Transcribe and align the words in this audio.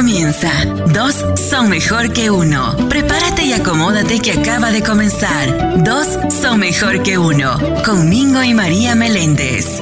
comienza. 0.00 0.50
Dos 0.94 1.14
son 1.36 1.68
mejor 1.68 2.10
que 2.14 2.30
uno. 2.30 2.74
Prepárate 2.88 3.44
y 3.44 3.52
acomódate 3.52 4.18
que 4.18 4.32
acaba 4.32 4.70
de 4.70 4.82
comenzar. 4.82 5.84
Dos 5.84 6.18
son 6.32 6.60
mejor 6.60 7.02
que 7.02 7.18
uno. 7.18 7.50
Con 7.84 8.08
Mingo 8.08 8.42
y 8.42 8.54
María 8.54 8.94
Meléndez. 8.94 9.78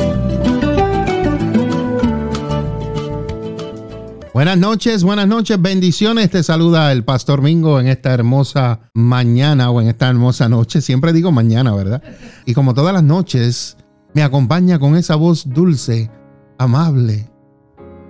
Buenas 4.35 4.59
noches, 4.59 5.05
buenas 5.05 5.29
noches, 5.29 5.63
bendiciones. 5.63 6.31
Te 6.31 6.43
saluda 6.43 6.91
el 6.91 7.05
Pastor 7.05 7.41
Mingo 7.41 7.79
en 7.79 7.87
esta 7.87 8.13
hermosa 8.13 8.81
mañana 8.95 9.71
o 9.71 9.81
en 9.81 9.87
esta 9.87 10.09
hermosa 10.09 10.49
noche. 10.49 10.81
Siempre 10.81 11.13
digo 11.13 11.31
mañana, 11.31 11.73
¿verdad? 11.77 12.03
Y 12.45 12.55
como 12.55 12.75
todas 12.75 12.93
las 12.93 13.05
noches, 13.05 13.77
me 14.15 14.25
acompaña 14.25 14.81
con 14.81 14.97
esa 14.97 15.15
voz 15.15 15.49
dulce, 15.49 16.11
amable, 16.59 17.31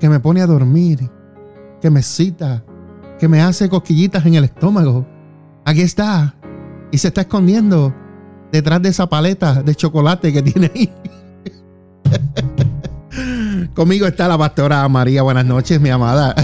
que 0.01 0.09
me 0.09 0.21
pone 0.21 0.41
a 0.41 0.47
dormir 0.47 1.18
que 1.81 1.91
me 1.91 2.03
cita, 2.03 2.65
que 3.19 3.29
me 3.29 3.41
hace 3.41 3.69
cosquillitas 3.69 4.25
en 4.27 4.35
el 4.35 4.45
estómago. 4.45 5.07
Aquí 5.65 5.83
está. 5.83 6.35
Y 6.91 6.99
se 6.99 7.09
está 7.09 7.23
escondiendo 7.23 7.95
detrás 8.51 8.83
de 8.83 8.89
esa 8.89 9.09
paleta 9.09 9.63
de 9.63 9.75
chocolate 9.75 10.33
que 10.33 10.43
tiene 10.43 10.71
ahí. 10.75 10.93
Conmigo 13.75 14.07
está 14.07 14.29
la 14.29 14.39
pastora 14.39 14.89
María. 14.89 15.23
Buenas 15.23 15.45
noches, 15.45 15.81
mi 15.81 15.91
amada. 15.91 16.35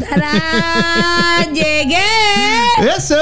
¡Llegué! 1.53 1.97
¡Eso! 2.97 3.17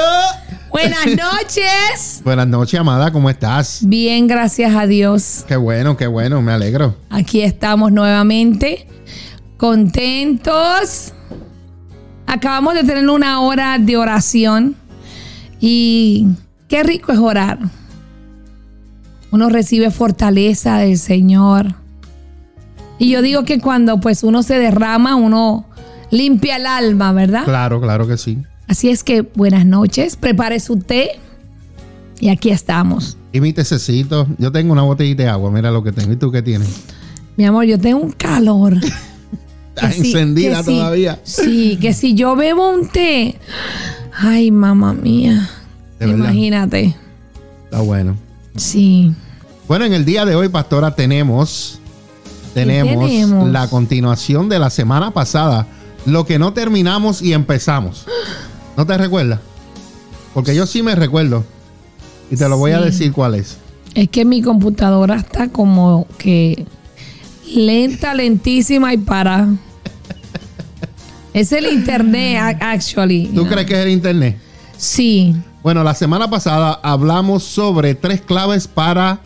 Buenas 0.69 1.05
noches. 1.05 2.21
Buenas 2.23 2.47
noches, 2.47 2.79
amada. 2.79 3.11
¿Cómo 3.11 3.29
estás? 3.29 3.81
Bien, 3.83 4.27
gracias 4.27 4.75
a 4.75 4.87
Dios. 4.87 5.45
Qué 5.47 5.55
bueno, 5.55 5.97
qué 5.97 6.07
bueno. 6.07 6.41
Me 6.41 6.51
alegro. 6.51 6.95
Aquí 7.09 7.43
estamos 7.43 7.91
nuevamente. 7.91 8.87
Contentos 9.57 11.13
acabamos 12.33 12.73
de 12.73 12.83
tener 12.83 13.07
una 13.09 13.41
hora 13.41 13.77
de 13.79 13.95
oración 13.95 14.75
y 15.59 16.27
qué 16.67 16.83
rico 16.83 17.11
es 17.11 17.19
orar. 17.19 17.59
Uno 19.31 19.49
recibe 19.49 19.91
fortaleza 19.91 20.77
del 20.77 20.97
Señor. 20.97 21.75
Y 22.99 23.09
yo 23.09 23.21
digo 23.21 23.45
que 23.45 23.59
cuando 23.59 23.99
pues 23.99 24.23
uno 24.23 24.43
se 24.43 24.59
derrama, 24.59 25.15
uno 25.15 25.65
limpia 26.11 26.57
el 26.57 26.67
alma, 26.67 27.11
¿verdad? 27.11 27.43
Claro, 27.45 27.81
claro 27.81 28.07
que 28.07 28.17
sí. 28.17 28.37
Así 28.67 28.89
es 28.89 29.03
que 29.03 29.21
buenas 29.21 29.65
noches, 29.65 30.15
prepare 30.15 30.59
su 30.59 30.77
té 30.77 31.11
y 32.19 32.29
aquí 32.29 32.49
estamos. 32.49 33.17
Y 33.31 33.41
mi 33.41 33.53
tececito, 33.53 34.27
yo 34.37 34.51
tengo 34.51 34.71
una 34.73 34.83
botellita 34.83 35.23
de 35.23 35.29
agua, 35.29 35.51
mira 35.51 35.71
lo 35.71 35.83
que 35.83 35.91
tengo. 35.91 36.11
¿Y 36.11 36.15
tú 36.15 36.31
qué 36.31 36.41
tienes? 36.41 36.69
Mi 37.35 37.45
amor, 37.45 37.65
yo 37.65 37.79
tengo 37.79 37.99
un 37.99 38.11
calor. 38.11 38.77
Está 39.75 39.91
encendida 39.91 40.63
todavía. 40.63 41.19
Sí, 41.23 41.77
que 41.81 41.93
si 41.93 42.13
yo 42.13 42.35
bebo 42.35 42.69
un 42.69 42.87
té. 42.87 43.35
Ay, 44.15 44.51
mamá 44.51 44.93
mía. 44.93 45.49
Imagínate. 45.99 46.95
Está 47.65 47.81
bueno. 47.81 48.15
Sí. 48.55 49.13
Bueno, 49.67 49.85
en 49.85 49.93
el 49.93 50.05
día 50.05 50.25
de 50.25 50.35
hoy, 50.35 50.49
pastora, 50.49 50.93
tenemos, 50.93 51.79
tenemos, 52.53 53.09
tenemos 53.09 53.49
la 53.49 53.67
continuación 53.67 54.47
de 54.49 54.59
la 54.59 54.69
semana 54.69 55.11
pasada. 55.11 55.67
Lo 56.05 56.25
que 56.25 56.37
no 56.37 56.53
terminamos 56.53 57.21
y 57.21 57.33
empezamos. 57.33 58.05
¿No 58.77 58.85
te 58.85 58.97
recuerdas? 58.97 59.39
Porque 60.33 60.53
yo 60.55 60.67
sí 60.67 60.83
me 60.83 60.93
recuerdo. 60.95 61.43
Y 62.29 62.35
te 62.35 62.47
lo 62.47 62.57
voy 62.57 62.71
a 62.71 62.81
decir 62.81 63.11
cuál 63.11 63.35
es. 63.35 63.57
Es 63.95 64.09
que 64.09 64.25
mi 64.25 64.41
computadora 64.41 65.15
está 65.15 65.49
como 65.49 66.07
que 66.17 66.65
lenta, 67.55 68.13
lentísima 68.13 68.93
y 68.93 68.97
para. 68.97 69.47
Es 71.33 71.51
el 71.51 71.65
internet, 71.65 72.57
actually. 72.59 73.31
¿Tú 73.33 73.47
crees 73.47 73.65
que 73.65 73.73
es 73.73 73.79
el 73.79 73.89
internet? 73.89 74.37
Sí. 74.77 75.35
Bueno, 75.63 75.83
la 75.83 75.95
semana 75.95 76.29
pasada 76.29 76.79
hablamos 76.83 77.43
sobre 77.43 77.95
tres 77.95 78.21
claves 78.21 78.67
para 78.67 79.19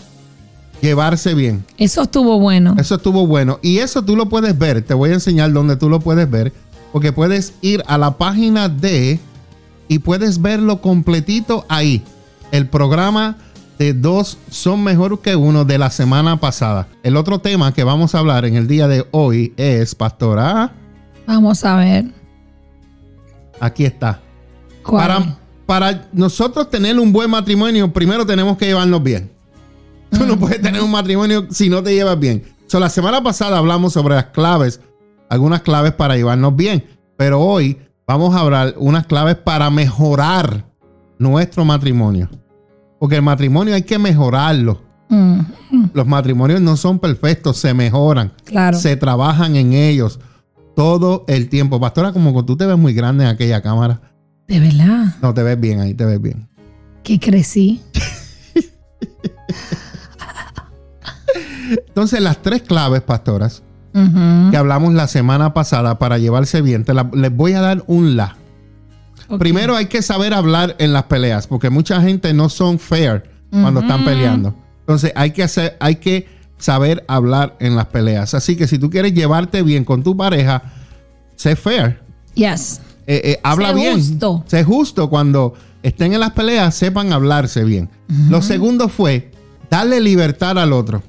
llevarse 0.82 1.34
bien. 1.34 1.66
Eso 1.78 2.04
estuvo 2.04 2.40
bueno. 2.40 2.76
Eso 2.80 2.96
estuvo 2.96 3.28
bueno. 3.28 3.60
Y 3.62 3.80
eso 3.80 4.04
tú 4.04 4.16
lo 4.16 4.30
puedes 4.30 4.58
ver. 4.58 4.84
Te 4.84 4.94
voy 4.94 5.10
a 5.10 5.16
enseñar 5.16 5.52
dónde 5.52 5.76
tú 5.76 5.90
lo 5.90 6.00
puedes 6.00 6.30
ver. 6.30 6.54
Porque 6.94 7.12
puedes 7.12 7.54
ir 7.62 7.84
a 7.88 7.98
la 7.98 8.18
página 8.18 8.70
de 8.70 9.20
y 9.88 10.00
puedes 10.00 10.42
verlo 10.42 10.80
completito 10.82 11.66
ahí. 11.68 12.04
El 12.52 12.68
programa 12.68 13.38
de 13.78 13.94
dos 13.94 14.38
son 14.50 14.84
mejor 14.84 15.22
que 15.22 15.36
uno 15.36 15.66
de 15.66 15.78
la 15.78 15.90
semana 15.90 16.40
pasada. 16.40 16.88
El 17.04 17.16
otro 17.16 17.40
tema 17.40 17.74
que 17.74 17.84
vamos 17.84 18.16
a 18.16 18.20
hablar 18.20 18.46
en 18.46 18.56
el 18.56 18.68
día 18.68 18.88
de 18.88 19.06
hoy 19.12 19.54
es, 19.58 19.96
pastora. 19.96 20.74
Vamos 21.28 21.64
a 21.64 21.76
ver. 21.76 22.06
Aquí 23.60 23.86
está. 23.86 24.22
Para, 24.84 25.38
para 25.66 26.08
nosotros 26.14 26.70
tener 26.70 27.00
un 27.00 27.12
buen 27.12 27.30
matrimonio, 27.30 27.92
primero 27.92 28.26
tenemos 28.26 28.58
que 28.58 28.66
llevarnos 28.66 29.04
bien. 29.04 29.32
Tú 30.12 30.26
no 30.26 30.40
puedes 30.40 30.62
tener 30.62 30.82
un 30.82 30.92
matrimonio 30.92 31.48
si 31.52 31.70
no 31.70 31.84
te 31.84 31.94
llevas 31.94 32.18
bien. 32.20 32.44
So, 32.68 32.80
la 32.80 32.90
semana 32.90 33.22
pasada 33.22 33.58
hablamos 33.58 33.94
sobre 33.94 34.16
las 34.16 34.26
claves, 34.26 34.80
algunas 35.30 35.62
claves 35.62 35.94
para 35.94 36.16
llevarnos 36.16 36.56
bien. 36.56 36.86
Pero 37.18 37.42
hoy 37.42 37.78
vamos 38.06 38.36
a 38.36 38.40
hablar 38.40 38.76
unas 38.78 39.06
claves 39.06 39.36
para 39.36 39.70
mejorar 39.70 40.66
nuestro 41.20 41.66
matrimonio. 41.66 42.30
Porque 43.00 43.16
el 43.18 43.22
matrimonio 43.22 43.76
hay 43.76 43.84
que 43.84 44.00
mejorarlo. 44.00 44.82
Mm. 45.10 45.40
Los 45.94 46.08
matrimonios 46.08 46.62
no 46.62 46.76
son 46.78 47.00
perfectos, 47.00 47.58
se 47.58 47.74
mejoran. 47.74 48.34
Claro. 48.44 48.78
Se 48.78 48.96
trabajan 48.96 49.56
en 49.56 49.74
ellos 49.74 50.20
todo 50.76 51.26
el 51.28 51.50
tiempo. 51.50 51.80
Pastora, 51.80 52.12
como 52.12 52.36
que 52.36 52.44
tú 52.46 52.58
te 52.58 52.66
ves 52.66 52.78
muy 52.78 52.94
grande 52.94 53.24
en 53.24 53.30
aquella 53.30 53.62
cámara. 53.62 54.02
¿De 54.48 54.60
verdad? 54.60 55.16
No, 55.22 55.34
te 55.34 55.44
ves 55.44 55.60
bien 55.60 55.80
ahí, 55.80 55.94
te 55.94 56.06
ves 56.06 56.22
bien. 56.22 56.48
Que 57.04 57.20
crecí. 57.20 57.82
Entonces, 61.88 62.22
las 62.22 62.42
tres 62.42 62.62
claves, 62.62 63.02
pastoras, 63.02 63.64
que 63.94 64.56
hablamos 64.56 64.94
la 64.94 65.08
semana 65.08 65.54
pasada 65.54 65.98
para 65.98 66.20
llevarse 66.20 66.62
bien, 66.62 66.86
les 67.14 67.36
voy 67.36 67.54
a 67.54 67.62
dar 67.62 67.84
un 67.88 68.16
la. 68.16 68.38
Primero 69.40 69.76
hay 69.76 69.88
que 69.88 70.02
saber 70.02 70.34
hablar 70.34 70.76
en 70.80 70.94
las 70.94 71.04
peleas, 71.04 71.48
porque 71.48 71.70
mucha 71.70 72.02
gente 72.02 72.34
no 72.34 72.50
son 72.50 72.80
fair 72.80 73.24
cuando 73.52 73.82
están 73.82 74.06
peleando. 74.06 74.56
Entonces 74.82 75.12
hay 75.16 75.32
que 75.32 75.44
hacer, 75.44 75.76
hay 75.80 75.98
que 75.98 76.28
saber 76.58 77.04
hablar 77.08 77.56
en 77.60 77.76
las 77.76 77.88
peleas. 77.88 78.34
Así 78.34 78.56
que 78.56 78.68
si 78.68 78.80
tú 78.80 78.90
quieres 78.90 79.14
llevarte 79.14 79.62
bien 79.64 79.84
con 79.84 80.04
tu 80.04 80.16
pareja, 80.16 80.64
sé 81.36 81.56
fair. 81.56 82.00
Yes. 82.36 82.82
Eh, 83.06 83.22
eh, 83.24 83.40
habla 83.44 83.74
bien. 83.74 83.96
Justo. 83.96 84.44
Sé 84.48 84.64
justo 84.64 85.10
cuando 85.10 85.54
estén 85.84 86.14
en 86.14 86.20
las 86.20 86.32
peleas, 86.32 86.76
sepan 86.76 87.12
hablarse 87.12 87.64
bien. 87.64 87.90
Lo 88.30 88.42
segundo 88.42 88.90
fue 88.90 89.32
darle 89.70 90.00
libertad 90.00 90.58
al 90.58 90.74
otro. 90.74 91.04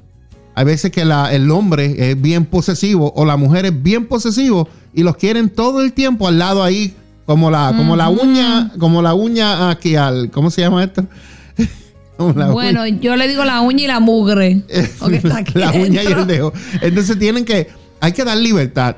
Hay 0.55 0.65
veces 0.65 0.91
que 0.91 1.03
el 1.03 1.51
hombre 1.53 2.11
es 2.11 2.21
bien 2.21 2.45
posesivo 2.45 3.13
o 3.15 3.25
la 3.25 3.37
mujer 3.37 3.67
es 3.67 3.83
bien 3.83 4.07
posesivo 4.07 4.69
y 4.93 5.05
los 5.05 5.17
quieren 5.17 5.51
todo 5.51 5.83
el 5.83 5.93
tiempo 5.93 6.27
al 6.27 6.39
lado 6.39 6.65
ahí 6.65 6.97
como 7.29 7.51
la, 7.51 7.75
como 7.77 7.95
la 7.95 8.09
uña, 8.09 8.73
como 8.79 9.03
la 9.03 9.13
uña 9.13 9.69
aquí 9.69 9.97
al, 9.97 10.31
¿cómo 10.31 10.51
se 10.51 10.63
llama 10.63 10.83
esto? 10.83 11.05
bueno, 12.19 12.87
yo 12.87 13.17
le 13.17 13.29
digo 13.29 13.45
la 13.45 13.61
uña 13.61 13.85
y 13.85 13.87
la 13.87 14.01
mugre. 14.01 14.63
la 15.53 15.73
uña 15.73 16.03
y 16.03 16.07
el 16.07 16.27
dedo. 16.27 16.55
Entonces 16.81 17.19
tienen 17.19 17.45
que, 17.45 17.69
hay 18.01 18.13
que 18.13 18.25
dar 18.25 18.39
libertad 18.39 18.97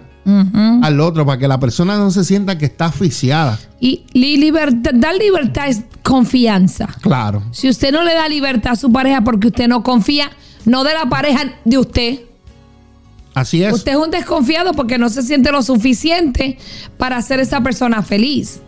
al 0.80 1.00
otro 1.00 1.26
para 1.26 1.38
que 1.38 1.48
la 1.48 1.58
persona 1.58 1.96
no 1.96 2.12
se 2.12 2.22
sienta 2.22 2.56
que 2.56 2.66
está 2.66 2.84
asfixiada. 2.84 3.58
Y 3.80 4.04
libertad, 4.14 4.92
dar 4.94 5.16
libertad 5.16 5.66
es 5.66 5.82
confianza. 6.04 6.86
Claro. 7.00 7.42
Si 7.50 7.68
usted 7.68 7.90
no 7.90 8.04
le 8.04 8.14
da 8.14 8.28
libertad 8.28 8.74
a 8.74 8.76
su 8.76 8.92
pareja 8.92 9.24
porque 9.24 9.48
usted 9.48 9.66
no 9.66 9.82
confía, 9.82 10.30
no 10.66 10.84
de 10.84 10.94
la 10.94 11.06
pareja 11.06 11.56
de 11.64 11.78
usted. 11.78 12.20
Así 13.40 13.64
es. 13.64 13.72
Usted 13.72 13.92
es 13.92 13.98
un 13.98 14.10
desconfiado 14.10 14.72
porque 14.72 14.98
no 14.98 15.08
se 15.08 15.22
siente 15.22 15.50
lo 15.50 15.62
suficiente 15.62 16.58
para 16.98 17.16
hacer 17.16 17.40
esa 17.40 17.62
persona 17.62 18.02
feliz. 18.02 18.60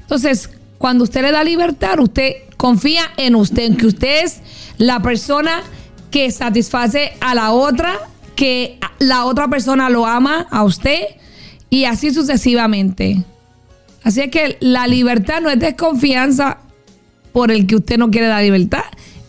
Entonces, 0.00 0.50
cuando 0.76 1.04
usted 1.04 1.22
le 1.22 1.30
da 1.30 1.44
libertad, 1.44 2.00
usted 2.00 2.32
confía 2.56 3.02
en 3.16 3.36
usted, 3.36 3.62
en 3.62 3.76
que 3.76 3.86
usted 3.86 4.24
es 4.24 4.40
la 4.76 5.00
persona 5.00 5.62
que 6.10 6.32
satisface 6.32 7.12
a 7.20 7.36
la 7.36 7.52
otra, 7.52 7.94
que 8.34 8.80
la 8.98 9.24
otra 9.24 9.46
persona 9.46 9.88
lo 9.88 10.04
ama 10.04 10.48
a 10.50 10.64
usted 10.64 11.00
y 11.70 11.84
así 11.84 12.12
sucesivamente. 12.12 13.22
Así 14.02 14.28
que 14.30 14.56
la 14.58 14.88
libertad 14.88 15.40
no 15.40 15.48
es 15.48 15.60
desconfianza 15.60 16.58
por 17.32 17.52
el 17.52 17.68
que 17.68 17.76
usted 17.76 17.98
no 17.98 18.10
quiere 18.10 18.26
dar 18.26 18.42
libertad, 18.42 18.82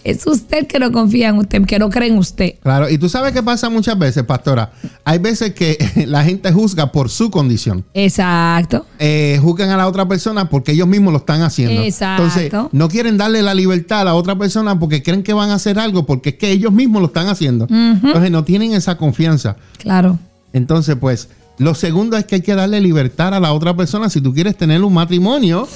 es 0.04 0.26
usted 0.26 0.68
que 0.68 0.80
no 0.80 0.92
confía 0.92 1.30
en 1.30 1.38
usted, 1.38 1.66
que 1.66 1.80
no 1.80 1.90
cree 1.90 2.10
en 2.10 2.18
usted. 2.18 2.56
Claro, 2.62 2.90
y 2.90 2.98
tú 2.98 3.10
sabes 3.10 3.34
qué 3.34 3.44
pasa 3.44 3.70
muchas 3.70 3.98
veces, 3.98 4.24
pastora. 4.24 4.72
Hay 5.04 5.20
veces 5.20 5.54
que 5.54 5.78
la 6.08 6.24
gente 6.24 6.52
juzga 6.52 6.92
por 6.92 7.10
su 7.10 7.30
condición. 7.30 7.86
Exacto. 7.94 8.86
Eh, 8.98 9.40
juzgan 9.42 9.70
a 9.70 9.78
la 9.78 9.88
otra 9.88 10.08
persona 10.08 10.50
porque 10.50 10.72
ellos 10.72 10.88
mismos 10.88 11.14
lo 11.14 11.20
están 11.20 11.42
haciendo. 11.42 11.82
Exacto. 11.82 12.24
Entonces, 12.24 12.70
no 12.72 12.90
quieren 12.90 13.18
darle 13.18 13.42
la 13.42 13.54
libertad 13.54 14.02
a 14.02 14.06
la 14.06 14.16
otra 14.16 14.38
persona 14.38 14.80
porque 14.80 15.04
creen 15.04 15.24
que 15.24 15.34
van 15.34 15.50
a 15.50 15.56
hacer 15.56 15.80
algo 15.80 16.06
porque 16.06 16.30
es 16.30 16.36
que 16.36 16.52
ellos 16.52 16.72
mismos 16.72 17.02
lo 17.02 17.08
están 17.08 17.28
haciendo. 17.28 17.68
Entonces, 17.70 18.32
no 18.32 18.44
tienen 18.44 18.74
esa 18.74 18.98
confianza. 18.98 19.58
Claro. 19.78 20.20
Entonces, 20.54 20.96
pues, 21.00 21.30
Lo 21.58 21.76
segundo 21.76 22.16
es 22.16 22.24
que 22.24 22.36
hay 22.36 22.42
que 22.42 22.56
darle 22.56 22.80
libertad 22.80 23.34
a 23.34 23.40
la 23.40 23.52
otra 23.52 23.76
persona 23.76 24.10
si 24.10 24.22
tú 24.22 24.34
quieres 24.34 24.56
tener 24.56 24.82
un 24.82 24.94
matrimonio 24.94 25.68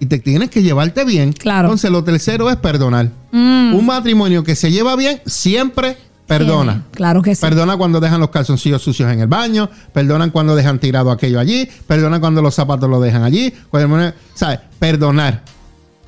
y 0.00 0.06
te 0.06 0.18
tienes 0.18 0.50
que 0.50 0.62
llevarte 0.62 1.04
bien. 1.04 1.32
Claro. 1.32 1.68
Entonces 1.68 1.90
lo 1.90 2.02
tercero 2.04 2.50
es 2.50 2.56
perdonar. 2.56 3.10
Mm. 3.32 3.74
Un 3.74 3.86
matrimonio 3.86 4.42
que 4.44 4.54
se 4.56 4.70
lleva 4.70 4.96
bien 4.96 5.20
siempre 5.26 5.96
perdona. 6.26 6.84
Claro 6.92 7.20
que 7.22 7.34
sí. 7.34 7.40
Perdona 7.40 7.76
cuando 7.76 8.00
dejan 8.00 8.18
los 8.20 8.30
calzoncillos 8.30 8.80
sucios 8.82 9.12
en 9.12 9.20
el 9.20 9.26
baño, 9.26 9.68
perdonan 9.92 10.30
cuando 10.30 10.56
dejan 10.56 10.78
tirado 10.78 11.10
aquello 11.10 11.38
allí, 11.38 11.68
perdonan 11.86 12.20
cuando 12.20 12.40
los 12.40 12.54
zapatos 12.54 12.88
lo 12.88 12.98
dejan 13.00 13.22
allí, 13.22 13.52
cuando- 13.70 14.12
¿sabes? 14.34 14.60
Perdonar. 14.78 15.42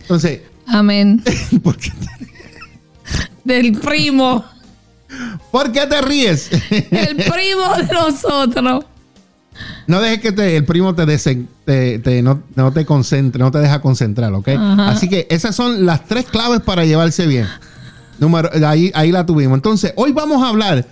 Entonces, 0.01 0.41
Amén. 0.67 1.23
¿por 1.63 1.77
qué, 1.77 1.93
Del 3.45 3.73
primo. 3.79 4.45
por 5.53 5.71
qué 5.71 5.87
te 5.87 6.01
ríes? 6.03 6.51
El 6.71 7.17
primo 7.17 7.77
de 7.77 7.93
nosotros. 7.93 8.85
No 9.87 10.01
dejes 10.01 10.21
que 10.21 10.33
te- 10.33 10.57
el 10.57 10.65
primo 10.65 10.95
te, 10.95 11.05
desen- 11.07 11.47
te- 11.65 11.99
te- 11.99 12.23
no, 12.23 12.43
no 12.55 12.73
te 12.73 12.85
concentre, 12.85 13.41
no 13.43 13.51
te 13.51 13.59
deja 13.59 13.81
concentrar, 13.81 14.33
¿ok? 14.33 14.49
Ajá. 14.49 14.89
Así 14.91 15.09
que 15.09 15.27
esas 15.31 15.55
son 15.55 15.87
las 15.87 16.05
tres 16.07 16.25
claves 16.27 16.61
para 16.61 16.85
llevarse 16.85 17.27
bien. 17.27 17.47
Número, 18.19 18.51
ahí, 18.67 18.91
ahí 18.95 19.13
la 19.13 19.27
tuvimos. 19.27 19.57
Entonces, 19.57 19.93
hoy 19.97 20.13
vamos 20.13 20.43
a 20.43 20.49
hablar 20.49 20.87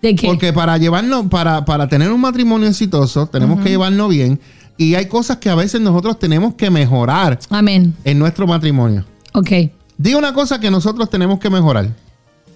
¿De 0.00 0.14
qué? 0.14 0.26
Porque 0.28 0.50
para 0.52 0.78
llevarnos, 0.78 1.26
para, 1.26 1.64
para 1.66 1.86
tener 1.86 2.10
un 2.10 2.20
matrimonio 2.22 2.66
exitoso, 2.68 3.26
tenemos 3.26 3.60
que 3.60 3.68
llevarnos 3.68 4.08
bien. 4.08 4.40
Y 4.78 4.94
hay 4.94 5.06
cosas 5.08 5.36
que 5.36 5.50
a 5.50 5.54
veces 5.54 5.78
nosotros 5.82 6.18
tenemos 6.18 6.54
que 6.54 6.70
mejorar 6.70 7.38
Amén. 7.50 7.94
en 8.04 8.18
nuestro 8.18 8.46
matrimonio. 8.46 9.04
Ok. 9.34 9.50
Di 9.98 10.14
una 10.14 10.32
cosa 10.32 10.58
que 10.58 10.70
nosotros 10.70 11.10
tenemos 11.10 11.38
que 11.38 11.50
mejorar. 11.50 11.90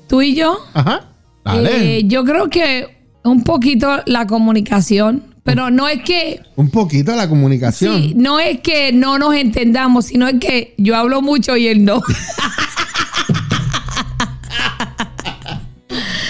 Tú 0.08 0.22
y 0.22 0.34
yo. 0.34 0.56
Ajá. 0.72 1.02
Dale. 1.44 1.98
eh, 1.98 2.04
yo 2.06 2.24
creo 2.24 2.48
que 2.48 2.96
un 3.24 3.44
poquito 3.44 3.88
la 4.06 4.26
comunicación. 4.26 5.33
Pero 5.44 5.70
no 5.70 5.86
es 5.88 6.02
que. 6.02 6.40
un 6.56 6.70
poquito 6.70 7.14
la 7.14 7.28
comunicación. 7.28 7.96
Sí, 8.02 8.14
no 8.16 8.40
es 8.40 8.60
que 8.60 8.92
no 8.92 9.18
nos 9.18 9.34
entendamos, 9.34 10.06
sino 10.06 10.26
es 10.26 10.40
que 10.40 10.74
yo 10.78 10.96
hablo 10.96 11.20
mucho 11.22 11.56
y 11.56 11.68
él 11.68 11.84
no. 11.84 12.00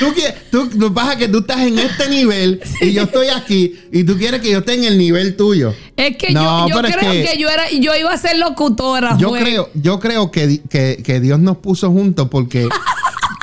Tú, 0.01 0.13
tú, 0.51 0.69
tú 0.79 0.93
pasa 0.93 1.17
que 1.17 1.29
tú 1.29 1.39
estás 1.39 1.61
en 1.61 1.79
este 1.79 2.09
nivel 2.11 2.61
y 2.81 2.93
yo 2.93 3.05
estoy 3.05 3.29
aquí 3.29 3.75
y 3.93 4.05
tú 4.05 4.19
quieres 4.19 4.41
que 4.43 4.51
yo 4.51 4.59
esté 4.59 4.75
en 4.75 4.85
el 4.85 4.99
nivel 4.99 5.37
tuyo. 5.37 5.73
Es 5.97 6.17
que 6.17 6.33
No, 6.33 6.69
yo, 6.69 6.75
yo 6.75 6.81
es 6.87 6.97
creo 6.97 7.13
que- 7.13 7.25
que, 7.25 7.39
yo 7.39 7.49
era, 7.49 7.71
yo 7.71 7.95
iba 7.95 8.13
a 8.13 8.19
ser 8.19 8.37
locutora. 8.37 9.17
Yo 9.19 9.31
fue. 9.31 9.41
creo, 9.41 9.71
yo 9.75 10.01
creo 10.01 10.31
que- 10.31 10.61
que 10.69 11.21
Dios 11.21 11.39
nos 11.39 11.59
puso 11.59 11.91
juntos 11.91 12.29
porque, 12.31 12.69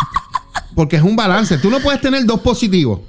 porque 0.76 0.98
es 0.98 1.02
un 1.02 1.16
balance. 1.16 1.58
Tú 1.58 1.70
no 1.72 1.80
puedes 1.80 2.02
tener 2.02 2.26
dos 2.26 2.42
positivos. 2.42 3.00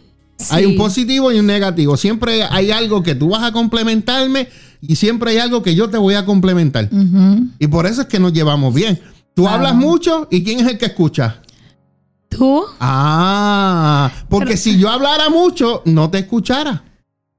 Hay 0.51 0.65
un 0.67 0.77
positivo 0.77 1.31
y 1.33 1.39
un 1.39 1.47
negativo. 1.47 1.97
Siempre 1.97 2.43
hay 2.45 2.71
algo 2.71 3.03
que 3.03 3.15
tú 3.15 3.31
vas 3.31 3.43
a 3.43 3.53
complementarme 3.53 4.49
y 4.81 4.97
siempre 4.97 5.33
hay 5.33 5.39
algo 5.39 5.63
que 5.63 5.75
yo 5.75 5.89
te 5.91 5.99
voy 5.99 6.15
a 6.15 6.25
complementar. 6.25 6.89
Y 7.59 7.67
por 7.69 7.87
eso 7.87 8.03
es 8.03 8.07
que 8.09 8.19
nos 8.19 8.33
llevamos 8.33 8.75
bien. 8.75 9.01
Tú 9.35 9.49
hablas 9.49 9.75
mucho 9.75 10.29
y 10.31 10.43
¿quién 10.45 10.61
es 10.61 10.67
el 10.67 10.79
que 10.79 10.87
escucha? 10.87 11.41
¿Tú? 12.29 12.63
Ah, 12.81 14.11
porque 14.29 14.47
Pero- 14.47 14.59
si 14.59 14.79
yo 14.79 14.89
hablara 14.91 15.29
mucho, 15.29 15.83
no 15.85 16.11
te 16.11 16.19
escuchara. 16.19 16.83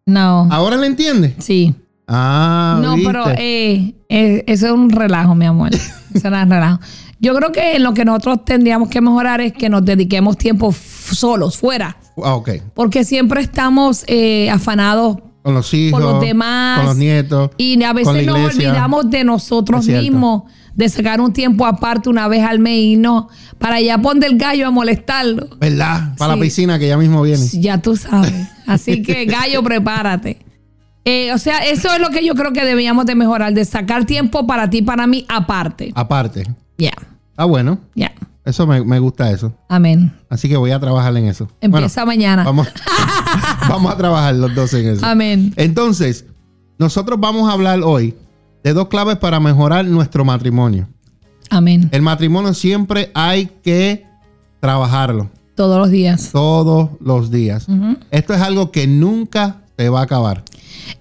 No. 0.06 0.48
¿Ahora 0.52 0.78
le 0.78 0.88
entiendes? 0.88 1.34
Sí. 1.40 1.74
Ah, 2.08 2.80
no, 2.82 2.96
¿viste? 2.96 3.08
pero 3.12 3.30
eh, 3.38 3.96
eh, 4.10 4.44
eso 4.48 4.68
es 4.68 4.72
un 4.72 4.90
relajo, 4.90 5.34
mi 5.36 5.46
amor. 5.46 5.70
Eso 6.14 6.28
es 6.28 6.50
relajo. 6.50 6.80
Yo 7.24 7.34
creo 7.34 7.54
que 7.54 7.80
lo 7.80 7.94
que 7.94 8.04
nosotros 8.04 8.44
tendríamos 8.44 8.90
que 8.90 9.00
mejorar 9.00 9.40
es 9.40 9.54
que 9.54 9.70
nos 9.70 9.86
dediquemos 9.86 10.38
tiempo 10.38 10.74
solos, 10.74 11.58
fuera. 11.58 11.96
Ah, 12.22 12.36
ok. 12.36 12.50
Porque 12.74 13.06
siempre 13.06 13.40
estamos 13.42 14.04
eh, 14.08 14.50
afanados 14.50 15.20
Con 15.42 15.54
los 15.54 15.74
hijos. 15.74 16.02
los 16.02 16.20
demás. 16.20 16.80
Con 16.80 16.86
los 16.88 16.98
nietos. 16.98 17.52
y 17.58 17.82
a 17.82 17.88
con 17.88 17.96
veces 17.96 18.26
nos 18.26 18.54
olvidamos 18.54 19.10
de 19.10 19.24
nosotros 19.24 19.88
mismos, 19.88 20.44
de 20.76 20.90
sacar 20.90 21.22
un 21.22 21.32
tiempo 21.32 21.66
aparte 21.66 22.10
una 22.10 22.28
vez 22.28 22.44
al 22.44 22.60
mes 22.60 22.78
y 22.78 22.96
no, 22.98 23.30
para 23.58 23.76
allá 23.76 23.98
poner 24.00 24.30
el 24.30 24.38
gallo 24.38 24.68
a 24.68 24.72
molestarlo. 24.72 25.48
¿Verdad? 25.62 26.16
Para 26.18 26.34
Sí. 26.34 26.40
la 26.40 26.44
piscina 26.44 26.78
que 26.80 26.90
ya 26.90 26.98
mismo 26.98 27.22
viene. 27.22 27.46
Ya 27.54 27.82
tú 27.82 27.96
sabes. 27.96 28.34
Así 28.68 29.02
que, 29.02 29.24
gallo, 29.26 29.64
prepárate. 29.64 30.40
Eh, 31.06 31.32
o 31.32 31.38
sea, 31.38 31.60
eso 31.60 31.90
es 31.94 32.02
lo 32.02 32.10
que 32.10 32.26
yo 32.26 32.36
creo 32.36 32.52
que 32.52 32.66
debíamos 32.66 33.06
de 33.06 33.16
mejorar, 33.16 33.54
de 33.54 33.64
sacar 33.64 34.04
tiempo 34.06 34.46
para 34.46 34.70
ti, 34.70 34.82
para 34.82 35.08
mí, 35.08 35.26
aparte. 35.30 35.92
Aparte. 35.96 36.44
Ya, 36.78 36.92
Ah, 37.36 37.46
bueno. 37.46 37.80
ya. 37.96 38.14
Eso 38.46 38.68
me, 38.68 38.84
me 38.84 39.00
gusta 39.00 39.32
eso. 39.32 39.54
Amén. 39.70 40.14
Así 40.30 40.50
que 40.50 40.58
voy 40.58 40.72
a 40.72 40.80
trabajar 40.80 41.16
en 41.16 41.26
eso. 41.28 41.48
Empieza 41.62 42.04
Bueno, 42.04 42.18
mañana. 42.18 42.44
Vamos, 42.44 42.68
vamos 43.70 43.92
a 43.94 43.96
trabajar 43.98 44.36
los 44.36 44.54
dos 44.54 44.74
en 44.74 44.88
eso. 44.90 45.06
Amén. 45.06 45.54
Entonces, 45.56 46.26
nosotros 46.78 47.18
vamos 47.22 47.50
a 47.50 47.54
hablar 47.54 47.80
hoy 47.84 48.16
de 48.64 48.74
dos 48.74 48.90
claves 48.90 49.16
para 49.18 49.40
mejorar 49.40 49.86
nuestro 49.86 50.26
matrimonio. 50.26 50.90
Amén. 51.50 51.88
El 51.94 52.02
matrimonio 52.02 52.54
siempre 52.54 53.12
hay 53.14 53.46
que 53.64 54.06
trabajarlo 54.60 55.30
Todos 55.56 55.78
los 55.78 55.90
días. 55.90 56.30
todos 56.32 56.90
los 57.00 57.32
días. 57.32 57.68
Esto 58.12 58.34
es 58.34 58.42
algo 58.42 58.72
que 58.72 58.88
nunca 58.88 59.62
se 59.78 59.88
va 59.90 60.02
a 60.02 60.04
acabar. 60.04 60.44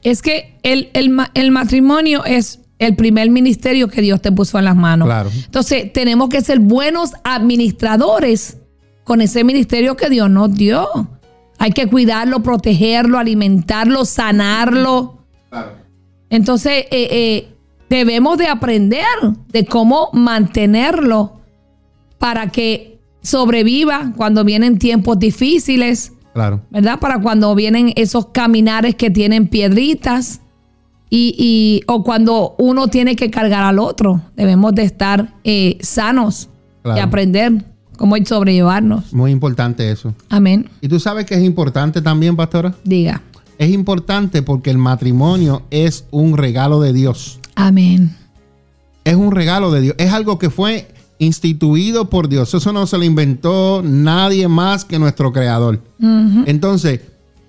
Es 0.03 0.23
que 0.23 0.59
el, 0.63 0.91
el 0.95 1.17
el 1.35 1.51
matrimonio 1.51 2.25
es 2.25 2.61
el 2.83 2.97
primer 2.97 3.31
ministerio 3.31 3.89
que 3.89 4.03
Dios 4.03 4.21
te 4.21 4.33
puso 4.33 4.59
en 4.59 4.65
las 4.65 4.77
manos. 4.77 5.07
Claro. 5.07 5.31
Entonces, 5.35 5.93
tenemos 5.93 6.29
que 6.29 6.41
ser 6.41 6.59
buenos 6.59 7.13
administradores 7.25 8.59
con 9.05 9.21
ese 9.21 9.45
ministerio 9.45 9.97
que 9.97 10.11
Dios 10.11 10.31
nos 10.31 10.55
dio. 10.55 10.89
Hay 11.59 11.73
que 11.73 11.87
cuidarlo, 11.87 12.43
protegerlo, 12.43 13.19
alimentarlo, 13.19 14.05
sanarlo. 14.05 15.25
Entonces, 16.29 16.87
eh, 16.91 17.09
eh, 17.11 17.55
debemos 17.89 18.39
de 18.39 18.49
aprender 18.49 19.07
de 19.49 19.65
cómo 19.65 20.11
mantenerlo 20.13 21.41
para 22.19 22.51
que 22.51 23.01
sobreviva 23.23 24.13
cuando 24.17 24.45
vienen 24.45 24.79
tiempos 24.79 25.19
difíciles. 25.19 26.13
Claro. 26.33 26.63
¿verdad? 26.71 26.99
Para 26.99 27.21
cuando 27.21 27.55
vienen 27.55 27.93
esos 27.97 28.27
caminares 28.27 28.95
que 28.95 29.11
tienen 29.11 29.49
piedritas 29.49 30.42
y, 31.15 31.35
y- 31.39 31.83
o 31.89 32.03
cuando 32.03 32.55
uno 32.59 32.89
tiene 32.89 33.17
que 33.17 33.31
cargar 33.31 33.63
al 33.65 33.79
otro. 33.79 34.23
Debemos 34.35 34.75
de 34.75 34.85
estar 34.85 35.35
eh, 35.45 35.77
sanos 35.83 36.49
y 36.85 36.99
aprender 36.99 37.67
cómo 37.99 38.17
sobrellevarnos. 38.25 39.13
Muy 39.13 39.31
importante 39.31 39.91
eso. 39.91 40.15
Amén. 40.31 40.71
Y 40.81 40.89
tú 40.89 40.99
sabes 40.99 41.27
que 41.27 41.35
es 41.35 41.43
importante 41.43 42.01
también, 42.01 42.35
pastora. 42.35 42.75
Diga. 42.83 43.21
Es 43.59 43.71
importante 43.71 44.41
porque 44.43 44.71
el 44.71 44.79
matrimonio 44.79 45.65
es 45.71 46.07
un 46.11 46.39
regalo 46.39 46.81
de 46.81 46.95
Dios. 46.95 47.39
Amén. 47.57 48.17
Es 49.05 49.15
un 49.15 49.33
regalo 49.33 49.71
de 49.71 49.83
Dios. 49.83 49.95
Es 49.99 50.13
algo 50.15 50.39
que 50.39 50.49
fue 50.49 50.89
instituido 51.19 52.09
por 52.09 52.31
Dios. 52.31 52.55
Eso 52.55 52.73
no 52.73 52.87
se 52.87 52.97
lo 52.97 53.05
inventó 53.05 53.83
nadie 53.85 54.49
más 54.49 54.87
que 54.87 54.99
nuestro 54.99 55.31
creador. 55.31 55.81
Entonces, 56.47 57.01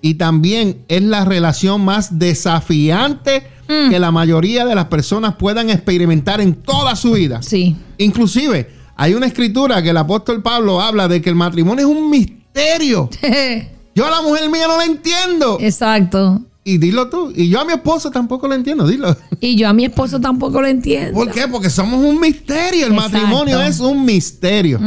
y 0.02 0.14
también 0.14 0.82
es 0.88 1.02
la 1.02 1.24
relación 1.24 1.82
más 1.82 2.18
desafiante 2.18 3.42
Mm. 3.68 3.90
que 3.90 3.98
la 3.98 4.10
mayoría 4.10 4.64
de 4.66 4.74
las 4.74 4.86
personas 4.86 5.34
puedan 5.36 5.70
experimentar 5.70 6.40
en 6.40 6.54
toda 6.54 6.94
su 6.96 7.12
vida. 7.12 7.42
Sí. 7.42 7.76
Inclusive, 7.98 8.70
hay 8.96 9.14
una 9.14 9.26
escritura 9.26 9.82
que 9.82 9.90
el 9.90 9.96
apóstol 9.96 10.42
Pablo 10.42 10.80
habla 10.80 11.08
de 11.08 11.20
que 11.22 11.30
el 11.30 11.36
matrimonio 11.36 11.86
es 11.88 11.96
un 11.96 12.10
misterio. 12.10 13.08
Yo 13.94 14.06
a 14.06 14.10
la 14.10 14.22
mujer 14.22 14.50
mía 14.50 14.66
no 14.66 14.76
la 14.76 14.84
entiendo. 14.84 15.58
Exacto. 15.60 16.42
Y 16.64 16.78
dilo 16.78 17.08
tú. 17.10 17.30
Y 17.36 17.48
yo 17.50 17.60
a 17.60 17.64
mi 17.66 17.74
esposo 17.74 18.10
tampoco 18.10 18.48
lo 18.48 18.54
entiendo. 18.54 18.88
Dilo. 18.88 19.14
Y 19.38 19.54
yo 19.54 19.68
a 19.68 19.74
mi 19.74 19.84
esposo 19.84 20.18
tampoco 20.18 20.62
lo 20.62 20.66
entiendo. 20.66 21.12
¿Por 21.12 21.30
qué? 21.30 21.46
Porque 21.46 21.68
somos 21.68 22.02
un 22.02 22.18
misterio. 22.18 22.86
El 22.86 22.92
Exacto. 22.94 23.18
matrimonio 23.18 23.60
es 23.60 23.80
un 23.80 24.04
misterio. 24.04 24.80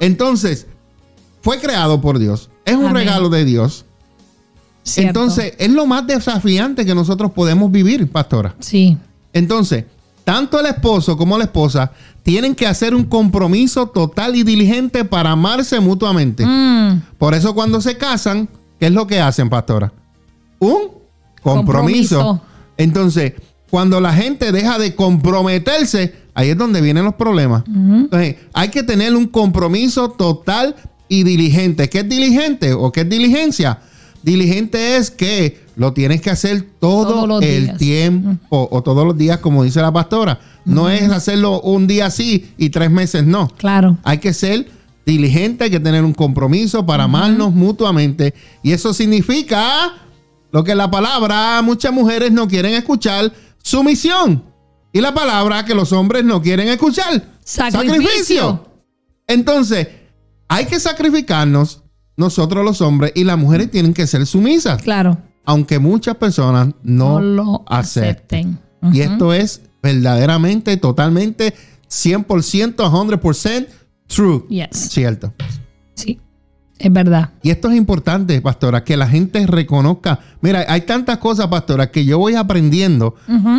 Entonces, 0.00 0.66
fue 1.40 1.58
creado 1.58 2.00
por 2.02 2.18
Dios. 2.18 2.50
Es 2.66 2.74
un 2.74 2.82
Amén. 2.88 2.94
regalo 3.06 3.30
de 3.30 3.44
Dios. 3.46 3.86
Cierto. 4.82 5.20
Entonces, 5.20 5.54
es 5.58 5.70
lo 5.70 5.86
más 5.86 6.06
desafiante 6.06 6.84
que 6.84 6.94
nosotros 6.94 7.30
podemos 7.32 7.70
vivir, 7.70 8.10
pastora. 8.10 8.54
Sí. 8.58 8.96
Entonces, 9.32 9.84
tanto 10.24 10.58
el 10.60 10.66
esposo 10.66 11.16
como 11.16 11.38
la 11.38 11.44
esposa 11.44 11.92
tienen 12.22 12.54
que 12.54 12.66
hacer 12.66 12.94
un 12.94 13.04
compromiso 13.04 13.88
total 13.88 14.36
y 14.36 14.42
diligente 14.42 15.04
para 15.04 15.32
amarse 15.32 15.80
mutuamente. 15.80 16.44
Mm. 16.46 17.02
Por 17.18 17.34
eso 17.34 17.54
cuando 17.54 17.80
se 17.80 17.96
casan, 17.96 18.48
¿qué 18.78 18.86
es 18.86 18.92
lo 18.92 19.06
que 19.06 19.20
hacen, 19.20 19.48
pastora? 19.48 19.92
Un 20.58 20.90
compromiso. 21.42 22.16
Compromiso. 22.16 22.40
Entonces, 22.76 23.32
cuando 23.70 24.00
la 24.00 24.12
gente 24.12 24.52
deja 24.52 24.78
de 24.78 24.94
comprometerse, 24.94 26.14
ahí 26.34 26.50
es 26.50 26.58
donde 26.58 26.80
vienen 26.80 27.04
los 27.04 27.14
problemas. 27.14 27.64
Entonces, 27.66 28.36
hay 28.52 28.68
que 28.68 28.82
tener 28.82 29.16
un 29.16 29.26
compromiso 29.26 30.10
total 30.10 30.76
y 31.08 31.24
diligente. 31.24 31.88
¿Qué 31.88 32.00
es 32.00 32.08
diligente 32.08 32.74
o 32.74 32.92
qué 32.92 33.00
es 33.00 33.08
diligencia? 33.08 33.80
Diligente 34.22 34.96
es 34.96 35.10
que 35.10 35.62
lo 35.76 35.92
tienes 35.92 36.20
que 36.20 36.30
hacer 36.30 36.62
todo 36.78 37.40
el 37.40 37.64
días. 37.64 37.78
tiempo 37.78 38.68
o 38.70 38.82
todos 38.82 39.06
los 39.06 39.16
días, 39.16 39.38
como 39.38 39.64
dice 39.64 39.80
la 39.80 39.92
pastora. 39.92 40.40
No 40.64 40.88
es 40.88 41.10
hacerlo 41.10 41.60
un 41.60 41.86
día 41.86 42.10
sí 42.10 42.52
y 42.56 42.70
tres 42.70 42.90
meses 42.90 43.24
no. 43.24 43.48
Claro. 43.56 43.98
Hay 44.04 44.18
que 44.18 44.32
ser 44.32 44.70
diligente, 45.04 45.64
hay 45.64 45.70
que 45.70 45.80
tener 45.80 46.04
un 46.04 46.14
compromiso 46.14 46.86
para 46.86 47.04
amarnos 47.04 47.52
mutuamente. 47.52 48.34
Y 48.62 48.72
eso 48.72 48.94
significa 48.94 49.94
Lo 50.52 50.62
que 50.62 50.74
la 50.74 50.90
palabra, 50.90 51.62
muchas 51.62 51.92
mujeres 51.92 52.30
no 52.30 52.46
quieren 52.46 52.74
escuchar 52.74 53.32
sumisión. 53.62 54.44
Y 54.92 55.00
la 55.00 55.14
palabra 55.14 55.64
que 55.64 55.74
los 55.74 55.92
hombres 55.92 56.24
no 56.24 56.42
quieren 56.42 56.68
escuchar, 56.68 57.24
Sacrificio. 57.42 58.68
Entonces, 59.26 59.88
hay 60.48 60.66
que 60.66 60.78
sacrificarnos 60.78 61.81
nosotros 62.16 62.64
los 62.64 62.80
hombres 62.80 63.12
y 63.14 63.24
las 63.24 63.38
mujeres 63.38 63.70
tienen 63.70 63.94
que 63.94 64.06
ser 64.06 64.26
sumisas, 64.26 64.82
Claro. 64.82 65.18
aunque 65.44 65.78
muchas 65.78 66.16
personas 66.16 66.68
no, 66.82 67.20
No 67.20 67.20
lo 67.20 67.64
acepten. 67.66 68.58
acepten. 68.82 68.94
Y 68.94 69.00
esto 69.00 69.32
es 69.32 69.62
verdaderamente, 69.82 70.76
totalmente, 70.76 71.54
100%, 71.88 72.90
100% 72.90 73.66
true. 74.06 74.44
Yes. 74.48 74.68
Cierto. 74.90 75.32
Sí. 75.94 76.18
Es 76.78 76.92
verdad. 76.92 77.30
Y 77.42 77.50
esto 77.50 77.70
es 77.70 77.76
importante, 77.76 78.40
pastora, 78.40 78.82
que 78.82 78.96
la 78.96 79.06
gente 79.06 79.46
reconozca. 79.46 80.18
Mira, 80.40 80.64
hay 80.68 80.80
tantas 80.80 81.18
cosas, 81.18 81.46
pastora, 81.46 81.90
que 81.92 82.04
yo 82.04 82.18
voy 82.18 82.34
aprendiendo 82.34 83.14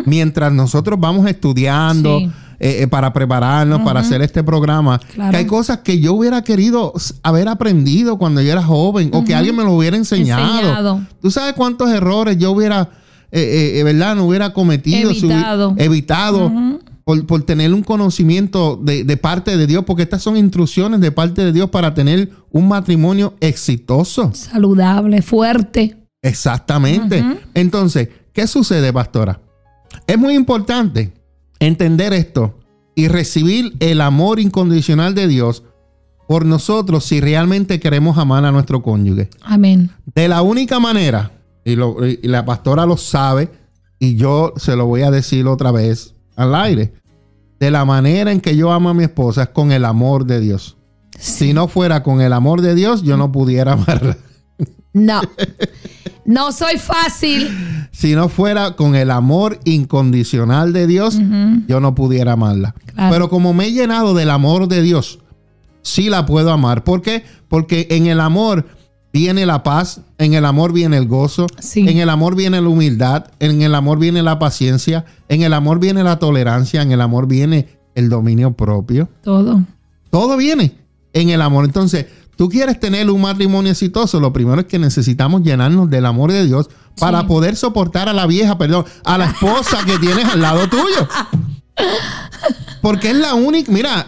mientras 0.06 0.52
nosotros 0.52 1.00
vamos 1.00 1.26
estudiando 1.28 2.20
Sí. 2.20 2.32
Eh, 2.60 2.84
eh, 2.84 2.88
para 2.88 3.12
prepararnos, 3.14 3.82
para 3.82 4.02
hacer 4.02 4.22
este 4.22 4.44
programa. 4.44 5.00
Claro. 5.14 5.32
Que 5.32 5.38
hay 5.38 5.46
cosas 5.46 5.80
que 5.80 6.00
yo 6.00 6.14
hubiera 6.14 6.42
querido 6.44 6.94
haber 7.24 7.48
aprendido 7.48 8.18
cuando 8.18 8.42
yo 8.42 8.52
era 8.52 8.64
joven 8.64 9.10
o 9.14 9.24
que 9.24 9.36
alguien 9.36 9.56
me 9.56 9.64
lo 9.64 9.74
hubiera 9.74 9.98
enseñado. 9.98 10.60
Enseñado. 10.60 11.02
¿Tú 11.22 11.32
sabes 11.32 11.54
cuántos 11.54 11.90
errores 11.90 12.38
yo 12.38 12.52
hubiera, 12.52 12.90
eh, 13.32 13.82
¿verdad? 13.84 14.16
No 14.16 14.26
hubiera 14.26 14.54
cometido. 14.54 15.12
Evitado. 15.78 16.52
por, 17.04 17.26
por 17.26 17.44
tener 17.44 17.74
un 17.74 17.84
conocimiento 17.84 18.80
de, 18.82 19.04
de 19.04 19.18
parte 19.18 19.58
de 19.58 19.68
Dios, 19.68 19.84
porque 19.86 20.04
estas 20.04 20.22
son 20.22 20.38
instrucciones 20.38 21.02
de 21.02 21.12
parte 21.12 21.44
de 21.44 21.52
Dios 21.52 21.70
para 21.70 21.94
tener 21.94 22.30
un 22.52 22.68
matrimonio 22.68 23.34
exitoso. 23.42 24.32
Saludable, 24.34 25.22
fuerte. 25.22 25.98
Exactamente. 26.22 27.24
Entonces, 27.54 28.08
¿qué 28.32 28.48
sucede, 28.48 28.94
pastora? 28.94 29.42
Es 30.08 30.18
muy 30.18 30.34
importante 30.34 31.14
entender 31.68 32.14
esto 32.14 32.60
y 32.96 33.08
recibir 33.08 33.74
el 33.80 34.02
amor 34.02 34.40
incondicional 34.40 35.16
de 35.16 35.28
Dios 35.28 35.64
por 36.28 36.46
nosotros 36.46 37.04
si 37.06 37.20
realmente 37.22 37.80
queremos 37.80 38.18
amar 38.18 38.46
a 38.46 38.52
nuestro 38.52 38.82
cónyuge. 38.82 39.30
Amén. 39.42 39.92
De 40.16 40.28
la 40.28 40.42
única 40.42 40.80
manera, 40.80 41.32
y, 41.66 41.76
lo- 41.76 42.06
y 42.08 42.20
la 42.24 42.46
pastora 42.46 42.86
lo 42.86 42.98
sabe, 42.98 43.50
y 44.00 44.16
yo 44.16 44.54
se 44.58 44.76
lo 44.76 44.86
voy 44.86 45.02
a 45.02 45.12
decir 45.12 45.48
otra 45.48 45.72
vez 45.72 46.14
al 46.36 46.56
aire, 46.56 46.94
de 47.60 47.72
la 47.72 47.86
manera 47.86 48.32
en 48.32 48.42
que 48.42 48.56
yo 48.56 48.72
amo 48.72 48.90
a 48.90 48.94
mi 48.94 49.04
esposa 49.04 49.44
es 49.44 49.50
con 49.50 49.72
el 49.72 49.86
amor 49.86 50.26
de 50.26 50.40
Dios. 50.40 50.78
Si 51.18 51.54
no 51.54 51.68
fuera 51.68 52.04
con 52.04 52.20
el 52.22 52.34
amor 52.34 52.62
de 52.62 52.76
Dios, 52.76 53.04
yo 53.04 53.16
no 53.18 53.32
pudiera 53.32 53.74
amarla. 53.74 54.18
No. 54.94 55.22
No 56.26 56.52
soy 56.52 56.78
fácil. 56.78 57.50
Si 57.92 58.16
no 58.16 58.30
fuera 58.30 58.76
con 58.76 58.96
el 58.96 59.12
amor 59.12 59.60
incondicional 59.66 60.72
de 60.74 60.88
Dios, 60.88 61.20
yo 61.68 61.80
no 61.80 61.96
pudiera 61.96 62.34
amarla. 62.34 62.74
Claro. 62.94 63.12
Pero 63.14 63.30
como 63.30 63.54
me 63.54 63.66
he 63.66 63.72
llenado 63.72 64.14
del 64.14 64.30
amor 64.30 64.68
de 64.68 64.82
Dios, 64.82 65.20
sí 65.82 66.10
la 66.10 66.26
puedo 66.26 66.52
amar. 66.52 66.84
¿Por 66.84 67.02
qué? 67.02 67.24
Porque 67.50 67.88
en 67.92 68.08
el 68.08 68.20
amor 68.22 68.66
viene 69.12 69.46
la 69.46 69.64
paz, 69.64 70.02
en 70.18 70.34
el 70.34 70.46
amor 70.46 70.74
viene 70.74 70.98
el 70.98 71.08
gozo, 71.08 71.48
Sí. 71.60 71.88
en 71.88 71.98
el 72.00 72.10
amor 72.10 72.36
viene 72.36 72.62
la 72.62 72.70
humildad, 72.70 73.26
en 73.40 73.62
el 73.62 73.76
amor 73.76 74.00
viene 74.00 74.24
la 74.24 74.40
paciencia, 74.40 75.06
en 75.30 75.44
el 75.44 75.54
amor 75.54 75.80
viene 75.80 76.04
la 76.04 76.18
tolerancia, 76.20 76.82
en 76.82 76.92
el 76.92 77.02
amor 77.02 77.28
viene 77.28 77.68
el 77.96 78.10
dominio 78.10 78.54
propio. 78.54 79.10
Todo. 79.24 79.62
Todo 80.10 80.36
viene 80.38 80.76
en 81.14 81.30
el 81.30 81.42
amor. 81.42 81.66
Entonces, 81.66 82.08
tú 82.36 82.50
quieres 82.50 82.80
tener 82.80 83.10
un 83.10 83.22
matrimonio 83.22 83.72
exitoso, 83.72 84.20
lo 84.20 84.32
primero 84.34 84.62
es 84.62 84.68
que 84.68 84.80
necesitamos 84.80 85.42
llenarnos 85.44 85.90
del 85.90 86.06
amor 86.06 86.32
de 86.32 86.46
Dios 86.46 86.70
para 87.00 87.22
Sí. 87.22 87.28
poder 87.28 87.56
soportar 87.56 88.10
a 88.10 88.14
la 88.14 88.26
vieja, 88.28 88.58
perdón, 88.58 88.86
a 89.06 89.18
la 89.18 89.26
esposa 89.26 89.84
que 89.86 89.98
tienes 90.00 90.26
al 90.26 90.42
lado 90.42 90.68
tuyo. 90.70 91.08
Porque 92.82 93.12
es 93.12 93.16
la 93.18 93.34
única, 93.34 93.72
mira, 93.72 94.08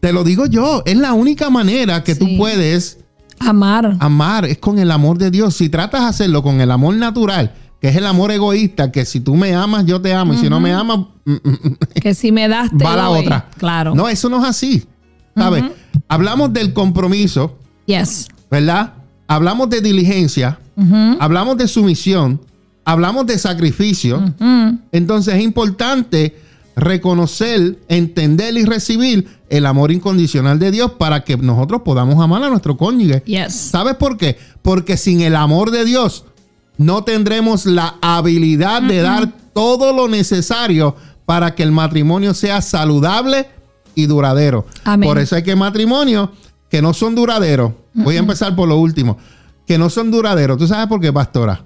te 0.00 0.12
lo 0.12 0.24
digo 0.24 0.46
yo, 0.46 0.82
es 0.86 0.96
la 0.96 1.12
única 1.12 1.50
manera 1.50 2.02
que 2.04 2.14
tú 2.14 2.26
puedes 2.36 2.98
Amar. 3.40 3.96
amar, 4.00 4.44
es 4.46 4.58
con 4.58 4.78
el 4.78 4.90
amor 4.90 5.18
de 5.18 5.30
Dios. 5.30 5.54
Si 5.54 5.68
tratas 5.68 6.00
de 6.02 6.06
hacerlo 6.08 6.42
con 6.42 6.60
el 6.60 6.70
amor 6.70 6.94
natural, 6.94 7.52
que 7.80 7.88
es 7.88 7.96
el 7.96 8.06
amor 8.06 8.32
egoísta, 8.32 8.90
que 8.90 9.04
si 9.04 9.20
tú 9.20 9.36
me 9.36 9.54
amas, 9.54 9.84
yo 9.86 10.00
te 10.00 10.12
amo, 10.14 10.34
y 10.34 10.38
si 10.38 10.48
no 10.48 10.58
me 10.58 10.72
amas, 10.72 10.98
mm, 11.24 11.32
mm, 11.32 11.48
mm, 11.50 11.74
Que 12.02 12.14
si 12.14 12.32
me 12.32 12.48
das, 12.48 12.70
te 12.76 12.82
va 12.84 12.96
la 12.96 13.04
doy. 13.04 13.20
otra. 13.20 13.48
Claro. 13.58 13.94
No, 13.94 14.08
eso 14.08 14.28
no 14.28 14.38
es 14.42 14.48
así. 14.48 14.84
¿Sabes? 15.36 15.62
Hablamos 16.08 16.52
del 16.52 16.72
compromiso, 16.72 17.56
Yes. 17.86 18.28
¿verdad? 18.50 18.94
Hablamos 19.26 19.68
de 19.70 19.80
diligencia, 19.80 20.58
hablamos 21.20 21.56
de 21.58 21.68
sumisión, 21.68 22.40
hablamos 22.84 23.26
de 23.26 23.38
sacrificio. 23.38 24.22
Entonces 24.92 25.34
es 25.34 25.42
importante 25.42 26.34
reconocer, 26.76 27.78
entender 27.88 28.56
y 28.56 28.64
recibir 28.64 29.26
el 29.50 29.66
amor 29.66 29.90
incondicional 29.92 30.58
de 30.58 30.70
Dios 30.70 30.92
para 30.92 31.24
que 31.24 31.36
nosotros 31.36 31.82
podamos 31.84 32.22
amar 32.22 32.42
a 32.42 32.48
nuestro 32.48 32.76
cónyuge. 32.76 33.22
Yes. 33.26 33.52
¿Sabes 33.54 33.96
por 33.96 34.16
qué? 34.16 34.38
Porque 34.62 34.96
sin 34.96 35.20
el 35.20 35.36
amor 35.36 35.70
de 35.70 35.84
Dios 35.84 36.24
no 36.76 37.04
tendremos 37.04 37.66
la 37.66 37.96
habilidad 38.00 38.80
de 38.82 39.02
dar 39.02 39.32
todo 39.52 39.92
lo 39.92 40.08
necesario 40.08 40.94
para 41.26 41.54
que 41.54 41.62
el 41.64 41.72
matrimonio 41.72 42.32
sea 42.32 42.62
saludable 42.62 43.48
y 44.02 44.06
duradero. 44.06 44.64
Amén. 44.84 45.08
Por 45.08 45.18
eso 45.18 45.34
hay 45.36 45.42
que 45.42 45.56
matrimonios 45.56 46.30
que 46.70 46.80
no 46.82 46.94
son 46.94 47.14
duraderos. 47.14 47.72
Voy 47.94 48.16
a 48.16 48.20
empezar 48.20 48.54
por 48.54 48.68
lo 48.68 48.78
último. 48.78 49.18
Que 49.66 49.76
no 49.78 49.90
son 49.90 50.10
duraderos. 50.10 50.56
¿Tú 50.58 50.66
sabes 50.66 50.86
por 50.86 51.00
qué, 51.00 51.12
pastora? 51.12 51.64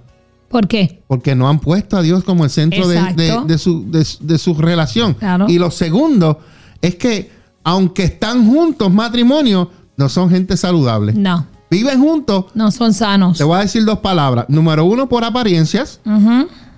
¿Por 0.49 0.67
qué? 0.67 1.03
Porque 1.07 1.35
no 1.35 1.49
han 1.49 1.59
puesto 1.61 1.97
a 1.97 2.03
Dios 2.03 2.25
como 2.25 2.45
el 2.45 2.51
centro 2.51 2.89
de, 2.89 2.97
Exacto. 2.99 3.23
de- 3.23 3.47
de 3.47 3.59
su, 3.59 3.91
de- 3.91 4.39
su 4.39 4.55
relación. 4.55 5.15
Claro. 5.15 5.47
Y 5.49 5.59
lo 5.59 5.71
segundo 5.71 6.41
es 6.81 6.95
que, 6.97 7.31
aunque 7.65 8.05
están 8.05 8.47
juntos, 8.51 8.93
matrimonio, 8.93 9.71
no 9.97 10.09
son 10.09 10.31
gente 10.31 10.57
saludable. 10.57 11.13
No. 11.15 11.47
Viven 11.71 12.01
juntos, 12.01 12.47
No 12.55 12.71
son 12.71 12.93
sanos. 12.93 13.39
te 13.39 13.45
voy 13.45 13.57
a 13.59 13.61
decir 13.63 13.85
dos 13.85 13.99
palabras. 14.01 14.47
Número 14.49 14.85
uno, 14.85 15.09
por 15.09 15.25
apariencias. 15.25 16.01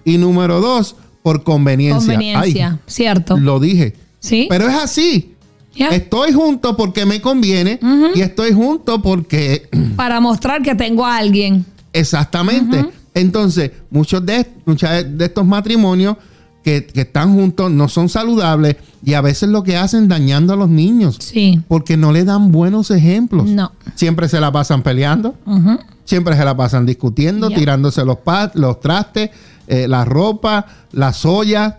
Y 0.05 0.19
número 0.19 0.61
dos, 0.61 0.95
por 1.23 1.43
conveniencia. 1.43 1.99
Conveniencia. 2.15 2.71
Ay, 2.73 2.79
Cierto. 2.87 3.37
lo 3.37 3.59
dije. 3.61 3.97
¿Sí? 4.21 4.47
Pero 4.49 4.69
es 4.69 4.75
así. 4.75 5.34
Estoy 5.77 6.33
junto 6.33 6.77
porque 6.77 7.05
me 7.07 7.21
conviene 7.21 7.79
y 8.15 8.21
estoy 8.21 8.53
junto 8.53 9.03
porque 9.03 9.69
Para 9.97 10.21
mostrar 10.21 10.63
que 10.63 10.75
tengo 10.75 11.05
a 11.05 11.17
alguien. 11.17 11.65
exactamente. 11.93 12.87
Entonces, 13.15 13.71
muchos 13.91 14.25
de, 14.27 14.47
muchas 14.65 15.05
de 15.17 15.25
estos 15.25 15.47
matrimonios 15.47 16.17
que, 16.65 16.85
que 16.87 17.03
están 17.03 17.33
juntos 17.35 17.71
no 17.71 17.89
son 17.89 18.09
saludables 18.09 18.77
y 19.05 19.15
a 19.15 19.21
veces 19.21 19.51
lo 19.51 19.63
que 19.63 19.77
hacen 19.77 20.09
dañando 20.09 20.53
a 20.55 20.57
los 20.57 20.69
niños 20.69 21.19
Sí. 21.21 21.61
porque 21.69 21.97
no 21.97 22.11
le 22.11 22.25
dan 22.25 22.51
buenos 22.51 22.91
ejemplos. 22.91 23.47
No. 23.47 23.71
Siempre 23.95 24.29
se 24.29 24.41
la 24.41 24.51
pasan 24.51 24.83
peleando, 24.83 25.35
Ujú. 25.47 25.79
siempre 26.05 26.37
se 26.37 26.45
la 26.45 26.57
pasan 26.57 26.87
discutiendo, 26.87 27.51
tirándose 27.51 28.05
los, 28.05 28.19
los 28.55 28.81
trastes, 28.81 29.31
eh, 29.69 29.87
la 29.87 30.05
ropa, 30.05 30.67
las 30.93 31.25
ollas, 31.25 31.75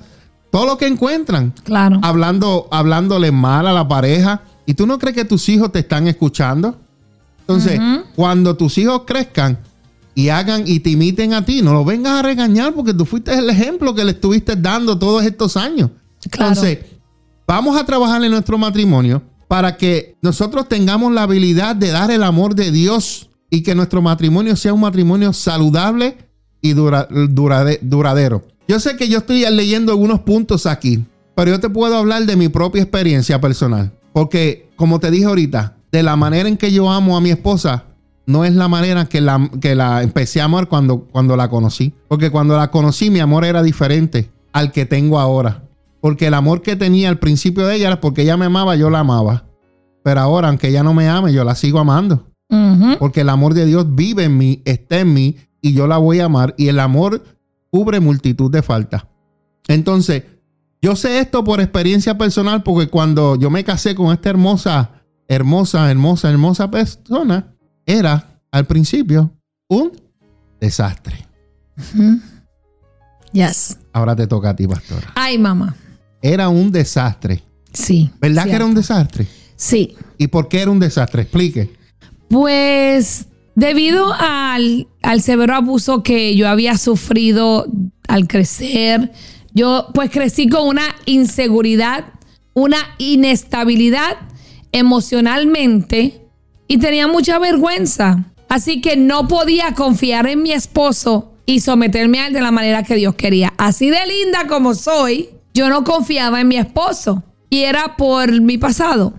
todo 0.56 0.66
lo 0.68 0.78
que 0.78 0.88
encuentran. 0.88 1.54
Claro. 1.64 2.00
hablando, 2.02 2.68
hablándole 2.72 3.32
mal 3.32 3.68
a 3.68 3.74
la 3.74 3.88
pareja. 3.88 4.42
¿Y 4.66 4.74
tú 4.74 4.88
no 4.88 4.98
crees 4.98 5.16
que 5.16 5.26
tus 5.26 5.48
hijos 5.50 5.72
te 5.72 5.80
están 5.80 6.08
escuchando? 6.08 6.80
Entonces, 7.42 7.80
cuando 8.16 8.56
tus 8.56 8.78
hijos 8.78 9.02
crezcan 9.06 9.60
y 10.16 10.30
hagan 10.30 10.64
y 10.66 10.80
te 10.80 10.90
imiten 10.92 11.34
a 11.34 11.44
ti, 11.46 11.62
no 11.62 11.74
los 11.74 11.86
vengas 11.86 12.14
a 12.14 12.22
regañar 12.22 12.74
porque 12.74 12.94
tú 12.94 13.06
fuiste 13.06 13.34
el 13.38 13.50
ejemplo 13.50 13.94
que 13.94 14.04
le 14.06 14.12
estuviste 14.12 14.56
dando 14.56 14.98
todos 14.98 15.24
estos 15.24 15.58
años. 15.58 15.90
Claro. 16.32 16.54
Entonces, 16.54 16.80
vamos 17.46 17.80
a 17.80 17.86
trabajar 17.86 18.24
en 18.24 18.32
nuestro 18.32 18.58
matrimonio 18.58 19.22
para 19.48 19.78
que 19.78 20.16
nosotros 20.22 20.68
tengamos 20.68 21.12
la 21.12 21.24
habilidad 21.24 21.76
de 21.76 21.90
dar 21.92 22.10
el 22.12 22.24
amor 22.24 22.56
de 22.56 22.72
Dios 22.72 23.30
y 23.52 23.62
que 23.62 23.76
nuestro 23.76 24.02
matrimonio 24.02 24.56
sea 24.56 24.74
un 24.74 24.82
matrimonio 24.82 25.34
saludable 25.34 26.18
y 26.62 26.74
dura- 26.74 27.08
durade- 27.10 27.80
duradero. 27.82 28.44
Yo 28.68 28.80
sé 28.80 28.98
que 28.98 29.08
yo 29.08 29.20
estoy 29.20 29.46
leyendo 29.52 29.92
algunos 29.92 30.22
puntos 30.22 30.66
aquí, 30.66 31.06
pero 31.36 31.52
yo 31.52 31.60
te 31.60 31.70
puedo 31.70 31.96
hablar 31.96 32.26
de 32.26 32.36
mi 32.36 32.50
propia 32.50 32.82
experiencia 32.82 33.40
personal. 33.40 33.92
Porque, 34.14 34.70
como 34.76 35.00
te 35.00 35.12
dije 35.12 35.26
ahorita, 35.26 35.78
de 35.92 36.02
la 36.02 36.16
manera 36.16 36.50
en 36.50 36.58
que 36.58 36.72
yo 36.72 36.90
amo 36.90 37.16
a 37.16 37.22
mi 37.22 37.30
esposa, 37.30 37.86
no 38.26 38.44
es 38.44 38.56
la 38.56 38.68
manera 38.68 39.06
que 39.06 39.22
la, 39.22 39.50
que 39.62 39.76
la 39.76 40.02
empecé 40.02 40.42
a 40.42 40.46
amar 40.46 40.68
cuando, 40.68 41.02
cuando 41.02 41.36
la 41.36 41.50
conocí. 41.50 41.94
Porque 42.08 42.32
cuando 42.32 42.58
la 42.58 42.72
conocí, 42.72 43.10
mi 43.10 43.20
amor 43.20 43.46
era 43.46 43.62
diferente 43.62 44.32
al 44.52 44.72
que 44.72 44.86
tengo 44.86 45.20
ahora. 45.20 45.64
Porque 46.02 46.28
el 46.28 46.34
amor 46.34 46.62
que 46.62 46.76
tenía 46.76 47.10
al 47.10 47.20
principio 47.20 47.68
de 47.68 47.76
ella 47.76 47.88
era 47.88 48.02
porque 48.02 48.24
ella 48.24 48.38
me 48.38 48.46
amaba, 48.46 48.76
yo 48.76 48.90
la 48.90 49.00
amaba. 49.00 49.46
Pero 50.04 50.22
ahora, 50.22 50.50
aunque 50.50 50.70
ella 50.70 50.84
no 50.84 50.94
me 50.94 51.08
ame, 51.10 51.34
yo 51.34 51.44
la 51.44 51.56
sigo 51.56 51.80
amando. 51.80 52.28
Porque 53.00 53.22
el 53.22 53.30
amor 53.30 53.54
de 53.54 53.66
Dios 53.66 53.96
vive 53.96 54.24
en 54.24 54.38
mí, 54.38 54.62
está 54.66 55.00
en 55.00 55.14
mí 55.14 55.36
y 55.62 55.74
yo 55.74 55.88
la 55.88 55.98
voy 55.98 56.20
a 56.20 56.26
amar. 56.26 56.54
Y 56.58 56.68
el 56.68 56.80
amor 56.80 57.24
cubre 57.76 58.00
multitud 58.00 58.50
de 58.50 58.64
faltas. 58.64 59.04
Entonces, 59.68 60.24
yo 60.82 60.96
sé 60.96 61.20
esto 61.20 61.44
por 61.44 61.60
experiencia 61.60 62.18
personal 62.18 62.64
porque 62.64 62.88
cuando 62.88 63.36
yo 63.36 63.50
me 63.50 63.66
casé 63.66 63.96
con 63.96 64.14
esta 64.14 64.30
hermosa, 64.30 65.04
hermosa, 65.28 65.92
hermosa, 65.92 66.30
hermosa 66.30 66.72
persona, 66.72 67.54
era 67.86 68.40
al 68.50 68.66
principio 68.66 69.30
un 69.68 69.92
desastre. 70.62 71.28
Yes. 73.34 73.78
Ahora 73.92 74.16
te 74.16 74.26
toca 74.26 74.52
a 74.52 74.56
ti, 74.56 74.66
pastora. 74.66 75.12
Ay, 75.14 75.38
mamá. 75.38 75.76
Era 76.22 76.48
un 76.48 76.72
desastre. 76.72 77.44
Sí. 77.74 78.10
¿Verdad 78.22 78.46
que 78.46 78.56
era 78.56 78.66
un 78.66 78.74
desastre? 78.74 79.28
Sí. 79.58 79.98
¿Y 80.18 80.28
por 80.28 80.48
qué 80.48 80.62
era 80.62 80.72
un 80.72 80.80
desastre? 80.80 81.24
Explique. 81.24 81.76
Pues 82.30 83.28
debido 83.56 84.14
al, 84.14 84.88
al 85.02 85.22
severo 85.22 85.56
abuso 85.56 86.04
que 86.04 86.36
yo 86.36 86.48
había 86.48 86.78
sufrido 86.78 87.66
al 88.08 88.28
crecer, 88.28 89.12
yo 89.54 89.88
pues 89.94 90.12
crecí 90.12 90.48
con 90.50 90.68
una 90.68 90.96
inseguridad, 91.06 92.06
una 92.54 92.78
inestabilidad 92.98 94.18
emocionalmente 94.72 96.28
y 96.68 96.78
tenía 96.78 97.08
mucha 97.08 97.40
vergüenza. 97.40 98.26
Así 98.50 98.82
que 98.82 98.96
no 98.96 99.28
podía 99.28 99.74
confiar 99.74 100.28
en 100.28 100.44
mi 100.44 100.52
esposo 100.52 101.34
y 101.46 101.62
someterme 101.62 102.20
a 102.20 102.28
él 102.28 102.34
de 102.34 102.42
la 102.42 102.52
manera 102.52 102.84
que 102.84 102.96
Dios 102.96 103.16
quería. 103.16 103.54
Así 103.58 103.90
de 103.90 104.06
linda 104.06 104.48
como 104.48 104.76
soy, 104.76 105.30
yo 105.54 105.70
no 105.70 105.84
confiaba 105.84 106.42
en 106.42 106.48
mi 106.48 106.58
esposo 106.58 107.24
y 107.50 107.62
era 107.62 107.96
por 107.96 108.42
mi 108.42 108.58
pasado. 108.58 109.14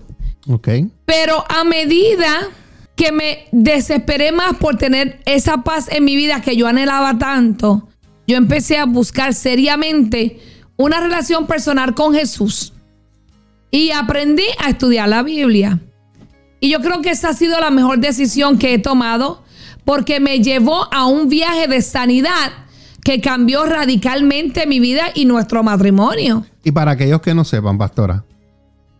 Ok. 0.47 0.69
Pero 1.05 1.43
a 1.49 1.63
medida 1.63 2.49
que 2.97 3.11
me 3.11 3.47
desesperé 3.51 4.31
más 4.31 4.57
por 4.57 4.75
tener 4.75 5.19
esa 5.25 5.63
paz 5.63 5.87
en 5.89 6.03
mi 6.03 6.15
vida 6.15 6.41
que 6.41 6.57
yo 6.57 6.67
anhelaba 6.67 7.17
tanto, 7.17 7.87
yo 8.25 8.35
empecé 8.35 8.77
a 8.77 8.85
buscar 8.85 9.35
seriamente 9.35 10.39
una 10.75 10.99
relación 10.99 11.45
personal 11.45 11.93
con 11.93 12.13
Jesús. 12.13 12.73
Y 13.69 13.91
aprendí 13.91 14.43
a 14.59 14.69
estudiar 14.69 15.07
la 15.09 15.21
Biblia. 15.21 15.79
Y 16.59 16.71
yo 16.71 16.81
creo 16.81 17.01
que 17.01 17.11
esa 17.11 17.29
ha 17.29 17.33
sido 17.33 17.59
la 17.59 17.69
mejor 17.69 17.99
decisión 17.99 18.57
que 18.57 18.73
he 18.73 18.79
tomado 18.79 19.43
porque 19.85 20.19
me 20.19 20.39
llevó 20.41 20.91
a 20.91 21.05
un 21.05 21.29
viaje 21.29 21.67
de 21.67 21.83
sanidad 21.83 22.51
que 23.03 23.21
cambió 23.21 23.65
radicalmente 23.65 24.65
mi 24.65 24.79
vida 24.79 25.11
y 25.13 25.25
nuestro 25.25 25.61
matrimonio. 25.61 26.45
Y 26.63 26.71
para 26.71 26.91
aquellos 26.91 27.21
que 27.21 27.35
no 27.35 27.45
sepan, 27.45 27.77
pastora, 27.77 28.25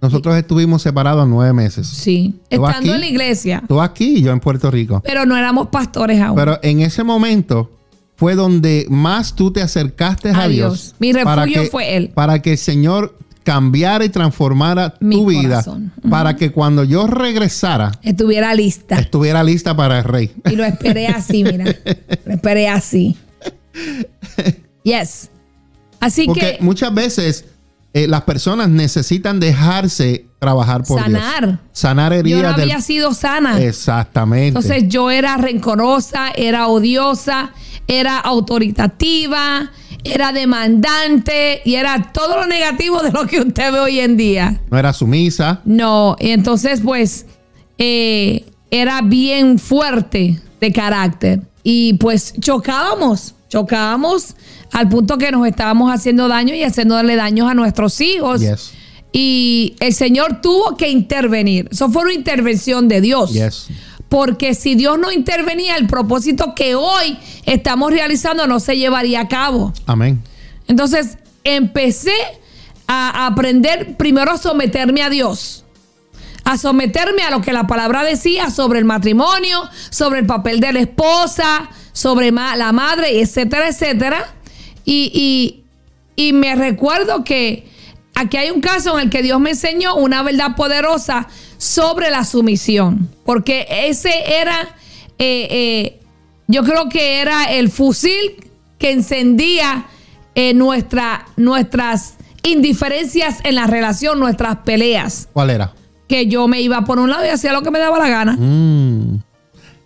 nosotros 0.01 0.36
estuvimos 0.38 0.82
separados 0.82 1.27
nueve 1.27 1.54
meses. 1.54 1.88
Sí, 1.88 2.36
¿Tú 2.50 2.66
estando 2.66 2.77
aquí? 2.77 2.89
en 2.92 3.00
la 3.00 3.08
iglesia. 3.08 3.63
Tú 3.68 3.82
aquí 3.82 4.18
y 4.18 4.22
yo 4.22 4.32
en 4.32 4.39
Puerto 4.39 4.70
Rico. 4.70 5.01
Pero 5.06 5.25
no 5.25 5.36
éramos 5.36 5.68
pastores 5.68 6.22
aún. 6.22 6.36
Pero 6.36 6.60
en 6.62 6.82
ese 6.82 7.04
momento 7.04 7.72
fue 8.16 8.36
donde 8.36 8.86
más 8.89 9.36
tú 9.36 9.51
te 9.51 9.62
acercaste 9.62 10.30
a, 10.30 10.42
A 10.44 10.48
Dios. 10.48 10.94
Dios. 10.94 10.96
Mi 11.00 11.13
refugio 11.13 11.66
fue 11.72 11.96
Él. 11.98 12.10
Para 12.13 12.42
que 12.42 12.51
el 12.54 12.58
Señor 12.58 13.16
cambiara 13.44 14.04
y 14.04 14.10
transformara 14.10 14.96
Mi 15.00 15.16
tu 15.16 15.27
vida. 15.27 15.63
Para 16.10 16.36
que 16.36 16.51
cuando 16.51 16.84
yo 16.84 17.08
regresara, 17.08 17.94
Estuviera 18.04 18.54
lista. 18.54 19.00
estuviera 19.00 19.44
lista 19.44 19.75
para 19.75 20.00
el 20.00 20.04
rey. 20.04 20.32
Y 20.51 20.56
lo 20.56 20.66
esperé 20.66 21.08
así, 21.08 21.44
mira. 21.44 21.63
Lo 22.25 22.34
esperé 22.34 22.68
así. 22.68 23.16
Yes. 24.84 25.30
Así 26.00 26.27
Porque 26.27 26.58
que 26.58 26.63
muchas 26.63 26.94
veces 26.94 27.46
eh, 27.94 28.08
las 28.08 28.22
personas 28.24 28.70
necesitan 28.70 29.39
dejarse 29.39 30.25
trabajar 30.39 30.84
por 30.84 31.01
sanar. 31.01 31.46
Dios. 31.48 31.60
Sanar 31.72 32.13
Yo 32.13 32.20
heridas 32.20 32.41
no 32.51 32.58
del- 32.58 32.62
había 32.72 32.82
sido 32.82 33.13
sana. 33.13 33.60
Exactamente. 33.62 34.48
Entonces 34.50 34.84
yo 34.88 35.10
era 35.10 35.38
rencorosa, 35.38 36.29
era 36.36 36.67
odiosa, 36.67 37.51
era 37.88 38.20
autoritativa, 38.20 39.72
era 40.03 40.32
demandante 40.32 41.62
y 41.65 41.75
era 41.75 42.12
todo 42.13 42.38
lo 42.41 42.46
negativo 42.48 43.01
de 43.01 43.12
lo 43.12 43.25
que 43.25 43.39
usted 43.41 43.72
ve 43.72 43.79
hoy 43.79 44.00
en 44.00 44.15
día. 44.17 44.62
no 44.70 44.77
era 44.77 44.94
sumisa. 44.94 45.62
No, 45.65 46.15
y 46.20 46.29
entonces 46.32 46.82
pues 46.84 47.25
eh, 47.77 48.46
era 48.70 49.01
bien 49.01 49.58
fuerte 49.60 50.39
de 50.62 50.72
carácter 50.72 51.41
y 51.63 51.94
pues 51.96 52.34
chocábamos, 52.39 53.34
chocábamos 53.50 54.36
al 54.72 54.89
punto 54.89 55.18
que 55.18 55.32
nos 55.32 55.48
estábamos 55.48 55.92
haciendo 55.92 56.27
daño 56.27 56.54
y 56.54 56.63
haciéndole 56.63 57.15
daños 57.15 57.50
a 57.50 57.54
nuestros 57.54 58.00
hijos. 58.02 58.41
Yes. 58.41 58.71
Y 59.12 59.76
el 59.80 59.93
Señor 59.93 60.41
tuvo 60.41 60.76
que 60.76 60.89
intervenir. 60.89 61.69
Eso 61.71 61.89
fue 61.89 62.04
una 62.04 62.13
intervención 62.13 62.88
de 62.88 63.02
Dios. 63.02 63.34
Yes. 63.34 63.67
Porque 64.10 64.54
si 64.54 64.76
Dios 64.76 65.00
no 65.00 65.12
intervenía, 65.12 65.76
el 65.76 65.88
propósito 65.88 66.54
que 66.56 66.76
hoy 66.76 67.17
estamos 67.45 67.91
realizando 67.91 68.48
no 68.48 68.60
se 68.60 68.78
llevaría 68.78 69.21
a 69.21 69.28
cabo. 69.28 69.74
Amén. 69.86 70.21
Entonces 70.67 71.17
empecé 71.43 72.15
a 72.88 73.26
aprender 73.26 73.98
primero 73.98 74.32
a 74.32 74.38
someterme 74.38 75.02
a 75.02 75.10
Dios, 75.10 75.65
a 76.45 76.58
someterme 76.58 77.24
a 77.24 77.32
lo 77.32 77.41
que 77.41 77.52
la 77.52 77.67
palabra 77.67 78.04
decía 78.04 78.50
sobre 78.50 78.80
el 78.80 78.86
matrimonio, 78.86 79.69
sobre 79.89 80.19
el 80.19 80.26
papel 80.26 80.62
de 80.62 80.74
la 80.74 80.80
esposa, 80.80 81.69
sobre 81.97 82.31
ma- 82.31 82.55
la 82.55 82.71
madre, 82.71 83.19
etcétera, 83.19 83.69
etcétera. 83.69 84.33
Y, 84.86 85.12
y- 85.13 85.63
y 86.27 86.33
me 86.33 86.55
recuerdo 86.55 87.23
que 87.23 87.65
aquí 88.13 88.38
hay 88.38 88.51
un 88.51 88.62
caso 88.62 88.97
en 88.97 89.05
el 89.05 89.10
que 89.10 89.23
Dios 89.23 89.39
me 89.39 89.51
enseñó 89.51 89.95
una 89.95 90.21
verdad 90.23 90.55
poderosa 90.55 91.27
sobre 91.57 92.12
la 92.12 92.23
sumisión, 92.23 93.10
porque 93.25 93.65
ese 93.69 94.12
era, 94.41 94.75
eh, 95.17 95.47
eh, 95.49 95.99
yo 96.47 96.63
creo 96.63 96.88
que 96.89 97.19
era 97.21 97.45
el 97.45 97.69
fusil 97.69 98.36
que 98.77 98.91
encendía 98.91 99.86
eh, 100.36 100.53
nuestra, 100.53 101.25
nuestras 101.36 102.13
indiferencias 102.43 103.39
en 103.43 103.55
la 103.55 103.65
relación, 103.65 104.19
nuestras 104.19 104.57
peleas, 104.57 105.27
¿Cuál 105.33 105.49
era? 105.49 105.73
que 106.07 106.27
yo 106.27 106.47
me 106.47 106.62
iba 106.62 106.83
por 106.86 106.99
un 106.99 107.10
lado 107.10 107.25
y 107.25 107.29
hacía 107.29 107.51
lo 107.53 107.62
que 107.63 107.71
me 107.71 107.79
daba 107.79 107.97
la 107.99 108.07
gana. 108.10 108.33
Mm. 108.39 109.19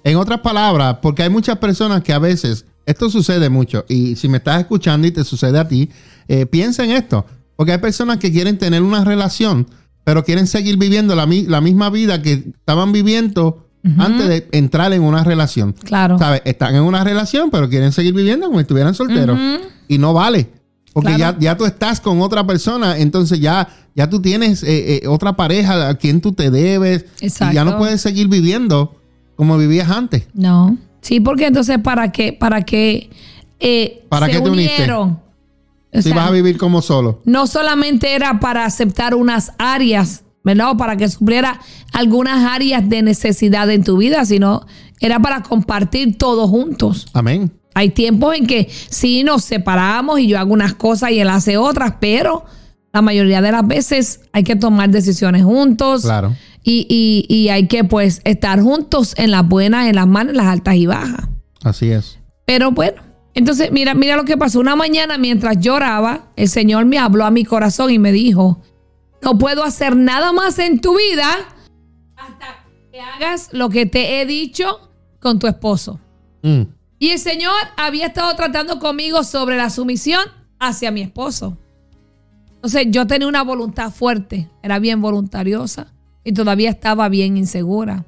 En 0.03 0.17
otras 0.17 0.39
palabras, 0.41 0.97
porque 1.01 1.23
hay 1.23 1.29
muchas 1.29 1.57
personas 1.57 2.01
que 2.01 2.13
a 2.13 2.19
veces, 2.19 2.65
esto 2.85 3.09
sucede 3.09 3.49
mucho, 3.49 3.85
y 3.87 4.15
si 4.15 4.27
me 4.27 4.37
estás 4.37 4.59
escuchando 4.61 5.07
y 5.07 5.11
te 5.11 5.23
sucede 5.23 5.59
a 5.59 5.67
ti, 5.67 5.89
eh, 6.27 6.45
piensa 6.45 6.83
en 6.83 6.91
esto, 6.91 7.25
porque 7.55 7.73
hay 7.73 7.77
personas 7.77 8.17
que 8.17 8.31
quieren 8.31 8.57
tener 8.57 8.81
una 8.81 9.03
relación, 9.03 9.67
pero 10.03 10.23
quieren 10.25 10.47
seguir 10.47 10.77
viviendo 10.77 11.15
la, 11.15 11.25
mi- 11.27 11.43
la 11.45 11.61
misma 11.61 11.89
vida 11.91 12.21
que 12.21 12.33
estaban 12.33 12.91
viviendo 12.91 13.67
antes 13.97 14.27
de 14.27 14.47
entrar 14.51 14.93
en 14.93 15.01
una 15.01 15.23
relación. 15.23 15.73
Claro. 15.73 16.17
¿Sabes? 16.19 16.41
Están 16.45 16.75
en 16.75 16.83
una 16.83 17.03
relación, 17.03 17.49
pero 17.51 17.67
quieren 17.69 17.91
seguir 17.91 18.13
viviendo 18.13 18.45
como 18.47 18.59
si 18.59 18.61
estuvieran 18.61 18.93
solteros. 18.93 19.39
Y 19.87 19.97
no 19.97 20.13
vale. 20.13 20.49
Porque 20.93 21.15
Claro. 21.15 21.37
ya, 21.39 21.51
ya 21.53 21.57
tú 21.57 21.65
estás 21.65 21.99
con 21.99 22.21
otra 22.21 22.45
persona, 22.45 22.97
entonces 22.99 23.39
ya, 23.39 23.67
ya 23.95 24.07
tú 24.09 24.21
tienes 24.21 24.61
eh, 24.61 24.97
eh, 25.03 25.07
otra 25.07 25.35
pareja 25.35 25.89
a 25.89 25.95
quien 25.95 26.21
tú 26.21 26.31
te 26.33 26.51
debes. 26.51 27.05
Y 27.21 27.29
ya 27.29 27.49
no 27.63 27.71
Exacto. 27.71 27.77
puedes 27.79 28.01
seguir 28.01 28.27
viviendo 28.27 29.00
como 29.41 29.57
vivías 29.57 29.89
antes. 29.89 30.27
No. 30.35 30.77
Sí, 31.01 31.19
porque 31.19 31.47
entonces 31.47 31.79
para 31.79 32.11
qué, 32.11 32.31
para 32.31 32.61
qué 32.61 33.09
eh, 33.59 34.05
¿Para 34.07 34.27
se 34.27 34.33
qué 34.33 34.39
te 34.39 34.49
uniste? 34.51 34.73
unieron. 34.75 35.19
O 35.91 35.97
si 35.99 36.03
sea, 36.03 36.15
vas 36.15 36.27
a 36.27 36.31
vivir 36.31 36.59
como 36.59 36.79
solo. 36.83 37.23
no 37.25 37.47
solamente 37.47 38.13
era 38.13 38.39
para 38.39 38.65
aceptar 38.65 39.15
unas 39.15 39.53
áreas, 39.57 40.23
¿verdad? 40.43 40.69
O 40.69 40.77
para 40.77 40.95
que 40.95 41.09
supliera 41.09 41.59
algunas 41.91 42.45
áreas 42.45 42.87
de 42.87 43.01
necesidad 43.01 43.67
en 43.71 43.83
tu 43.83 43.97
vida, 43.97 44.25
sino 44.25 44.67
era 44.99 45.19
para 45.19 45.41
compartir 45.41 46.19
todos 46.19 46.47
juntos. 46.47 47.07
Amén. 47.13 47.51
Hay 47.73 47.89
tiempos 47.89 48.35
en 48.35 48.45
que 48.45 48.69
sí 48.69 49.23
nos 49.23 49.43
separamos 49.43 50.19
y 50.19 50.27
yo 50.27 50.37
hago 50.37 50.53
unas 50.53 50.75
cosas 50.75 51.09
y 51.09 51.19
él 51.19 51.29
hace 51.31 51.57
otras, 51.57 51.95
pero 51.99 52.45
la 52.93 53.01
mayoría 53.01 53.41
de 53.41 53.51
las 53.51 53.65
veces 53.67 54.21
hay 54.33 54.43
que 54.43 54.55
tomar 54.55 54.89
decisiones 54.89 55.43
juntos. 55.43 56.01
Claro. 56.03 56.35
Y, 56.63 56.85
y- 56.89 57.25
y 57.33 57.49
hay 57.49 57.67
que 57.67 57.83
pues 57.83 58.21
estar 58.23 58.61
juntos 58.61 59.13
en 59.17 59.31
las 59.31 59.47
buenas, 59.47 59.87
en 59.87 59.95
las 59.95 60.07
malas, 60.07 60.31
en 60.31 60.37
las 60.37 60.47
altas 60.47 60.75
y 60.75 60.85
bajas. 60.85 61.27
Así 61.63 61.89
es. 61.91 62.19
Pero 62.45 62.71
bueno, 62.71 63.01
entonces 63.33 63.71
mira, 63.71 63.93
mira 63.93 64.15
lo 64.15 64.25
que 64.25 64.37
pasó. 64.37 64.59
Una 64.59 64.75
mañana 64.75 65.17
mientras 65.17 65.59
lloraba, 65.59 66.31
el 66.35 66.49
Señor 66.49 66.85
me 66.85 66.97
habló 66.99 67.25
a 67.25 67.31
mi 67.31 67.45
corazón 67.45 67.91
y 67.91 67.97
me 67.99 68.11
dijo, 68.11 68.61
no 69.21 69.37
puedo 69.37 69.63
hacer 69.63 69.95
nada 69.95 70.33
más 70.33 70.59
en 70.59 70.81
tu 70.81 70.97
vida 70.97 71.27
hasta 72.17 72.65
que 72.91 72.99
hagas 72.99 73.49
lo 73.53 73.69
que 73.69 73.85
te 73.85 74.19
he 74.21 74.25
dicho 74.25 74.91
con 75.19 75.39
tu 75.39 75.47
esposo. 75.47 75.99
Mm. 76.43 76.63
Y 76.99 77.09
el 77.09 77.19
Señor 77.19 77.53
había 77.77 78.07
estado 78.07 78.35
tratando 78.35 78.79
conmigo 78.79 79.23
sobre 79.23 79.57
la 79.57 79.69
sumisión 79.69 80.21
hacia 80.59 80.91
mi 80.91 81.01
esposo. 81.01 81.57
Entonces 82.61 82.89
yo 82.91 83.07
tenía 83.07 83.27
una 83.27 83.41
voluntad 83.41 83.89
fuerte, 83.91 84.47
era 84.61 84.77
bien 84.77 85.01
voluntariosa 85.01 85.87
y 86.23 86.31
todavía 86.31 86.69
estaba 86.69 87.09
bien 87.09 87.35
insegura. 87.35 88.05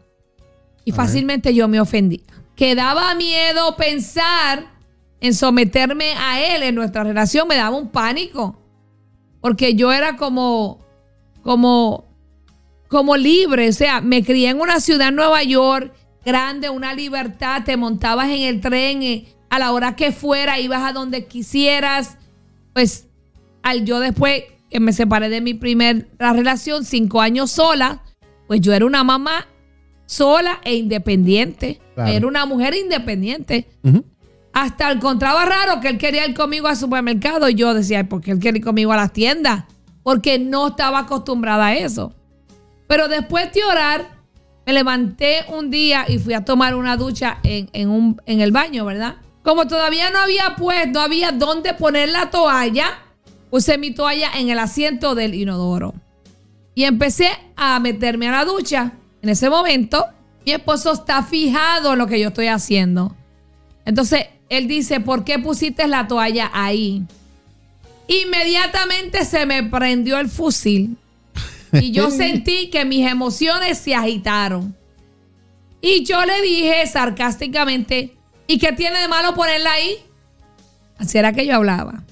Y 0.85 0.91
fácilmente 0.91 1.55
yo 1.55 1.67
me 1.67 1.79
ofendía. 1.79 2.21
Que 2.55 2.75
daba 2.75 3.15
miedo 3.15 3.75
pensar 3.75 4.67
en 5.19 5.33
someterme 5.33 6.13
a 6.19 6.39
él 6.39 6.61
en 6.61 6.75
nuestra 6.75 7.03
relación, 7.03 7.47
me 7.47 7.55
daba 7.55 7.75
un 7.75 7.89
pánico. 7.89 8.55
Porque 9.41 9.73
yo 9.73 9.91
era 9.91 10.17
como, 10.17 10.85
como, 11.41 12.05
como 12.89 13.17
libre. 13.17 13.69
O 13.69 13.73
sea, 13.73 14.01
me 14.01 14.23
crié 14.23 14.49
en 14.49 14.61
una 14.61 14.79
ciudad 14.79 15.07
en 15.07 15.15
Nueva 15.15 15.41
York, 15.41 15.91
grande, 16.23 16.69
una 16.69 16.93
libertad. 16.93 17.63
Te 17.65 17.75
montabas 17.75 18.29
en 18.29 18.41
el 18.41 18.61
tren 18.61 19.01
eh, 19.01 19.25
a 19.49 19.57
la 19.57 19.71
hora 19.71 19.95
que 19.95 20.11
fuera, 20.11 20.59
ibas 20.59 20.83
a 20.83 20.93
donde 20.93 21.25
quisieras. 21.25 22.19
Pues 22.73 23.07
al 23.63 23.85
yo 23.85 23.99
después 23.99 24.43
que 24.69 24.79
me 24.79 24.93
separé 24.93 25.29
de 25.29 25.41
mi 25.41 25.53
primera 25.53 26.03
relación, 26.19 26.85
cinco 26.85 27.21
años 27.21 27.51
sola, 27.51 28.03
pues 28.47 28.61
yo 28.61 28.73
era 28.73 28.85
una 28.85 29.03
mamá 29.03 29.47
sola 30.05 30.59
e 30.63 30.75
independiente. 30.75 31.79
Claro. 31.95 32.11
Era 32.11 32.27
una 32.27 32.45
mujer 32.45 32.75
independiente. 32.75 33.67
Ujú. 33.83 34.03
hasta 34.53 34.91
encontraba 34.91 35.45
raro 35.45 35.81
que 35.81 35.87
él 35.87 35.97
quería 35.97 36.27
ir 36.27 36.35
conmigo 36.35 36.67
al 36.67 36.77
supermercado. 36.77 37.49
Y 37.49 37.55
yo 37.55 37.73
decía, 37.73 38.07
¿por 38.07 38.21
qué 38.21 38.31
él 38.31 38.39
quiere 38.39 38.59
ir 38.59 38.63
conmigo 38.63 38.91
a 38.91 38.97
las 38.97 39.11
tiendas? 39.11 39.65
Porque 40.03 40.37
no 40.37 40.67
estaba 40.67 40.99
acostumbrada 40.99 41.67
a 41.67 41.75
eso. 41.75 42.13
Pero 42.87 43.07
después 43.07 43.51
de 43.53 43.63
orar, 43.63 44.07
me 44.65 44.73
levanté 44.73 45.45
un 45.49 45.71
día 45.71 46.05
y 46.07 46.19
fui 46.19 46.33
a 46.33 46.45
tomar 46.45 46.75
una 46.75 46.97
ducha 46.97 47.39
en, 47.43 47.89
un, 47.89 48.21
en 48.25 48.41
el 48.41 48.51
baño, 48.51 48.85
¿verdad? 48.85 49.15
Como 49.43 49.67
todavía 49.67 50.09
no 50.11 50.19
había 50.19 50.55
pues, 50.55 50.87
no 50.89 51.01
había 51.01 51.31
dónde 51.31 51.73
poner 51.73 52.09
la 52.09 52.29
toalla, 52.29 53.02
puse 53.53 53.77
mi 53.77 53.91
toalla 53.91 54.31
en 54.33 54.49
el 54.49 54.57
asiento 54.57 55.13
del 55.13 55.35
inodoro. 55.35 55.93
Y 56.73 56.85
empecé 56.85 57.29
a 57.55 57.79
meterme 57.79 58.27
a 58.27 58.31
la 58.31 58.45
ducha. 58.45 58.93
En 59.21 59.29
ese 59.29 59.47
momento, 59.47 60.07
mi 60.43 60.53
esposo 60.53 60.91
está 60.91 61.21
fijado 61.21 61.93
en 61.93 61.99
lo 61.99 62.07
que 62.07 62.19
yo 62.19 62.29
estoy 62.29 62.47
haciendo. 62.47 63.15
Entonces, 63.85 64.25
él 64.49 64.67
dice, 64.67 65.01
¿por 65.01 65.23
qué 65.23 65.37
pusiste 65.37 65.87
la 65.87 66.07
toalla 66.07 66.49
ahí? 66.51 67.03
Inmediatamente 68.07 69.23
se 69.23 69.45
me 69.45 69.61
prendió 69.61 70.17
el 70.17 70.29
fusil 70.29 70.97
y 71.73 71.91
yo 71.91 72.09
sentí 72.09 72.71
que 72.71 72.85
mis 72.85 73.07
emociones 73.07 73.77
se 73.77 73.93
agitaron. 73.93 74.75
Y 75.79 76.03
yo 76.05 76.25
le 76.25 76.41
dije 76.41 76.87
sarcásticamente, 76.87 78.15
¿y 78.47 78.57
qué 78.57 78.71
tiene 78.71 78.99
de 78.99 79.07
malo 79.07 79.35
ponerla 79.35 79.73
ahí? 79.73 79.97
Así 80.97 81.19
era 81.19 81.33
que 81.33 81.45
yo 81.45 81.55
hablaba. 81.55 82.03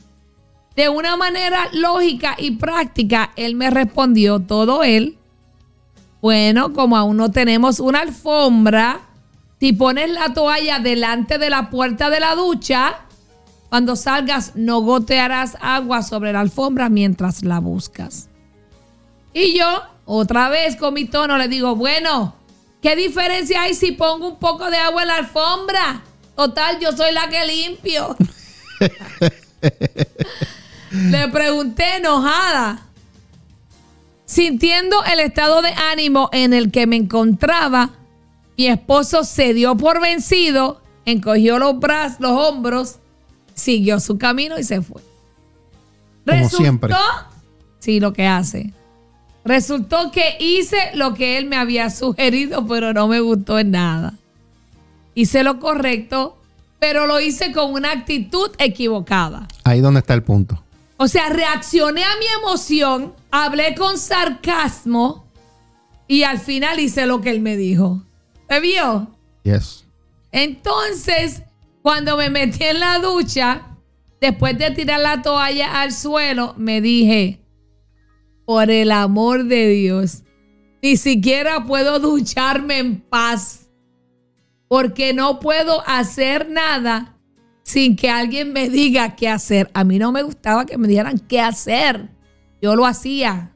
De 0.76 0.88
una 0.88 1.18
manera 1.18 1.68
lógica 1.74 2.36
y 2.38 2.52
práctica, 2.52 3.32
él 3.36 3.56
me 3.56 3.70
respondió 3.70 4.40
todo 4.40 4.84
él. 4.84 5.18
Bueno, 6.22 6.72
como 6.74 6.96
aún 6.98 7.18
no 7.18 7.32
tenemos 7.32 7.80
una 7.80 8.02
alfombra, 8.02 9.02
si 9.60 9.74
pones 9.74 10.10
la 10.10 10.34
toalla 10.34 10.80
delante 10.80 11.38
de 11.38 11.50
la 11.50 11.70
puerta 11.70 12.10
de 12.10 12.20
la 12.20 12.36
ducha, 12.36 13.02
cuando 13.70 13.96
salgas 13.96 14.54
no 14.56 14.82
gotearás 14.82 15.58
agua 15.62 16.04
sobre 16.04 16.34
la 16.34 16.42
alfombra 16.42 16.90
mientras 16.90 17.44
la 17.44 17.60
buscas. 17.60 18.30
Y 19.34 19.58
yo, 19.58 19.84
otra 20.06 20.50
vez 20.50 20.76
con 20.76 20.94
mi 20.94 21.06
tono, 21.06 21.38
le 21.38 21.48
digo, 21.48 21.76
bueno, 21.76 22.36
¿qué 22.82 22.96
diferencia 22.96 23.64
hay 23.64 23.74
si 23.74 23.92
pongo 23.94 24.30
un 24.30 24.40
poco 24.40 24.70
de 24.70 24.78
agua 24.78 25.02
en 25.04 25.08
la 25.08 25.16
alfombra? 25.16 26.04
Total, 26.36 26.80
yo 26.80 26.92
soy 26.92 27.14
la 27.14 27.30
que 27.30 27.46
limpio. 27.46 28.16
le 30.92 31.28
pregunté 31.30 31.98
enojada. 31.98 32.88
Sintiendo 34.26 35.04
el 35.04 35.20
estado 35.20 35.62
de 35.62 35.74
ánimo 35.74 36.30
en 36.32 36.54
el 36.54 36.72
que 36.72 36.88
me 36.88 36.96
encontraba, 36.96 37.92
mi 38.58 38.68
esposo 38.68 39.24
se 39.24 39.54
dio 39.54 39.76
por 39.76 40.02
vencido, 40.02 40.82
encogió 41.06 41.60
los 41.60 41.80
brazos, 41.80 42.20
los 42.20 42.32
hombros, 42.32 43.00
siguió 43.54 44.00
su 44.00 44.18
camino 44.18 44.58
y 44.58 44.64
se 44.64 44.82
fue. 44.82 45.02
Como 46.26 46.50
siempre. 46.50 46.94
Sí, 47.80 48.00
lo 48.00 48.14
que 48.14 48.28
hace. 48.28 48.74
Resultó 49.44 50.12
que 50.12 50.38
hice 50.40 50.78
lo 50.94 51.14
que 51.16 51.38
él 51.38 51.48
me 51.48 51.58
había 51.58 51.90
sugerido, 51.90 52.66
pero 52.68 52.94
no 52.94 53.08
me 53.08 53.20
gustó 53.20 53.58
en 53.58 53.72
nada. 53.72 54.14
Hice 55.16 55.44
lo 55.44 55.60
correcto, 55.60 56.38
pero 56.80 57.08
lo 57.08 57.20
hice 57.20 57.52
con 57.52 57.74
una 57.74 57.92
actitud 57.92 58.52
equivocada. 58.60 59.48
Ahí 59.64 59.82
donde 59.82 60.00
está 60.00 60.14
el 60.14 60.24
punto. 60.24 60.64
O 61.04 61.08
sea, 61.08 61.30
reaccioné 61.30 62.04
a 62.04 62.16
mi 62.20 62.28
emoción, 62.44 63.16
hablé 63.32 63.74
con 63.74 63.98
sarcasmo 63.98 65.26
y 66.08 66.22
al 66.22 66.38
final 66.38 66.80
hice 66.80 67.08
lo 67.08 67.22
que 67.22 67.32
él 67.32 67.42
me 67.42 67.58
dijo. 67.58 68.04
¿Me 68.48 68.60
vio? 68.60 69.08
Yes. 69.42 69.88
Entonces, 70.32 71.42
cuando 71.82 72.18
me 72.18 72.30
metí 72.30 72.66
en 72.66 72.80
la 72.80 73.00
ducha, 73.00 73.80
después 74.20 74.56
de 74.60 74.70
tirar 74.70 75.00
la 75.00 75.24
toalla 75.24 75.82
al 75.82 75.92
suelo, 75.92 76.54
me 76.56 76.82
dije, 76.82 77.42
por 78.46 78.70
el 78.70 78.92
amor 78.92 79.46
de 79.46 79.70
Dios, 79.70 80.22
ni 80.84 80.98
siquiera 80.98 81.66
puedo 81.66 81.98
ducharme 81.98 82.78
en 82.78 83.02
paz, 83.02 83.72
porque 84.68 85.16
no 85.16 85.40
puedo 85.40 85.82
hacer 85.88 86.48
nada 86.48 87.18
sin 87.64 87.96
que 87.96 88.10
alguien 88.10 88.54
me 88.54 88.70
diga 88.70 89.16
qué 89.16 89.30
hacer. 89.30 89.70
A 89.74 89.84
mí 89.84 90.00
no 90.00 90.12
me 90.12 90.24
gustaba 90.24 90.66
que 90.66 90.78
me 90.78 90.88
dijeran 90.88 91.20
qué 91.20 91.40
hacer. 91.40 92.10
Yo 92.62 92.76
lo 92.76 92.86
hacía. 92.86 93.54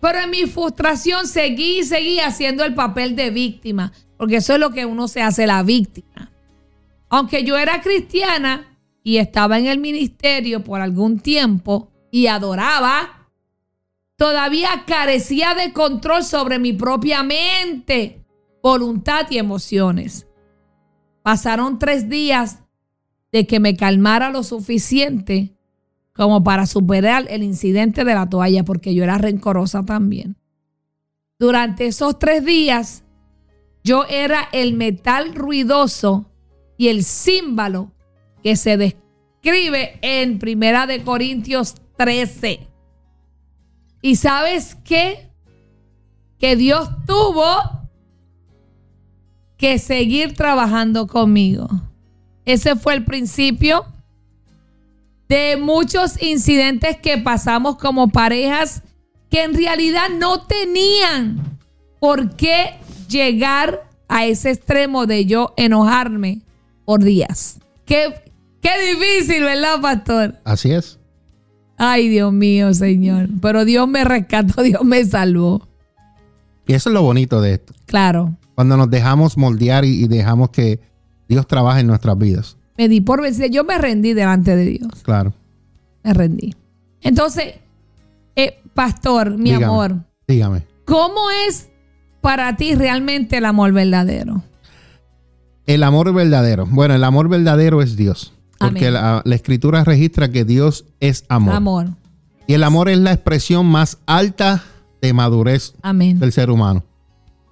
Pero 0.00 0.18
en 0.20 0.30
mi 0.30 0.46
frustración 0.46 1.26
seguí 1.26 1.80
y 1.80 1.84
seguí 1.84 2.20
haciendo 2.20 2.64
el 2.64 2.74
papel 2.74 3.16
de 3.16 3.30
víctima, 3.30 3.92
porque 4.16 4.36
eso 4.36 4.54
es 4.54 4.60
lo 4.60 4.70
que 4.70 4.86
uno 4.86 5.08
se 5.08 5.22
hace 5.22 5.46
la 5.46 5.62
víctima. 5.62 6.30
Aunque 7.08 7.44
yo 7.44 7.56
era 7.56 7.80
cristiana 7.80 8.78
y 9.02 9.18
estaba 9.18 9.58
en 9.58 9.66
el 9.66 9.78
ministerio 9.78 10.62
por 10.62 10.80
algún 10.80 11.18
tiempo 11.18 11.90
y 12.10 12.26
adoraba, 12.26 13.30
todavía 14.16 14.84
carecía 14.86 15.54
de 15.54 15.72
control 15.72 16.24
sobre 16.24 16.58
mi 16.58 16.72
propia 16.72 17.22
mente, 17.22 18.24
voluntad 18.62 19.26
y 19.30 19.38
emociones. 19.38 20.26
Pasaron 21.22 21.78
tres 21.78 22.08
días 22.08 22.60
de 23.32 23.46
que 23.46 23.60
me 23.60 23.76
calmara 23.76 24.30
lo 24.30 24.42
suficiente 24.42 25.56
como 26.14 26.42
para 26.42 26.66
superar 26.66 27.26
el 27.28 27.42
incidente 27.42 28.04
de 28.04 28.14
la 28.14 28.28
toalla, 28.28 28.64
porque 28.64 28.94
yo 28.94 29.04
era 29.04 29.18
rencorosa 29.18 29.84
también. 29.84 30.36
Durante 31.38 31.86
esos 31.86 32.18
tres 32.18 32.44
días, 32.44 33.04
yo 33.84 34.04
era 34.08 34.48
el 34.52 34.72
metal 34.72 35.34
ruidoso 35.34 36.32
y 36.78 36.88
el 36.88 37.04
símbolo 37.04 37.92
que 38.42 38.56
se 38.56 38.76
describe 38.76 39.98
en 40.00 40.38
Primera 40.38 40.86
de 40.86 41.02
Corintios 41.02 41.74
13. 41.96 42.66
¿Y 44.00 44.16
sabes 44.16 44.76
qué? 44.84 45.30
Que 46.38 46.56
Dios 46.56 46.88
tuvo 47.06 47.56
que 49.56 49.78
seguir 49.78 50.34
trabajando 50.34 51.06
conmigo. 51.06 51.68
Ese 52.46 52.76
fue 52.76 52.94
el 52.94 53.04
principio 53.04 53.84
de 55.28 55.56
muchos 55.56 56.22
incidentes 56.22 56.96
que 56.96 57.18
pasamos 57.18 57.76
como 57.76 58.08
parejas 58.08 58.82
que 59.28 59.42
en 59.42 59.54
realidad 59.54 60.08
no 60.16 60.46
tenían 60.46 61.58
por 61.98 62.36
qué 62.36 62.74
llegar 63.08 63.88
a 64.08 64.24
ese 64.26 64.52
extremo 64.52 65.06
de 65.06 65.26
yo 65.26 65.52
enojarme 65.56 66.42
por 66.84 67.02
días. 67.02 67.58
Qué, 67.84 68.14
qué 68.62 68.70
difícil, 68.92 69.42
¿verdad, 69.42 69.80
pastor? 69.80 70.36
Así 70.44 70.70
es. 70.70 71.00
Ay, 71.76 72.08
Dios 72.08 72.32
mío, 72.32 72.72
Señor. 72.72 73.28
Pero 73.42 73.64
Dios 73.64 73.88
me 73.88 74.04
rescató, 74.04 74.62
Dios 74.62 74.84
me 74.84 75.04
salvó. 75.04 75.66
Y 76.68 76.74
eso 76.74 76.90
es 76.90 76.94
lo 76.94 77.02
bonito 77.02 77.40
de 77.40 77.54
esto. 77.54 77.74
Claro. 77.86 78.36
Cuando 78.54 78.76
nos 78.76 78.88
dejamos 78.88 79.36
moldear 79.36 79.84
y, 79.84 80.04
y 80.04 80.06
dejamos 80.06 80.50
que 80.50 80.80
Dios 81.28 81.46
trabaje 81.46 81.80
en 81.80 81.86
nuestras 81.86 82.16
vidas 82.18 82.56
me 82.76 82.88
di 82.88 83.00
por 83.00 83.22
vencida. 83.22 83.46
Yo 83.46 83.64
me 83.64 83.78
rendí 83.78 84.12
delante 84.12 84.56
de 84.56 84.66
Dios. 84.66 84.92
Claro. 85.02 85.32
Me 86.02 86.14
rendí. 86.14 86.54
Entonces, 87.00 87.54
eh, 88.34 88.60
pastor, 88.74 89.36
mi 89.36 89.52
amor. 89.52 89.96
Dígame. 90.26 90.66
¿Cómo 90.84 91.30
es 91.48 91.68
para 92.20 92.56
ti 92.56 92.74
realmente 92.74 93.38
el 93.38 93.44
amor 93.44 93.72
verdadero? 93.72 94.42
El 95.66 95.82
amor 95.82 96.12
verdadero. 96.12 96.66
Bueno, 96.66 96.94
el 96.94 97.04
amor 97.04 97.28
verdadero 97.28 97.82
es 97.82 97.96
Dios. 97.96 98.32
Porque 98.58 98.90
la, 98.90 99.22
escritura 99.26 99.84
registra 99.84 100.30
que 100.30 100.44
Dios 100.44 100.86
es 101.00 101.24
amor. 101.28 101.54
Amor. 101.54 101.86
Y 102.46 102.54
el 102.54 102.62
amor 102.62 102.88
es 102.88 102.98
la 102.98 103.12
expresión 103.12 103.66
más 103.66 103.98
alta 104.06 104.62
de 105.02 105.12
madurez 105.12 105.74
del 105.82 106.32
ser 106.32 106.50
humano. 106.50 106.84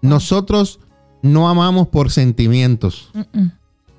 Nosotros 0.00 0.80
no 1.22 1.48
amamos 1.48 1.88
por 1.88 2.10
sentimientos. 2.10 3.10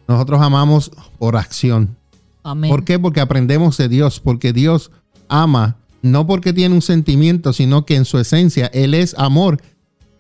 Nosotros 0.08 0.42
amamos 0.42 0.92
por 1.18 1.36
acción. 1.36 1.96
Amén. 2.44 2.70
¿Por 2.70 2.84
qué? 2.84 3.00
Porque 3.00 3.22
aprendemos 3.22 3.78
de 3.78 3.90
Dios, 3.90 4.20
porque 4.20 4.54
Dios 4.54 4.92
ama, 5.28 5.78
no 6.02 6.28
porque 6.28 6.54
tiene 6.54 6.76
un 6.76 6.82
sentimiento, 6.82 7.54
sino 7.54 7.86
que 7.86 7.96
en 7.96 8.06
su 8.06 8.20
esencia 8.20 8.68
Él 8.68 8.94
es 8.94 9.16
amor 9.18 9.62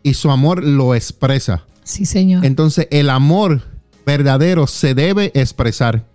y 0.01 0.15
su 0.15 0.31
amor 0.31 0.63
lo 0.63 0.95
expresa. 0.95 1.63
Sí, 1.83 2.05
Señor. 2.05 2.43
Entonces 2.45 2.87
el 2.91 3.09
amor 3.09 3.61
verdadero 4.05 4.67
se 4.67 4.93
debe 4.93 5.31
expresar. 5.33 6.05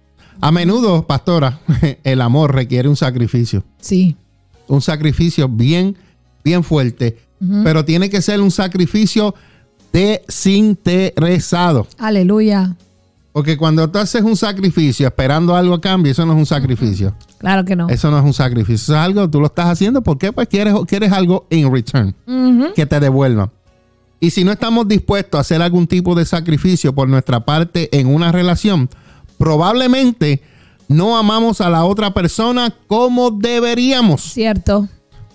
A 0.40 0.50
menudo, 0.50 1.06
pastora, 1.06 1.60
el 2.04 2.20
amor 2.20 2.54
requiere 2.54 2.88
un 2.88 2.96
sacrificio. 2.96 3.62
Sí. 3.80 4.16
Un 4.66 4.80
sacrificio 4.80 5.48
bien, 5.48 5.96
bien 6.44 6.64
fuerte, 6.64 7.18
pero 7.64 7.84
tiene 7.84 8.10
que 8.10 8.22
ser 8.22 8.40
un 8.40 8.50
sacrificio 8.50 9.34
desinteresado. 9.92 11.86
Aleluya. 11.98 12.76
Porque 13.32 13.56
cuando 13.56 13.88
tú 13.88 13.98
haces 13.98 14.22
un 14.22 14.36
sacrificio 14.36 15.06
esperando 15.06 15.54
algo 15.54 15.74
a 15.74 15.80
cambio, 15.80 16.10
eso 16.10 16.26
no 16.26 16.32
es 16.32 16.38
un 16.38 16.46
sacrificio. 16.46 17.14
Claro 17.38 17.64
que 17.64 17.76
no. 17.76 17.88
Eso 17.88 18.10
no 18.10 18.18
es 18.18 18.24
un 18.24 18.34
sacrificio. 18.34 18.74
Eso 18.74 18.94
es 18.94 18.98
algo, 18.98 19.30
tú 19.30 19.40
lo 19.40 19.46
estás 19.46 19.66
haciendo 19.66 20.02
porque 20.02 20.32
pues 20.32 20.48
quieres, 20.48 20.74
quieres 20.88 21.12
algo 21.12 21.46
en 21.50 21.72
return, 21.72 22.14
que 22.74 22.86
te 22.86 22.98
devuelva. 22.98 23.50
Y 24.18 24.30
si 24.30 24.44
no 24.44 24.52
estamos 24.52 24.86
dispuestos 24.86 25.38
a 25.38 25.40
hacer 25.42 25.62
algún 25.62 25.86
tipo 25.86 26.14
de 26.14 26.24
sacrificio 26.24 26.94
por 26.94 27.08
nuestra 27.08 27.44
parte 27.44 27.88
en 27.98 28.08
una 28.08 28.32
relación, 28.32 28.90
probablemente 29.38 30.42
no 30.88 31.16
amamos 31.16 31.60
a 31.60 31.70
la 31.70 31.84
otra 31.84 32.12
persona 32.12 32.74
como 32.88 33.30
deberíamos. 33.30 34.22
Cierto. 34.22 34.88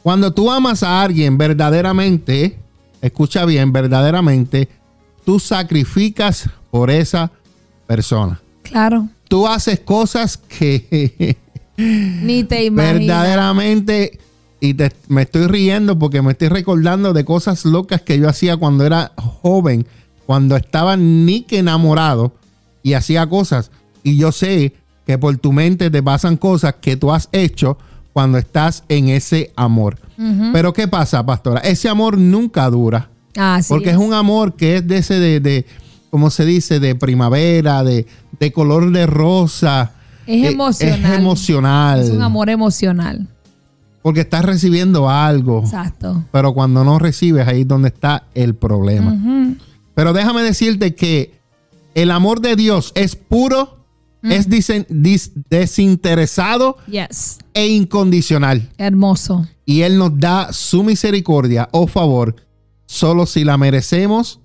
Cuando 0.04 0.34
tú 0.34 0.52
amas 0.52 0.84
a 0.84 1.02
alguien 1.02 1.38
verdaderamente, 1.38 2.60
escucha 3.02 3.46
bien, 3.46 3.72
verdaderamente, 3.72 4.70
tú 5.26 5.40
sacrificas 5.40 6.50
por 6.70 6.92
esa 6.92 7.28
persona. 7.28 7.45
Claro. 8.64 9.10
Tú 9.28 9.48
haces 9.48 9.80
cosas 9.80 10.38
que 10.38 11.38
Ni 11.78 12.44
te 12.44 12.66
imaginas. 12.66 13.00
verdaderamente 13.00 14.20
y 14.60 14.74
te- 14.74 14.92
me 15.08 15.24
estoy 15.24 15.48
riendo 15.48 16.00
porque 16.00 16.22
me 16.22 16.32
estoy 16.32 16.48
recordando 16.48 17.14
de 17.14 17.26
cosas 17.26 17.66
locas 17.66 18.02
que 18.02 18.18
yo 18.18 18.30
hacía 18.30 18.58
cuando 18.58 18.86
era 18.86 19.12
joven, 19.18 19.86
cuando 20.26 20.56
estaba 20.56 20.96
ni 20.98 21.42
que 21.42 21.60
enamorado 21.60 22.34
y 22.82 22.94
hacía 22.94 23.28
cosas. 23.28 23.72
Y 24.04 24.18
yo 24.18 24.32
sé 24.32 24.74
que 25.06 25.18
por 25.18 25.38
tu 25.38 25.52
mente 25.52 25.92
te 25.92 26.02
pasan 26.02 26.38
cosas 26.38 26.76
que 26.82 26.96
tú 26.98 27.12
has 27.12 27.30
hecho 27.32 27.78
cuando 28.14 28.38
estás 28.38 28.84
en 28.90 29.10
ese 29.10 29.52
amor. 29.56 29.98
Pero 30.54 30.72
¿qué 30.74 30.88
pasa, 30.88 31.24
pastora? 31.26 31.60
Ese 31.60 31.90
amor 31.90 32.18
nunca 32.18 32.70
dura. 32.70 33.10
Así 33.36 33.68
Porque 33.68 33.90
es 33.90 33.98
un 33.98 34.14
amor 34.14 34.56
que 34.56 34.78
es 34.78 34.88
de 34.88 34.98
ese 35.00 35.20
de, 35.20 35.40
de 35.42 35.66
como 36.10 36.30
se 36.30 36.46
dice, 36.46 36.80
de 36.80 36.96
primavera, 36.96 37.84
de, 37.84 38.06
de 38.40 38.52
color 38.52 38.92
de 38.92 39.06
rosa. 39.08 39.92
Es 40.28 40.44
Eh, 40.44 40.48
emocional. 40.52 41.00
Es 41.14 41.20
emocional. 41.20 42.00
Es 42.02 42.10
un 42.10 42.22
amor 42.22 42.50
emocional. 42.50 43.28
Porque 44.02 44.22
estás 44.22 44.46
recibiendo 44.46 45.10
algo. 45.10 45.62
Exacto. 45.64 46.24
Pero 46.32 46.54
cuando 46.54 46.84
no 46.84 47.00
recibes, 47.00 47.48
ahí 47.48 47.62
es 47.62 47.68
donde 47.68 47.88
está 47.90 48.24
el 48.36 48.54
problema. 48.56 49.16
Pero 49.96 50.14
déjame 50.14 50.44
decirte 50.44 50.94
que 50.96 51.34
el 51.96 52.12
amor 52.12 52.40
de 52.42 52.56
Dios 52.56 52.92
es 52.96 53.16
puro, 53.16 53.78
es 54.22 54.50
disen- 54.50 54.86
dis- 54.90 55.32
desinteresado 55.50 56.78
Yes. 56.88 57.38
e 57.54 57.68
incondicional. 57.68 58.70
Hermoso. 58.78 59.48
Y 59.66 59.82
Él 59.82 59.98
nos 59.98 60.20
da 60.20 60.52
su 60.54 60.84
misericordia 60.84 61.70
o 61.72 61.88
favor 61.88 62.36
solo 62.86 63.26
si 63.26 63.44
la 63.44 63.58
merecemos 63.58 64.40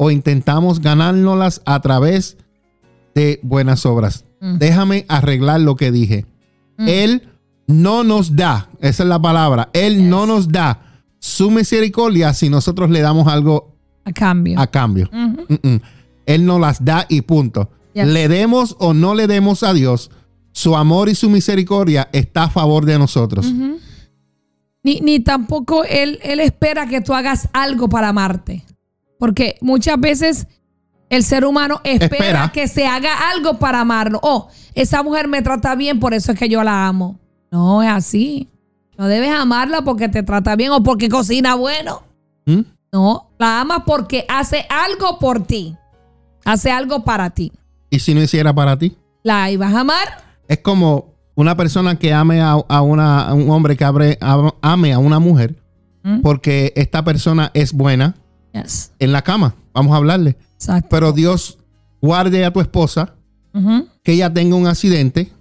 o 0.00 0.10
intentamos 0.12 0.80
ganárnoslas 0.80 1.60
a 1.66 1.80
través 1.80 2.38
de 3.14 3.40
buenas 3.42 3.84
obras. 3.84 4.24
Mm. 4.40 4.58
Déjame 4.58 5.04
arreglar 5.08 5.60
lo 5.60 5.74
que 5.76 5.90
dije. 5.90 6.24
Él 6.78 7.28
no 7.66 8.04
nos 8.04 8.36
da, 8.36 8.70
esa 8.80 9.02
es 9.02 9.08
la 9.08 9.20
palabra, 9.20 9.68
Él 9.72 10.08
no 10.08 10.26
nos 10.26 10.48
da 10.48 11.02
su 11.18 11.50
misericordia 11.50 12.32
si 12.32 12.48
nosotros 12.48 12.88
le 12.90 13.00
damos 13.00 13.26
algo 13.26 13.74
A 14.04 14.12
cambio. 14.12 14.58
a 14.58 14.68
cambio. 14.68 15.10
Él 16.24 16.46
nos 16.46 16.60
las 16.60 16.84
da 16.84 17.04
y 17.08 17.22
punto. 17.22 17.68
Yes. 17.94 18.06
Le 18.06 18.28
demos 18.28 18.76
o 18.78 18.94
no 18.94 19.16
le 19.16 19.26
demos 19.26 19.64
a 19.64 19.72
Dios, 19.74 20.12
su 20.52 20.76
amor 20.76 21.08
y 21.08 21.16
su 21.16 21.28
misericordia 21.28 22.08
está 22.12 22.44
a 22.44 22.50
favor 22.50 22.84
de 22.84 22.98
nosotros. 23.00 23.52
Ni, 24.84 25.00
ni 25.00 25.18
tampoco 25.18 25.82
él, 25.82 26.20
él 26.22 26.38
espera 26.38 26.86
que 26.86 27.00
tú 27.00 27.12
hagas 27.12 27.48
algo 27.52 27.88
para 27.88 28.10
amarte. 28.10 28.64
Porque 29.18 29.56
muchas 29.60 29.98
veces 29.98 30.46
el 31.10 31.24
ser 31.24 31.44
humano 31.44 31.80
espera, 31.84 32.06
Espera. 32.16 32.50
que 32.52 32.68
se 32.68 32.86
haga 32.86 33.30
algo 33.32 33.58
para 33.58 33.80
amarlo. 33.80 34.20
Oh, 34.22 34.48
esa 34.74 35.02
mujer 35.02 35.26
me 35.28 35.42
trata 35.42 35.74
bien, 35.74 35.98
por 36.00 36.14
eso 36.14 36.32
es 36.32 36.38
que 36.38 36.48
yo 36.48 36.62
la 36.62 36.86
amo. 36.86 37.18
No 37.50 37.82
es 37.82 37.88
así. 37.90 38.48
No 38.96 39.06
debes 39.06 39.30
amarla 39.32 39.82
porque 39.82 40.08
te 40.08 40.22
trata 40.22 40.54
bien 40.56 40.70
o 40.72 40.82
porque 40.82 41.08
cocina 41.08 41.54
bueno. 41.54 42.02
¿Mm? 42.46 42.60
No, 42.92 43.30
la 43.38 43.60
amas 43.60 43.82
porque 43.86 44.24
hace 44.28 44.66
algo 44.68 45.18
por 45.18 45.46
ti. 45.46 45.76
Hace 46.44 46.70
algo 46.70 47.04
para 47.04 47.30
ti. 47.30 47.52
¿Y 47.90 47.98
si 48.00 48.14
no 48.14 48.22
hiciera 48.22 48.52
para 48.54 48.78
ti? 48.78 48.96
¿La 49.22 49.50
ibas 49.50 49.72
a 49.74 49.80
amar? 49.80 50.08
Es 50.48 50.58
como 50.58 51.14
una 51.34 51.56
persona 51.56 51.98
que 51.98 52.12
ame 52.12 52.40
a, 52.40 52.52
a 52.52 52.82
una, 52.82 53.22
a 53.28 53.34
un 53.34 53.50
hombre 53.50 53.76
que 53.76 53.84
abre- 53.84 54.18
a- 54.20 54.52
ame 54.62 54.92
a 54.92 54.98
una 54.98 55.18
mujer 55.18 55.56
Mm. 56.02 56.20
porque 56.22 56.72
esta 56.76 57.02
persona 57.04 57.50
es 57.54 57.72
buena 57.72 58.14
Yes. 58.52 58.92
en 58.98 59.12
la 59.12 59.22
cama. 59.22 59.54
Vamos 59.74 59.92
a 59.92 59.96
hablarle. 59.96 60.36
Exacto. 60.54 60.88
Pero 60.90 61.12
Dios 61.12 61.58
guarde 62.00 62.44
a 62.44 62.52
tu 62.52 62.60
esposa 62.60 63.14
que 64.04 64.12
ella 64.12 64.32
tenga 64.32 64.54
un 64.54 64.68
accidente 64.68 65.32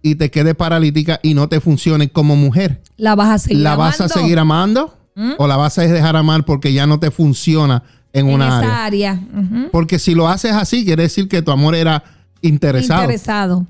y 0.00 0.14
te 0.14 0.30
quede 0.30 0.54
paralítica 0.54 1.20
y 1.22 1.34
no 1.34 1.48
te 1.48 1.60
funcione 1.60 2.08
como 2.08 2.34
mujer. 2.34 2.80
La 2.96 3.14
vas 3.14 3.28
a 3.28 3.38
seguir 3.38 3.62
¿La 3.62 3.76
vas 3.76 4.00
a 4.00 4.04
amando 4.04 4.20
seguir 4.20 4.38
amando 4.38 4.98
¿Mm? 5.14 5.32
o 5.38 5.46
la 5.46 5.56
vas 5.56 5.78
a 5.78 5.82
dejar 5.82 6.16
amar 6.16 6.44
porque 6.46 6.72
ya 6.72 6.86
no 6.86 6.98
te 6.98 7.10
funciona 7.10 7.82
en, 8.14 8.28
en 8.28 8.34
una 8.34 8.46
esa 8.62 8.84
área? 8.86 9.20
Porque 9.70 9.98
si 9.98 10.14
lo 10.14 10.28
haces 10.28 10.52
así, 10.52 10.84
quiere 10.84 11.02
decir 11.04 11.28
que 11.28 11.42
tu 11.42 11.50
amor 11.50 11.74
era 11.74 12.02
interesado. 12.40 13.02
interesado. 13.02 13.66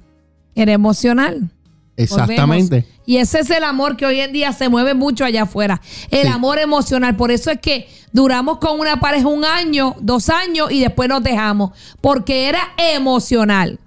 Era 0.54 0.72
emocional. 0.72 1.50
Exactamente. 1.96 2.76
Volvemos. 2.81 3.02
Y 3.07 3.16
ese 3.18 3.40
es 3.40 3.50
el 3.50 3.64
amor 3.64 3.96
que 3.96 4.07
hoy 4.07 4.20
en 4.20 4.33
día 4.33 4.52
se 4.52 4.68
mueve 4.68 4.94
mucho 4.94 5.24
allá 5.24 5.42
afuera. 5.42 5.81
El 6.11 6.22
Sí. 6.22 6.28
amor 6.28 6.59
emocional. 6.59 7.16
Por 7.16 7.31
eso 7.31 7.50
es 7.50 7.61
que 7.61 7.88
duramos 8.12 8.59
con 8.59 8.78
una 8.81 8.98
pareja 9.00 9.28
un 9.28 9.44
año, 9.44 9.94
dos 10.00 10.28
años 10.31 10.70
y 10.70 10.81
después 10.81 11.09
nos 11.09 11.22
dejamos. 11.22 11.72
Porque 12.00 12.48
era 12.48 12.61
emocional. 12.76 13.78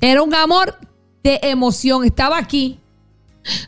Era 0.00 0.22
un 0.22 0.34
amor 0.34 0.78
de 1.22 1.38
emoción. 1.42 2.04
Estaba 2.04 2.38
aquí. 2.38 2.78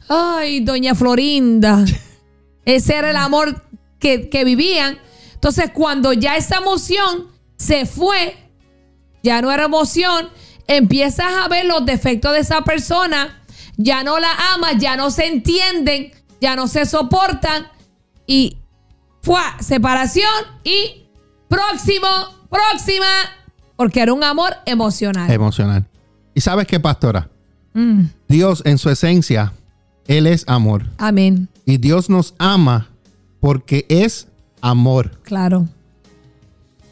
Ay, 0.09 0.61
doña 0.61 0.95
Florinda. 0.95 1.85
Ese 2.65 2.95
era 2.97 3.11
el 3.11 3.17
amor 3.17 3.63
que, 3.99 4.29
que 4.31 4.45
vivían. 4.45 4.99
Entonces, 5.35 5.71
cuando 5.75 6.13
ya 6.15 6.37
esa 6.37 6.57
emoción 6.57 7.27
se 7.57 7.85
fue, 7.85 8.37
ya 9.23 9.43
no 9.43 9.53
era 9.53 9.65
emoción, 9.65 10.29
empiezas 10.67 11.27
a 11.45 11.49
ver 11.49 11.67
los 11.67 11.85
defectos 11.85 12.33
de 12.33 12.39
esa 12.41 12.63
persona, 12.63 13.43
ya 13.77 14.03
no 14.05 14.19
la 14.19 14.31
amas, 14.55 14.77
ya 14.79 14.97
no 14.97 15.11
se 15.11 15.27
entienden, 15.27 16.13
ya 16.41 16.57
no 16.57 16.67
se 16.69 16.87
soportan 16.87 17.67
y 18.27 18.59
fue 19.23 19.41
separación 19.61 20.29
y 20.65 21.07
próximo, 21.49 22.07
próxima, 22.51 23.07
porque 23.77 24.01
era 24.01 24.13
un 24.13 24.23
amor 24.25 24.55
emocional. 24.67 25.31
Emocional. 25.31 25.87
¿Y 26.35 26.41
sabes 26.41 26.67
qué, 26.67 26.79
pastora? 26.81 27.29
Mm, 27.73 28.03
Dios 28.29 28.63
en 28.65 28.79
su 28.79 28.91
esencia, 28.91 29.53
Él 30.07 30.27
es 30.27 30.45
amor. 30.47 30.85
amén, 30.99 31.49
Y 31.65 31.79
Dios 31.79 32.11
nos 32.11 32.35
ama 32.39 32.89
porque 33.41 33.87
es 33.89 34.29
amor. 34.61 35.21
claro. 35.23 35.69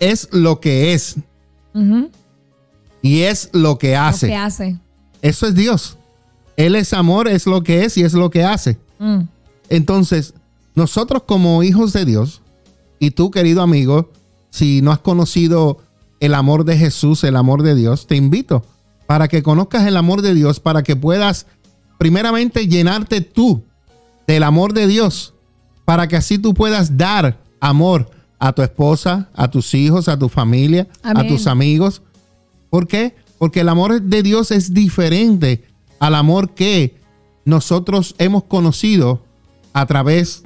Es 0.01 0.29
lo 0.33 0.59
que 0.61 0.93
es 0.95 1.17
y 3.03 3.23
es 3.23 3.51
lo 3.53 3.79
que 3.79 3.93
Lo 3.93 4.01
hace. 4.01 4.27
que 4.29 4.37
hace. 4.37 4.77
Eso 5.23 5.47
es 5.47 5.55
Dios. 5.55 5.97
Él 6.57 6.77
es 6.77 6.93
amor, 6.93 7.29
es 7.29 7.47
lo 7.47 7.63
que 7.63 7.85
es 7.85 7.97
y 7.97 8.03
es 8.03 8.13
lo 8.15 8.31
que 8.31 8.45
hace. 8.45 8.79
Mm, 8.99 9.23
Entonces, 9.69 10.35
nosotros 10.75 11.23
como 11.25 11.63
hijos 11.63 11.93
de 11.93 12.05
Dios, 12.05 12.43
y 12.99 13.11
tú 13.11 13.31
querido 13.31 13.63
amigo, 13.63 14.11
si 14.51 14.83
no 14.83 14.93
has 14.93 14.99
conocido 14.99 15.79
el 16.21 16.35
amor 16.35 16.65
de 16.65 16.77
Jesús, 16.77 17.25
el 17.25 17.37
amor 17.37 17.63
de 17.63 17.75
Dios, 17.75 18.07
te 18.07 18.17
invito 18.17 18.65
para 19.07 19.29
que 19.29 19.43
conozcas 19.43 19.87
el 19.87 19.97
amor 19.97 20.23
de 20.23 20.35
Dios, 20.35 20.61
para 20.61 20.83
que 20.83 20.95
puedas 20.97 21.47
primeramente 21.99 22.69
llenarte 22.69 23.21
tú 23.21 23.63
del 24.27 24.43
amor 24.43 24.73
de 24.73 24.87
Dios, 24.87 25.35
para 25.85 26.09
que 26.09 26.17
así 26.17 26.39
tú 26.39 26.55
puedas 26.55 26.97
dar 26.97 27.39
amor 27.61 28.11
a 28.39 28.53
tu 28.53 28.63
esposa, 28.63 29.29
a 29.35 29.51
tus 29.51 29.75
hijos, 29.75 30.09
a 30.09 30.19
tu 30.19 30.29
familia, 30.29 30.89
a 31.03 31.27
tus 31.27 31.47
amigos. 31.47 32.03
¿Por 32.71 32.87
qué? 32.87 33.15
Porque 33.39 33.61
el 33.61 33.69
amor 33.69 34.01
de 34.01 34.23
Dios 34.23 34.51
es 34.51 34.73
diferente 34.73 35.65
al 36.03 36.15
amor 36.17 36.51
que 36.51 36.97
nosotros 37.45 38.15
hemos 38.19 38.45
conocido 38.45 39.23
a 39.73 39.87
través 39.87 40.43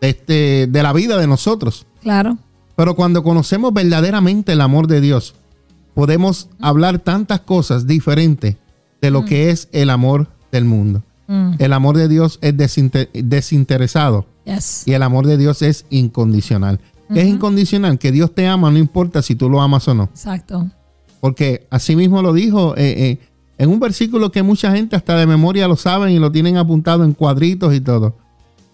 de, 0.00 0.08
este, 0.10 0.66
de 0.66 0.82
la 0.82 0.92
vida 0.92 1.18
de 1.18 1.26
nosotros. 1.26 1.86
claro. 2.02 2.38
Pero 2.76 2.94
cuando 2.94 3.22
conocemos 3.22 3.72
verdaderamente 3.72 4.52
el 4.52 4.60
amor 4.60 4.86
de 4.86 5.00
Dios, 5.00 5.34
podemos 5.94 6.50
hablar 6.60 6.98
tantas 6.98 7.40
cosas 7.40 7.86
diferentes 7.86 8.56
de 9.00 9.10
lo 9.10 9.24
que 9.24 9.48
es 9.48 9.68
el 9.72 9.88
amor 9.88 10.28
del 10.52 10.66
mundo. 10.66 11.02
Mm, 11.26 11.54
El 11.58 11.72
amor 11.72 11.96
de 11.96 12.06
Dios 12.06 12.38
es 12.42 12.54
desinter- 12.54 13.08
desinteresado 13.12 14.26
yes. 14.44 14.82
y 14.86 14.92
el 14.92 15.02
amor 15.02 15.26
de 15.26 15.38
Dios 15.38 15.62
es 15.62 15.86
incondicional. 15.88 16.78
¿Qué 17.12 17.22
es 17.22 17.26
incondicional? 17.28 17.98
Que 17.98 18.12
Dios 18.12 18.34
te 18.34 18.46
ama, 18.46 18.70
no 18.70 18.76
importa 18.78 19.22
si 19.22 19.34
tú 19.36 19.48
lo 19.48 19.62
amas 19.62 19.88
o 19.88 19.94
no. 19.94 20.04
Exacto. 20.04 20.70
Porque 21.20 21.66
así 21.70 21.96
mismo 21.96 22.20
lo 22.20 22.34
dijo 22.34 22.74
eh, 22.76 22.94
eh, 23.10 23.18
en 23.58 23.70
un 23.70 23.80
versículo 23.80 24.30
que 24.30 24.42
mucha 24.42 24.70
gente 24.72 24.96
hasta 24.96 25.16
de 25.16 25.26
memoria 25.26 25.66
lo 25.68 25.76
saben 25.76 26.10
y 26.12 26.18
lo 26.18 26.30
tienen 26.32 26.56
apuntado 26.56 27.04
en 27.04 27.12
cuadritos 27.12 27.74
y 27.74 27.80
todo. 27.80 28.14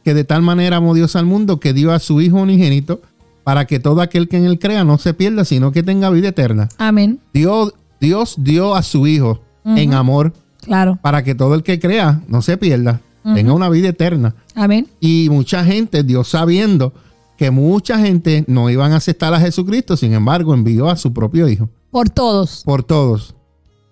Que 0.05 0.15
de 0.15 0.25
tal 0.25 0.43
manera 0.43 0.79
amó 0.79 0.95
Dios 0.95 1.15
al 1.17 1.27
mundo 1.27 1.61
que 1.61 1.73
dio 1.73 1.93
a 1.93 1.99
su 2.01 2.21
Hijo 2.21 2.39
unigénito 2.39 3.01
para 3.45 3.67
que 3.67 3.79
todo 3.81 4.01
aquel 4.01 4.29
que 4.29 4.37
en 4.37 4.45
él 4.47 4.59
crea 4.59 4.85
no 4.85 4.99
se 4.99 5.15
pierda, 5.15 5.45
sino 5.45 5.71
que 5.73 5.83
tenga 5.83 6.11
vida 6.11 6.29
eterna. 6.29 6.69
Amén. 6.79 7.21
Dios, 7.33 7.75
Dios 8.01 8.35
dio 8.39 8.75
a 8.75 8.83
su 8.83 9.07
Hijo 9.07 9.41
en 9.65 9.95
amor 9.95 10.33
Claro. 10.61 10.99
para 11.03 11.23
que 11.25 11.35
todo 11.35 11.55
el 11.55 11.63
que 11.63 11.79
crea 11.81 12.21
no 12.29 12.41
se 12.43 12.57
pierda, 12.57 13.01
tenga 13.23 13.53
una 13.53 13.69
vida 13.69 13.89
eterna. 13.89 14.35
Amén. 14.55 14.89
Y 15.01 15.29
mucha 15.31 15.65
gente, 15.65 16.03
Dios 16.05 16.29
sabiendo 16.29 16.93
que 17.37 17.51
mucha 17.51 17.99
gente 17.99 18.45
no 18.49 18.71
iban 18.71 18.93
a 18.93 18.97
aceptar 18.97 19.35
a 19.35 19.41
Jesucristo, 19.41 19.97
sin 19.97 20.13
embargo 20.13 20.55
envió 20.55 20.89
a 20.89 20.97
su 20.97 21.13
propio 21.13 21.49
Hijo 21.49 21.69
Por 21.91 22.11
todos. 22.11 22.63
por 22.65 22.83
todos. 22.85 23.35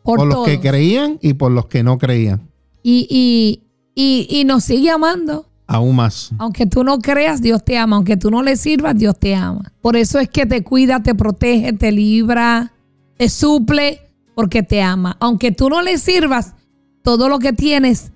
Por, 0.03 0.19
Por 0.19 0.27
los 0.29 0.47
que 0.47 0.61
creían 0.61 1.19
y 1.21 1.35
por 1.35 1.53
los 1.53 1.67
que 1.67 1.83
no 1.83 1.99
creían. 1.99 2.49
y, 2.83 3.07
y, 3.11 3.63
y, 3.95 4.27
y 4.41 4.45
nos 4.45 4.65
sigue 4.65 4.91
amando. 4.91 5.47
Aún 5.67 5.95
más. 5.97 6.31
Aunque 6.39 6.67
tú 6.67 6.83
no 6.83 6.99
creas, 6.99 7.41
Dios 7.43 7.65
te 7.65 7.79
ama. 7.79 7.97
Aunque 7.97 8.17
tú 8.17 8.31
no 8.31 8.43
le 8.43 8.57
sirvas, 8.57 8.97
Dios 8.99 9.17
te 9.19 9.35
ama. 9.37 9.73
Por 9.81 9.97
eso 9.97 10.19
es 10.19 10.29
que 10.29 10.47
te 10.47 10.65
cuida, 10.65 11.01
te 11.03 11.15
protege, 11.15 11.73
te 11.75 11.93
libra, 11.93 12.73
te 13.17 13.29
suple, 13.29 14.01
porque 14.35 14.63
te 14.65 14.83
ama. 14.83 15.17
Aunque 15.21 15.53
tú 15.53 15.69
no 15.69 15.81
le 15.83 15.97
sirvas, 15.99 16.55
todo 17.03 17.29
lo 17.29 17.39
que 17.39 17.53
tienes 17.53 18.11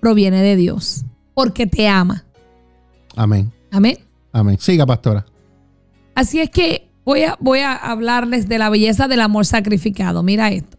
proviene 0.00 0.42
de 0.42 0.56
Dios, 0.56 1.04
porque 1.34 1.66
te 1.66 1.86
ama. 1.86 2.24
Amén. 3.14 3.52
Amén. 3.70 3.98
Amén. 4.32 4.56
Siga, 4.58 4.84
pastora. 4.84 5.24
Así 6.14 6.40
es 6.40 6.50
que 6.50 6.88
voy 7.04 7.22
a, 7.22 7.36
voy 7.40 7.60
a 7.60 7.74
hablarles 7.76 8.48
de 8.48 8.58
la 8.58 8.68
belleza 8.68 9.06
del 9.06 9.20
amor 9.20 9.46
sacrificado. 9.46 10.22
Mira 10.24 10.50
esto. 10.50 10.75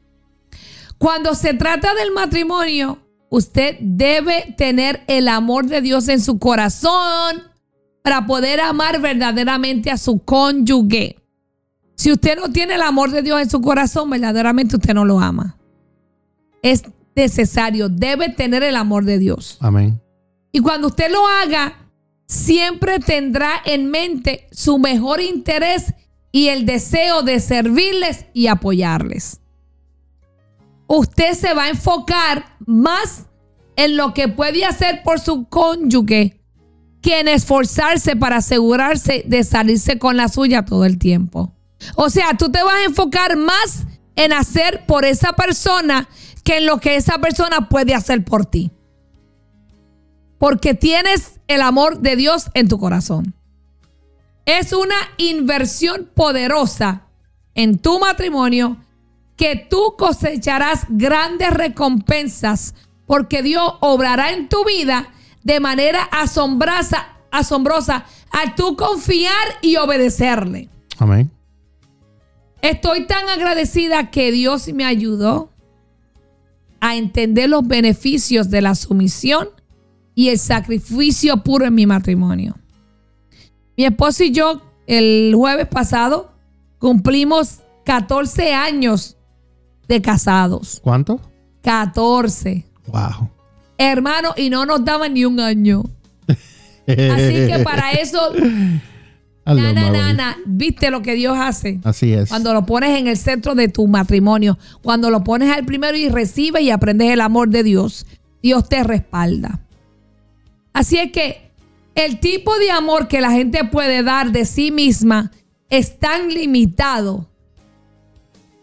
Cuando 0.97 1.36
se 1.36 1.53
trata 1.53 1.93
del 1.93 2.12
matrimonio, 2.12 2.99
usted 3.29 3.77
debe 3.79 4.55
tener 4.57 5.03
el 5.07 5.27
amor 5.27 5.67
de 5.67 5.81
Dios 5.81 6.07
en 6.07 6.21
su 6.21 6.39
corazón 6.39 7.43
para 8.01 8.25
poder 8.25 8.60
amar 8.62 9.01
verdaderamente 9.01 9.91
a 9.91 9.97
su 9.97 10.19
cónyuge. 10.19 11.17
Si 11.95 12.12
usted 12.12 12.38
no 12.38 12.51
tiene 12.51 12.75
el 12.75 12.81
amor 12.81 13.12
de 13.12 13.21
Dios 13.21 13.41
en 13.41 13.49
su 13.49 13.62
corazón, 13.62 14.10
verdaderamente 14.10 14.75
usted 14.75 14.93
no 14.93 15.03
lo 15.03 15.19
ama. 15.19 15.57
Es 16.62 16.83
necesario, 17.15 17.89
debe 17.89 18.29
tener 18.29 18.63
el 18.63 18.75
amor 18.75 19.03
de 19.03 19.17
Dios. 19.17 19.57
Amén. 19.60 19.99
Y 20.51 20.60
cuando 20.60 20.88
usted 20.88 21.12
lo 21.12 21.27
haga, 21.27 21.73
siempre 22.27 22.99
tendrá 22.99 23.51
en 23.65 23.89
mente 23.89 24.47
su 24.51 24.79
mejor 24.79 25.21
interés 25.21 25.93
y 26.31 26.47
el 26.47 26.65
deseo 26.65 27.23
de 27.23 27.39
servirles 27.39 28.25
y 28.33 28.47
apoyarles. 28.47 29.41
Usted 30.88 31.34
se 31.34 31.54
va 31.54 31.65
a 31.65 31.69
enfocar 31.69 32.58
más 32.65 33.26
en 33.76 33.97
lo 33.97 34.13
que 34.13 34.28
puede 34.28 34.65
hacer 34.65 35.04
por 35.04 35.19
su 35.19 35.47
cónyuge 35.47 36.39
que 37.02 37.19
en 37.19 37.28
esforzarse 37.28 38.15
para 38.15 38.38
asegurarse 38.38 39.23
de 39.28 39.43
salirse 39.43 40.00
con 40.00 40.17
la 40.17 40.28
suya 40.28 40.65
todo 40.65 40.86
el 40.86 40.97
tiempo. 40.97 41.54
O 41.95 42.10
sea, 42.10 42.36
tú 42.38 42.50
te 42.50 42.63
vas 42.63 42.76
a 42.76 42.86
enfocar 42.86 43.38
más 43.38 43.86
en 44.15 44.34
hacer 44.34 44.86
por 44.88 45.06
esa 45.06 45.34
persona 45.34 46.10
que 46.43 46.58
en 46.58 46.65
lo 46.65 46.80
que 46.80 46.95
esa 46.95 47.19
persona 47.19 47.69
puede 47.69 47.93
hacer 47.93 48.23
por 48.23 48.45
ti 48.45 48.71
porque 50.38 50.73
tienes 50.73 51.39
el 51.47 51.62
amor 51.62 52.00
de 52.00 52.15
Dios 52.15 52.50
en 52.54 52.67
tu 52.67 52.80
corazón. 52.80 53.34
Es 54.45 54.73
una 54.73 54.95
inversión 55.17 56.10
poderosa 56.13 57.08
en 57.54 57.80
tu 57.80 58.00
matrimonio 58.00 58.78
que 59.38 59.56
tú 59.56 59.95
cosecharás 59.97 60.86
grandes 60.89 61.52
recompensas 61.52 62.73
porque 63.06 63.41
Dios 63.43 63.76
obrará 63.80 64.34
en 64.34 64.50
tu 64.50 64.65
vida 64.65 65.13
de 65.43 65.60
manera 65.60 66.04
asombrosa, 66.12 67.08
asombrosa 67.32 68.06
al 68.32 68.56
tú 68.56 68.76
confiar 68.76 69.47
y 69.62 69.78
obedecerle. 69.78 70.69
Amén. 70.97 71.32
Estoy 72.62 73.06
tan 73.06 73.30
agradecida 73.30 74.10
que 74.10 74.32
Dios 74.32 74.67
me 74.73 74.84
ayudó 74.84 75.52
a 76.82 76.95
entender 76.95 77.50
los 77.50 77.65
beneficios 77.65 78.50
de 78.50 78.62
la 78.62 78.76
sumisión 78.76 79.50
y 80.15 80.30
el 80.30 80.39
sacrificio 80.39 81.38
puro 81.43 81.65
en 81.65 81.76
mi 81.76 81.86
matrimonio. 81.86 82.56
Mi 83.78 83.86
esposo 83.86 84.23
y 84.23 84.32
yo 84.32 84.62
el 84.88 85.34
jueves 85.36 85.67
pasado 85.67 86.32
cumplimos 86.80 87.60
14 87.86 88.54
años 88.54 89.16
de 89.88 90.02
casados. 90.02 90.80
¿Cuánto? 90.84 91.19
14. 91.63 92.65
Wow. 92.88 93.30
Hermano, 93.78 94.34
y 94.36 94.50
no 94.50 94.65
nos 94.65 94.84
daban 94.84 95.13
ni 95.13 95.26
un 95.26 95.39
año. 95.39 95.84
Así 96.88 97.47
que 97.47 97.62
para 97.63 97.91
eso, 98.02 98.32
nana, 99.45 99.89
nana, 99.89 100.38
viste 100.45 100.89
lo 100.89 101.02
que 101.02 101.15
Dios 101.15 101.38
hace. 101.38 101.80
Así 101.84 102.13
es. 102.13 102.30
Cuando 102.30 102.54
lo 102.54 102.65
pones 102.65 102.97
en 102.97 103.08
el 103.08 103.17
centro 103.17 103.56
de 103.56 103.67
tu 103.67 103.88
matrimonio, 103.88 104.58
cuando 104.82 105.10
lo 105.10 105.23
pones 105.23 105.52
al 105.52 105.65
primero 105.65 105.97
y 105.97 106.10
recibes 106.10 106.62
y 106.62 106.71
aprendes 106.71 107.12
el 107.12 107.21
amor 107.21 107.50
de 107.50 107.63
Dios, 107.63 108.06
Dios 108.41 108.67
te 108.69 108.84
respalda. 108.84 109.60
Así 110.73 110.97
es 110.97 111.12
que 111.12 111.52
el 111.95 112.19
tipo 112.19 112.58
de 112.60 112.71
amor 112.71 113.08
que 113.08 113.21
la 113.21 113.32
gente 113.32 113.63
puede 113.65 114.04
dar 114.04 114.32
de 114.32 114.45
sí 114.45 114.71
misma 114.71 115.32
es 115.69 116.00
tan 116.00 116.30
limitado. 116.30 117.28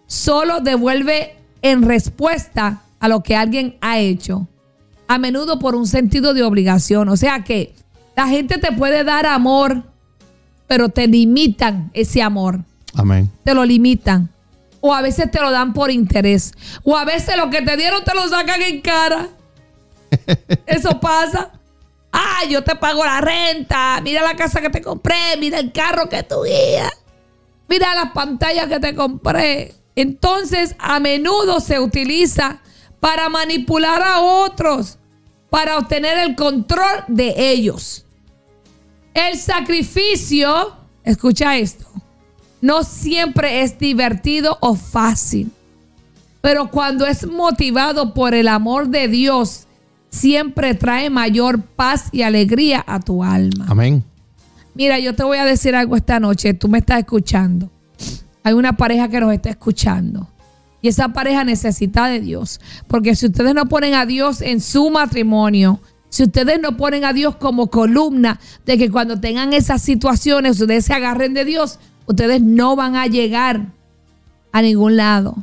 Solo 0.06 0.60
devuelve 0.60 1.36
en 1.62 1.82
respuesta 1.82 2.82
a 3.00 3.08
lo 3.08 3.22
que 3.22 3.36
alguien 3.36 3.76
ha 3.80 3.98
hecho. 3.98 4.48
A 5.08 5.18
menudo 5.18 5.58
por 5.58 5.74
un 5.74 5.86
sentido 5.86 6.34
de 6.34 6.42
obligación. 6.42 7.08
O 7.08 7.16
sea 7.16 7.44
que 7.44 7.74
la 8.16 8.28
gente 8.28 8.58
te 8.58 8.72
puede 8.72 9.04
dar 9.04 9.26
amor, 9.26 9.82
pero 10.66 10.88
te 10.88 11.06
limitan 11.06 11.90
ese 11.94 12.22
amor 12.22 12.60
Amén. 12.96 13.30
te 13.44 13.54
lo 13.54 13.64
limitan. 13.64 14.30
O 14.80 14.94
a 14.94 15.00
veces 15.00 15.30
te 15.30 15.40
lo 15.40 15.50
dan 15.50 15.72
por 15.72 15.90
interés. 15.90 16.52
O 16.82 16.96
a 16.96 17.04
veces 17.04 17.36
lo 17.36 17.48
que 17.48 17.62
te 17.62 17.76
dieron 17.76 18.04
te 18.04 18.14
lo 18.14 18.28
sacan 18.28 18.60
en 18.60 18.82
cara. 18.82 19.28
Eso 20.66 21.00
pasa. 21.00 21.52
Ah, 22.12 22.42
yo 22.48 22.62
te 22.62 22.76
pago 22.76 23.04
la 23.04 23.20
renta. 23.20 24.00
Mira 24.02 24.22
la 24.22 24.36
casa 24.36 24.60
que 24.60 24.70
te 24.70 24.82
compré. 24.82 25.36
Mira 25.40 25.58
el 25.58 25.72
carro 25.72 26.08
que 26.08 26.22
tu 26.22 26.42
guía. 26.44 26.90
Mira 27.66 27.94
las 27.94 28.12
pantallas 28.12 28.66
que 28.66 28.78
te 28.78 28.94
compré. 28.94 29.74
Entonces, 29.96 30.74
a 30.78 31.00
menudo 31.00 31.60
se 31.60 31.78
utiliza 31.78 32.60
para 33.00 33.28
manipular 33.28 34.02
a 34.02 34.20
otros, 34.20 34.98
para 35.50 35.78
obtener 35.78 36.18
el 36.18 36.34
control 36.34 37.04
de 37.08 37.34
ellos. 37.52 38.06
El 39.12 39.38
sacrificio, 39.38 40.76
escucha 41.04 41.56
esto, 41.56 41.86
no 42.60 42.82
siempre 42.82 43.62
es 43.62 43.78
divertido 43.78 44.58
o 44.60 44.74
fácil. 44.74 45.52
Pero 46.40 46.70
cuando 46.70 47.06
es 47.06 47.26
motivado 47.26 48.14
por 48.14 48.34
el 48.34 48.48
amor 48.48 48.88
de 48.88 49.06
Dios, 49.08 49.66
siempre 50.10 50.74
trae 50.74 51.10
mayor 51.10 51.62
paz 51.62 52.08
y 52.10 52.22
alegría 52.22 52.84
a 52.86 53.00
tu 53.00 53.22
alma. 53.22 53.66
Amén. 53.68 54.04
Mira, 54.74 54.98
yo 54.98 55.14
te 55.14 55.22
voy 55.22 55.38
a 55.38 55.44
decir 55.44 55.76
algo 55.76 55.96
esta 55.96 56.18
noche. 56.20 56.52
Tú 56.54 56.68
me 56.68 56.78
estás 56.78 56.98
escuchando. 56.98 57.70
Hay 58.44 58.52
una 58.52 58.76
pareja 58.76 59.08
que 59.08 59.20
nos 59.20 59.32
está 59.32 59.50
escuchando. 59.50 60.28
Y 60.82 60.88
esa 60.88 61.08
pareja 61.08 61.44
necesita 61.44 62.06
de 62.08 62.20
Dios. 62.20 62.60
Porque 62.86 63.16
si 63.16 63.26
ustedes 63.26 63.54
no 63.54 63.66
ponen 63.66 63.94
a 63.94 64.04
Dios 64.04 64.42
en 64.42 64.60
su 64.60 64.90
matrimonio, 64.90 65.80
si 66.10 66.24
ustedes 66.24 66.60
no 66.60 66.76
ponen 66.76 67.04
a 67.04 67.14
Dios 67.14 67.36
como 67.36 67.70
columna 67.70 68.38
de 68.66 68.76
que 68.76 68.90
cuando 68.90 69.18
tengan 69.18 69.54
esas 69.54 69.80
situaciones 69.80 70.60
ustedes 70.60 70.84
se 70.84 70.92
agarren 70.92 71.32
de 71.32 71.46
Dios, 71.46 71.80
ustedes 72.06 72.42
no 72.42 72.76
van 72.76 72.96
a 72.96 73.06
llegar 73.06 73.72
a 74.52 74.60
ningún 74.60 74.96
lado. 74.96 75.36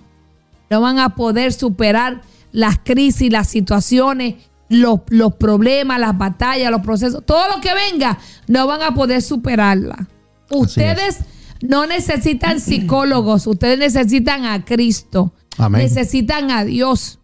No 0.69 0.79
van 0.79 0.99
a 0.99 1.15
poder 1.15 1.53
superar 1.53 2.21
las 2.51 2.77
crisis, 2.77 3.31
las 3.31 3.49
situaciones, 3.49 4.35
los, 4.69 4.99
los 5.09 5.33
problemas, 5.35 5.99
las 5.99 6.17
batallas, 6.17 6.69
los 6.69 6.81
procesos, 6.81 7.25
todo 7.25 7.47
lo 7.53 7.61
que 7.61 7.71
venga, 7.73 8.19
no 8.47 8.67
van 8.67 8.83
a 8.83 8.93
poder 8.93 9.23
superarla. 9.23 10.07
Ustedes 10.51 11.21
no 11.61 11.85
necesitan 11.85 12.59
psicólogos, 12.59 13.47
ustedes 13.47 13.77
necesitan 13.77 14.45
a 14.45 14.65
Cristo. 14.65 15.33
Amén. 15.57 15.81
Necesitan 15.81 16.51
a 16.51 16.65
Dios. 16.65 17.19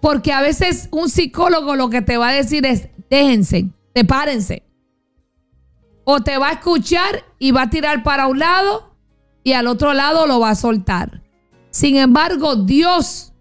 Porque 0.00 0.32
a 0.32 0.40
veces 0.40 0.88
un 0.90 1.08
psicólogo 1.08 1.74
lo 1.74 1.90
que 1.90 2.02
te 2.02 2.16
va 2.16 2.28
a 2.28 2.32
decir 2.32 2.66
es, 2.66 2.88
déjense, 3.10 3.70
sepárense. 3.94 4.62
O 6.04 6.22
te 6.22 6.38
va 6.38 6.48
a 6.48 6.52
escuchar 6.52 7.24
y 7.38 7.50
va 7.50 7.62
a 7.62 7.70
tirar 7.70 8.02
para 8.02 8.28
un 8.28 8.38
lado 8.38 8.94
y 9.42 9.54
al 9.54 9.66
otro 9.66 9.94
lado 9.94 10.26
lo 10.26 10.38
va 10.38 10.50
a 10.50 10.54
soltar. 10.54 11.22
Sin 11.70 11.96
embargo, 11.96 12.56
Dios 12.56 13.32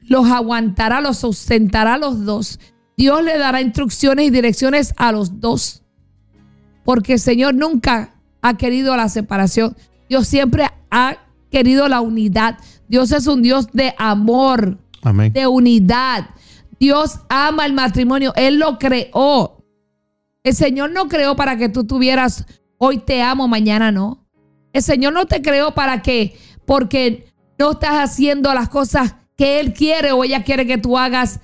los 0.00 0.26
aguantará, 0.30 1.00
los 1.00 1.18
sustentará 1.18 1.94
a 1.94 1.98
los 1.98 2.24
dos. 2.24 2.60
Dios 2.96 3.24
le 3.24 3.38
dará 3.38 3.60
instrucciones 3.60 4.26
y 4.26 4.30
direcciones 4.30 4.92
a 4.96 5.12
los 5.12 5.40
dos. 5.40 5.82
Porque 6.84 7.14
el 7.14 7.20
Señor 7.20 7.54
nunca 7.54 8.19
ha 8.42 8.56
querido 8.56 8.96
la 8.96 9.08
separación. 9.08 9.76
Dios 10.08 10.26
siempre 10.26 10.66
ha 10.90 11.16
querido 11.50 11.88
la 11.88 12.00
unidad. 12.00 12.58
Dios 12.88 13.12
es 13.12 13.26
un 13.26 13.42
Dios 13.42 13.68
de 13.72 13.94
amor, 13.98 14.78
Amén. 15.02 15.32
de 15.32 15.46
unidad. 15.46 16.30
Dios 16.78 17.20
ama 17.28 17.66
el 17.66 17.72
matrimonio. 17.72 18.32
Él 18.36 18.58
lo 18.58 18.78
creó. 18.78 19.64
El 20.42 20.54
Señor 20.54 20.90
no 20.90 21.08
creó 21.08 21.36
para 21.36 21.56
que 21.56 21.68
tú 21.68 21.84
tuvieras 21.84 22.46
hoy 22.78 22.98
te 22.98 23.22
amo, 23.22 23.46
mañana 23.46 23.92
no. 23.92 24.26
El 24.72 24.82
Señor 24.82 25.12
no 25.12 25.26
te 25.26 25.42
creó 25.42 25.74
para 25.74 26.00
que, 26.00 26.36
porque 26.64 27.32
no 27.58 27.72
estás 27.72 28.10
haciendo 28.10 28.54
las 28.54 28.68
cosas 28.68 29.16
que 29.36 29.60
Él 29.60 29.74
quiere 29.74 30.12
o 30.12 30.24
ella 30.24 30.44
quiere 30.44 30.66
que 30.66 30.78
tú 30.78 30.96
hagas, 30.96 31.40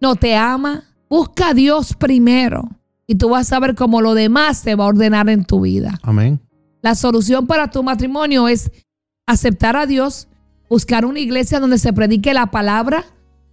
no 0.00 0.16
te 0.16 0.34
ama. 0.34 0.84
Busca 1.08 1.50
a 1.50 1.54
Dios 1.54 1.94
primero 1.94 2.68
y 3.06 3.16
tú 3.16 3.28
vas 3.28 3.52
a 3.52 3.60
ver 3.60 3.74
cómo 3.74 4.00
lo 4.00 4.14
demás 4.14 4.58
se 4.58 4.74
va 4.74 4.84
a 4.84 4.88
ordenar 4.88 5.28
en 5.28 5.44
tu 5.44 5.60
vida. 5.60 5.98
Amén. 6.02 6.40
La 6.82 6.94
solución 6.94 7.46
para 7.46 7.70
tu 7.70 7.82
matrimonio 7.82 8.48
es 8.48 8.70
aceptar 9.26 9.76
a 9.76 9.86
Dios, 9.86 10.28
buscar 10.68 11.04
una 11.04 11.20
iglesia 11.20 11.60
donde 11.60 11.78
se 11.78 11.92
predique 11.92 12.34
la 12.34 12.50
palabra, 12.50 13.04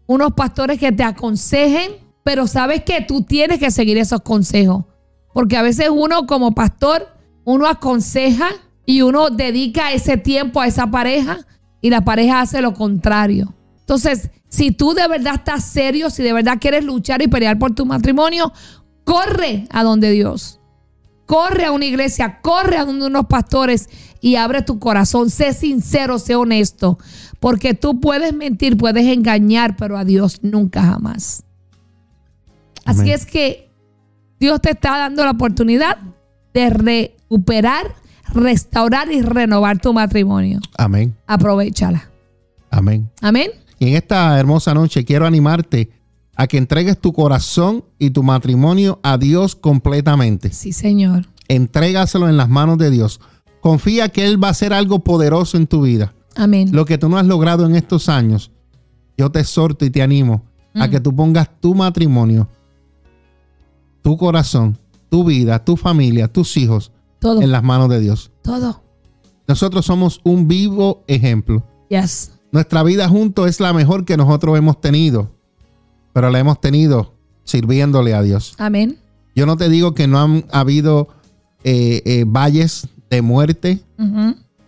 unos 0.08 0.34
pastores 0.34 0.80
que 0.80 0.92
te 0.92 1.04
aconsejen, 1.04 1.92
pero 2.24 2.48
sabes 2.48 2.84
que 2.84 3.02
tú 3.02 3.24
tienes 3.24 3.60
que 3.60 3.72
seguir 3.72 3.98
esos 3.98 4.22
consejos. 4.22 4.86
Porque 5.34 5.58
a 5.58 5.62
veces 5.62 5.90
uno 5.92 6.26
como 6.26 6.54
pastor, 6.54 7.08
uno 7.46 7.68
aconseja 7.68 8.50
y 8.86 9.04
uno 9.04 9.30
dedica 9.30 9.94
ese 9.94 10.18
tiempo 10.18 10.62
a 10.62 10.68
esa 10.68 10.88
pareja 10.88 11.40
y 11.82 11.90
la 11.90 12.02
pareja 12.02 12.42
hace 12.42 12.62
lo 12.62 12.74
contrario. 12.74 13.54
Entonces, 13.82 14.32
si 14.50 14.72
tú 14.72 14.94
de 14.94 15.08
verdad 15.08 15.36
estás 15.36 15.64
serio, 15.64 16.10
si 16.10 16.24
de 16.24 16.34
verdad 16.34 16.58
quieres 16.60 16.84
luchar 16.84 17.22
y 17.22 17.28
pelear 17.28 17.58
por 17.60 17.74
tu 17.74 17.86
matrimonio, 17.86 18.52
corre 19.10 19.66
a 19.72 19.82
donde 19.82 20.12
Dios. 20.12 20.60
Corre 21.26 21.66
a 21.66 21.72
una 21.72 21.86
iglesia, 21.86 22.42
corre 22.42 22.78
a 22.78 22.86
donde 22.86 23.08
unos 23.08 23.26
pastores 23.26 23.90
y 24.22 24.36
abre 24.36 24.62
tu 24.62 24.78
corazón. 24.78 25.32
Sé 25.32 25.54
sincero, 25.54 26.20
sé 26.20 26.36
honesto. 26.36 27.00
Porque 27.40 27.74
tú 27.74 28.00
puedes 28.00 28.36
mentir, 28.36 28.78
puedes 28.78 29.08
engañar, 29.08 29.76
pero 29.78 29.98
a 29.98 30.06
Dios 30.06 30.44
nunca 30.44 30.84
jamás. 30.84 31.44
Así 32.86 33.02
Amén. 33.02 33.14
es 33.14 33.26
que 33.26 33.72
Dios 34.40 34.62
te 34.62 34.72
está 34.72 35.00
dando 35.00 35.26
la 35.26 35.32
oportunidad 35.32 35.98
de 36.54 36.70
recuperar, 36.70 37.96
restaurar 38.32 39.12
y 39.12 39.24
renovar 39.24 39.80
tu 39.80 39.92
matrimonio. 39.92 40.60
Amén. 40.78 41.16
Aprovechala. 41.26 42.12
Amén. 42.70 43.10
Amén. 43.22 43.50
Y 43.80 43.88
en 43.88 43.96
esta 43.96 44.40
hermosa 44.40 44.76
noche 44.76 45.04
quiero 45.04 45.26
animarte 45.26 45.90
a 46.42 46.48
que 46.48 46.58
entregues 46.58 46.98
tu 46.98 47.12
corazón 47.12 47.84
y 47.98 48.12
tu 48.12 48.24
matrimonio 48.24 49.00
a 49.04 49.18
Dios 49.18 49.58
completamente. 49.58 50.54
Sí, 50.54 50.72
Señor. 50.72 51.28
Entrégaselo 51.50 52.30
en 52.30 52.38
las 52.38 52.48
manos 52.48 52.78
de 52.78 52.90
Dios. 52.92 53.20
Confía 53.60 54.08
que 54.08 54.26
Él 54.26 54.42
va 54.42 54.48
a 54.48 54.52
hacer 54.52 54.72
algo 54.72 55.00
poderoso 55.04 55.58
en 55.58 55.68
tu 55.68 55.82
vida. 55.82 56.14
Amén. 56.38 56.70
Lo 56.72 56.86
que 56.86 56.98
tú 56.98 57.10
no 57.10 57.18
has 57.18 57.26
logrado 57.26 57.66
en 57.66 57.76
estos 57.76 58.08
años, 58.08 58.52
yo 59.18 59.30
te 59.32 59.42
exhorto 59.42 59.84
y 59.84 59.90
te 59.90 60.02
animo 60.02 60.44
a 60.74 60.88
Mm. 60.88 60.92
que 60.92 61.00
tú 61.02 61.14
pongas 61.14 61.50
tu 61.60 61.76
matrimonio, 61.76 62.48
tu 64.02 64.16
corazón, 64.16 64.78
tu 65.10 65.26
vida, 65.26 65.64
tu 65.66 65.76
familia, 65.76 66.28
tus 66.30 66.56
hijos 66.56 66.92
Todo. 67.20 67.42
en 67.42 67.52
las 67.52 67.64
manos 67.64 67.90
de 67.90 68.00
Dios. 68.00 68.32
Todo. 68.44 68.82
Nosotros 69.46 69.86
somos 69.86 70.22
un 70.24 70.48
vivo 70.48 71.04
ejemplo. 71.08 71.64
Yes. 71.90 72.32
Nuestra 72.54 72.82
vida 72.84 73.10
juntos 73.10 73.48
es 73.50 73.60
la 73.60 73.74
mejor 73.74 74.06
que 74.06 74.16
nosotros 74.16 74.58
hemos 74.58 74.80
tenido, 74.80 75.32
pero 76.20 76.32
la 76.32 76.40
hemos 76.40 76.60
tenido 76.60 77.14
sirviéndole 77.46 78.14
a 78.14 78.22
Dios. 78.22 78.54
Amén. 78.58 78.98
Yo 79.38 79.46
no 79.46 79.56
te 79.56 79.70
digo 79.70 79.94
que 79.94 80.06
no 80.06 80.20
han 80.20 80.44
habido 80.52 81.08
eh, 81.64 82.02
eh, 82.04 82.26
valles 82.28 82.90
de 83.10 83.22
muerte, 83.22 83.82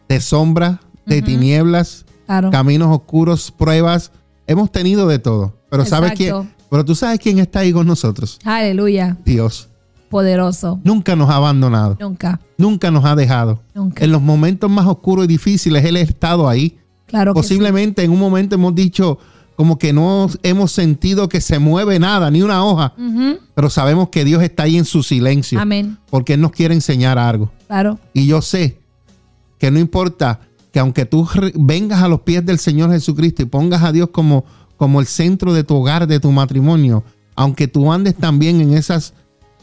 de 0.07 0.21
sombra, 0.21 0.79
de 1.05 1.21
tinieblas, 1.21 2.05
Claro. 2.25 2.51
caminos 2.51 2.87
oscuros, 2.95 3.51
pruebas. 3.51 4.13
Hemos 4.47 4.71
tenido 4.71 5.09
de 5.09 5.19
todo. 5.19 5.53
Pero 5.69 5.83
¿sabes 5.83 6.13
quién? 6.13 6.49
Pero 6.69 6.85
tú 6.85 6.95
sabes 6.95 7.19
quién 7.19 7.39
está 7.39 7.59
ahí 7.59 7.73
con 7.73 7.85
nosotros. 7.85 8.39
Aleluya. 8.45 9.17
Dios. 9.25 9.67
Poderoso. 10.09 10.79
Nunca 10.85 11.17
nos 11.17 11.29
ha 11.29 11.35
abandonado. 11.35 11.97
Nunca. 11.99 12.39
Nunca 12.57 12.91
nos 12.91 13.03
ha 13.03 13.13
dejado. 13.17 13.59
Nunca. 13.73 14.05
En 14.05 14.13
los 14.13 14.21
momentos 14.21 14.71
más 14.71 14.85
oscuros 14.87 15.25
y 15.25 15.27
difíciles, 15.27 15.83
Él 15.83 15.97
ha 15.97 16.01
estado 16.01 16.47
ahí. 16.47 16.79
Claro 17.07 17.33
que 17.33 17.43
sí. 17.43 17.49
Posiblemente 17.49 18.05
en 18.05 18.11
un 18.11 18.19
momento 18.19 18.55
hemos 18.55 18.73
dicho 18.73 19.17
como 19.61 19.77
que 19.77 19.93
no 19.93 20.27
hemos 20.41 20.71
sentido 20.71 21.29
que 21.29 21.39
se 21.39 21.59
mueve 21.59 21.99
nada, 21.99 22.31
ni 22.31 22.41
una 22.41 22.65
hoja. 22.65 22.95
Pero 23.53 23.69
sabemos 23.69 24.09
que 24.09 24.25
Dios 24.25 24.41
está 24.41 24.63
ahí 24.63 24.75
en 24.75 24.85
su 24.85 25.03
silencio. 25.03 25.59
Amén. 25.59 25.99
Porque 26.09 26.33
Él 26.33 26.41
nos 26.41 26.49
quiere 26.49 26.73
enseñar 26.73 27.19
algo. 27.19 27.51
Claro. 27.67 27.99
Y 28.11 28.25
yo 28.25 28.41
sé 28.41 28.79
que 29.59 29.69
no 29.69 29.77
importa 29.77 30.39
que 30.73 30.79
aunque 30.79 31.05
tú 31.05 31.29
vengas 31.53 32.01
a 32.01 32.07
los 32.07 32.21
pies 32.21 32.43
del 32.43 32.57
Señor 32.57 32.89
Jesucristo 32.89 33.43
y 33.43 33.45
pongas 33.45 33.83
a 33.83 33.91
Dios 33.91 34.09
como, 34.11 34.45
como 34.77 34.99
el 34.99 35.05
centro 35.05 35.53
de 35.53 35.63
tu 35.63 35.75
hogar, 35.75 36.07
de 36.07 36.19
tu 36.19 36.31
matrimonio, 36.31 37.03
aunque 37.35 37.67
tú 37.67 37.91
andes 37.91 38.15
también 38.15 38.61
en 38.61 38.73
esas, 38.73 39.13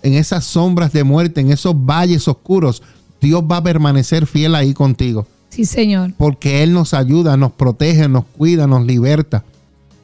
en 0.05 0.15
esas 0.15 0.45
sombras 0.45 0.93
de 0.93 1.03
muerte, 1.03 1.41
en 1.41 1.51
esos 1.51 1.75
valles 1.75 2.29
oscuros, 2.29 2.85
Dios 3.21 3.43
va 3.51 3.57
a 3.57 3.65
permanecer 3.65 4.29
fiel 4.29 4.55
ahí 4.55 4.75
contigo. 4.75 5.27
Sí, 5.49 5.65
Señor. 5.65 6.13
Porque 6.17 6.63
Él 6.63 6.73
nos 6.73 6.95
ayuda, 6.95 7.37
nos 7.37 7.51
protege, 7.51 8.09
nos 8.09 8.27
cuida, 8.27 8.69
nos 8.69 8.87
liberta. 8.87 9.43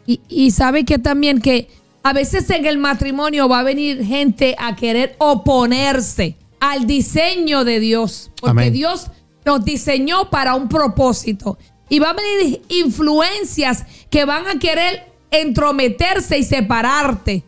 Y, 0.07 0.21
y 0.29 0.51
sabe 0.51 0.85
que 0.85 0.99
también 0.99 1.41
que 1.41 1.69
a 2.03 2.13
veces 2.13 2.49
en 2.51 2.67
el 2.67 2.79
matrimonio 2.79 3.49
va 3.49 3.61
a 3.61 3.63
venir 3.63 4.05
gente 4.05 4.55
a 4.59 4.77
querer 4.77 5.17
oponerse 5.19 6.37
al 6.61 6.87
diseño 6.87 7.65
de 7.65 7.81
Dios. 7.81 8.31
Porque 8.41 8.51
Amén. 8.51 8.73
Dios 8.73 9.11
nos 9.45 9.65
diseñó 9.65 10.31
para 10.31 10.55
un 10.55 10.69
propósito. 10.69 11.59
Y 11.89 11.99
va 11.99 12.11
a 12.11 12.15
venir 12.15 12.63
influencias 12.69 13.85
que 14.11 14.25
van 14.25 14.47
a 14.47 14.59
querer 14.59 15.13
entrometerse 15.31 16.39
y 16.39 16.45
separarte 16.45 17.45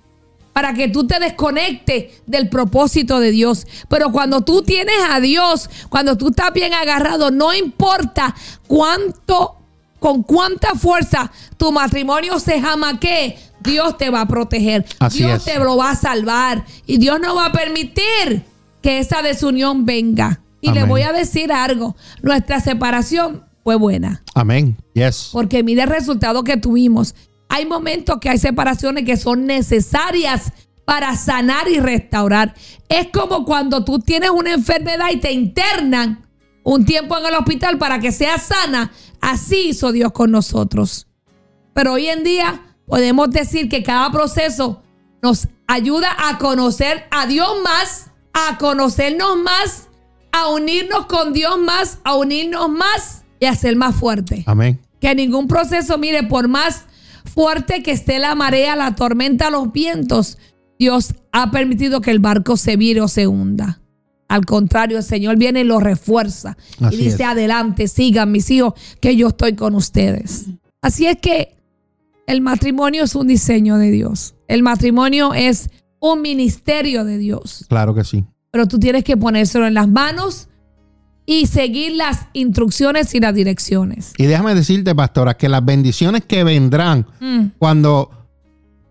para 0.53 0.73
que 0.73 0.89
tú 0.89 1.07
te 1.07 1.19
desconectes 1.19 2.23
del 2.27 2.49
propósito 2.49 3.21
de 3.21 3.31
Dios. 3.31 3.67
Pero 3.89 4.11
cuando 4.11 4.43
tú 4.43 4.63
tienes 4.63 4.97
a 5.11 5.21
Dios, 5.21 5.69
cuando 5.89 6.17
tú 6.17 6.29
estás 6.29 6.53
bien 6.53 6.73
agarrado, 6.73 7.31
no 7.31 7.53
importa 7.53 8.35
cuánto, 8.67 9.57
con 10.07 10.23
cuánta 10.23 10.77
fuerza 10.77 11.33
tu 11.57 11.73
matrimonio 11.73 12.39
se 12.39 12.61
jamaque, 12.61 13.37
Dios 13.59 13.99
te 13.99 14.09
va 14.09 14.21
a 14.21 14.29
proteger. 14.29 14.87
Así 15.01 15.25
Dios 15.25 15.45
es. 15.45 15.53
te 15.53 15.59
lo 15.59 15.77
va 15.77 15.91
a 15.91 15.97
salvar. 15.97 16.65
Y 16.87 16.99
Dios 16.99 17.19
no 17.19 17.35
va 17.35 17.47
a 17.47 17.51
permitir 17.53 18.45
que 18.81 19.01
esa 19.01 19.21
desunión 19.21 19.85
venga. 19.85 20.43
Y 20.61 20.71
le 20.71 20.85
voy 20.85 21.03
a 21.03 21.13
decir 21.13 21.51
algo, 21.51 21.97
nuestra 22.23 22.61
separación 22.61 23.47
fue 23.65 23.75
buena. 23.75 24.23
Amén. 24.33 24.77
Yes. 24.95 25.31
Porque 25.33 25.65
mire 25.65 25.83
el 25.83 25.89
resultado 25.89 26.45
que 26.45 26.57
tuvimos. 26.57 27.17
Hay 27.49 27.67
momentos 27.67 28.19
que 28.21 28.29
hay 28.29 28.39
separaciones 28.39 29.05
que 29.05 29.17
son 29.17 29.45
necesarias 29.45 30.53
para 30.85 31.17
sanar 31.17 31.69
y 31.69 31.81
restaurar. 31.81 32.55
Es 32.89 33.09
como 33.13 33.45
cuando 33.45 33.85
tú 33.85 33.99
tienes 33.99 34.31
una 34.31 34.53
enfermedad 34.55 35.09
y 35.13 35.17
te 35.17 35.33
internan 35.33 36.26
un 36.67 36.85
tiempo 36.85 37.17
en 37.17 37.27
el 37.27 37.35
hospital 37.35 37.79
para 37.79 38.01
que 38.01 38.11
seas 38.11 38.43
sana. 38.43 38.91
Así 39.21 39.69
hizo 39.69 39.93
Dios 39.93 40.11
con 40.11 40.33
nosotros. 40.33 41.07
Pero 41.73 41.93
hoy 41.93 42.09
en 42.09 42.25
día 42.25 42.77
podemos 42.87 43.31
decir 43.31 43.69
que 43.69 43.85
cada 43.85 44.11
proceso 44.11 44.83
nos 45.23 45.47
ayuda 45.69 46.09
a 46.29 46.39
conocer 46.39 47.05
a 47.13 47.29
Dios 47.29 47.49
más, 47.63 48.11
a 48.33 48.59
conocernos 48.59 49.37
más, 49.39 49.89
a 50.33 50.49
unirnos 50.49 51.07
con 51.07 51.33
Dios 51.33 51.57
más, 51.57 52.01
a 52.03 52.17
unirnos 52.17 52.69
más 52.69 53.25
y 53.39 53.47
a 53.47 53.55
ser 53.55 53.77
más 53.77 53.95
fuertes. 53.95 54.43
Amén. 54.49 54.81
Que 55.01 55.15
ningún 55.15 55.47
proceso, 55.47 55.99
mire, 55.99 56.25
por 56.25 56.49
más 56.49 56.87
fuerte 57.33 57.85
que 57.85 57.93
esté 57.93 58.19
la 58.19 58.35
marea, 58.35 58.75
la 58.75 58.97
tormenta, 58.97 59.51
los 59.51 59.71
vientos, 59.71 60.37
Dios 60.81 61.15
ha 61.31 61.53
permitido 61.53 62.01
que 62.01 62.11
el 62.11 62.19
barco 62.19 62.57
se 62.57 62.77
vire 62.77 63.03
o 63.03 63.09
se 63.09 63.29
hunda. 63.29 63.81
Al 64.29 64.45
contrario, 64.45 64.99
el 64.99 65.05
Señor 65.05 65.37
viene 65.37 65.61
y 65.61 65.65
lo 65.65 65.79
refuerza. 65.81 66.57
Así 66.81 66.97
y 66.97 67.05
dice, 67.05 67.23
es. 67.23 67.29
adelante, 67.29 67.87
sigan 67.89 68.33
mis 68.33 68.51
hijos, 68.51 68.75
que 69.01 69.17
yo 69.17 69.29
estoy 69.29 69.55
con 69.55 69.75
ustedes. 69.75 70.47
Así 70.83 71.07
es 71.07 71.17
que 71.19 71.57
el 72.27 72.41
matrimonio 72.41 73.05
es 73.05 73.15
un 73.15 73.29
diseño 73.29 73.77
de 73.79 73.91
Dios. 73.91 74.35
El 74.49 74.63
matrimonio 74.63 75.33
es 75.35 75.71
un 76.01 76.23
ministerio 76.23 77.05
de 77.05 77.19
Dios. 77.19 77.65
Claro 77.69 77.95
que 77.95 78.05
sí. 78.05 78.25
Pero 78.51 78.67
tú 78.67 78.79
tienes 78.79 79.05
que 79.05 79.17
ponérselo 79.17 79.67
en 79.67 79.75
las 79.75 79.89
manos 79.89 80.49
y 81.25 81.47
seguir 81.47 81.93
las 81.97 82.27
instrucciones 82.33 83.15
y 83.15 83.21
las 83.21 83.35
direcciones. 83.35 84.13
Y 84.17 84.27
déjame 84.27 84.55
decirte, 84.55 84.95
pastora, 84.95 85.37
que 85.37 85.49
las 85.49 85.65
bendiciones 85.65 86.25
que 86.25 86.43
vendrán 86.45 87.07
Mm. 87.21 87.47
cuando 87.59 88.11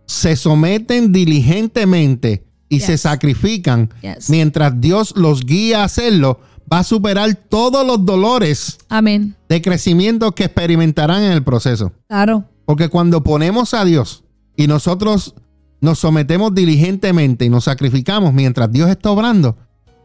se 0.06 0.36
someten 0.36 1.12
diligentemente 1.12 2.46
y 2.76 2.80
Yes. 2.80 2.86
se 2.88 2.98
sacrifican 2.98 3.90
Yes. 4.02 4.30
mientras 4.30 4.80
Dios 4.80 5.14
los 5.16 5.46
guía 5.46 5.82
a 5.82 5.86
hacerlo, 5.86 6.40
va 6.72 6.80
a 6.80 6.84
superar 6.84 7.34
todos 7.36 7.86
los 7.86 8.06
dolores 8.06 8.78
Amén. 8.90 9.36
de 9.50 9.62
crecimiento 9.62 10.32
que 10.34 10.46
experimentarán 10.46 11.24
en 11.24 11.32
el 11.32 11.44
proceso. 11.44 11.92
Claro. 12.08 12.46
Porque 12.66 12.90
cuando 12.90 13.24
ponemos 13.24 13.74
a 13.74 13.86
Dios 13.86 14.24
y 14.56 14.68
nosotros 14.68 15.36
nos 15.82 16.00
sometemos 16.00 16.56
diligentemente 16.56 17.46
y 17.46 17.50
nos 17.50 17.66
sacrificamos 17.66 18.34
mientras 18.34 18.72
Dios 18.72 18.90
está 18.90 19.12
obrando, 19.12 19.56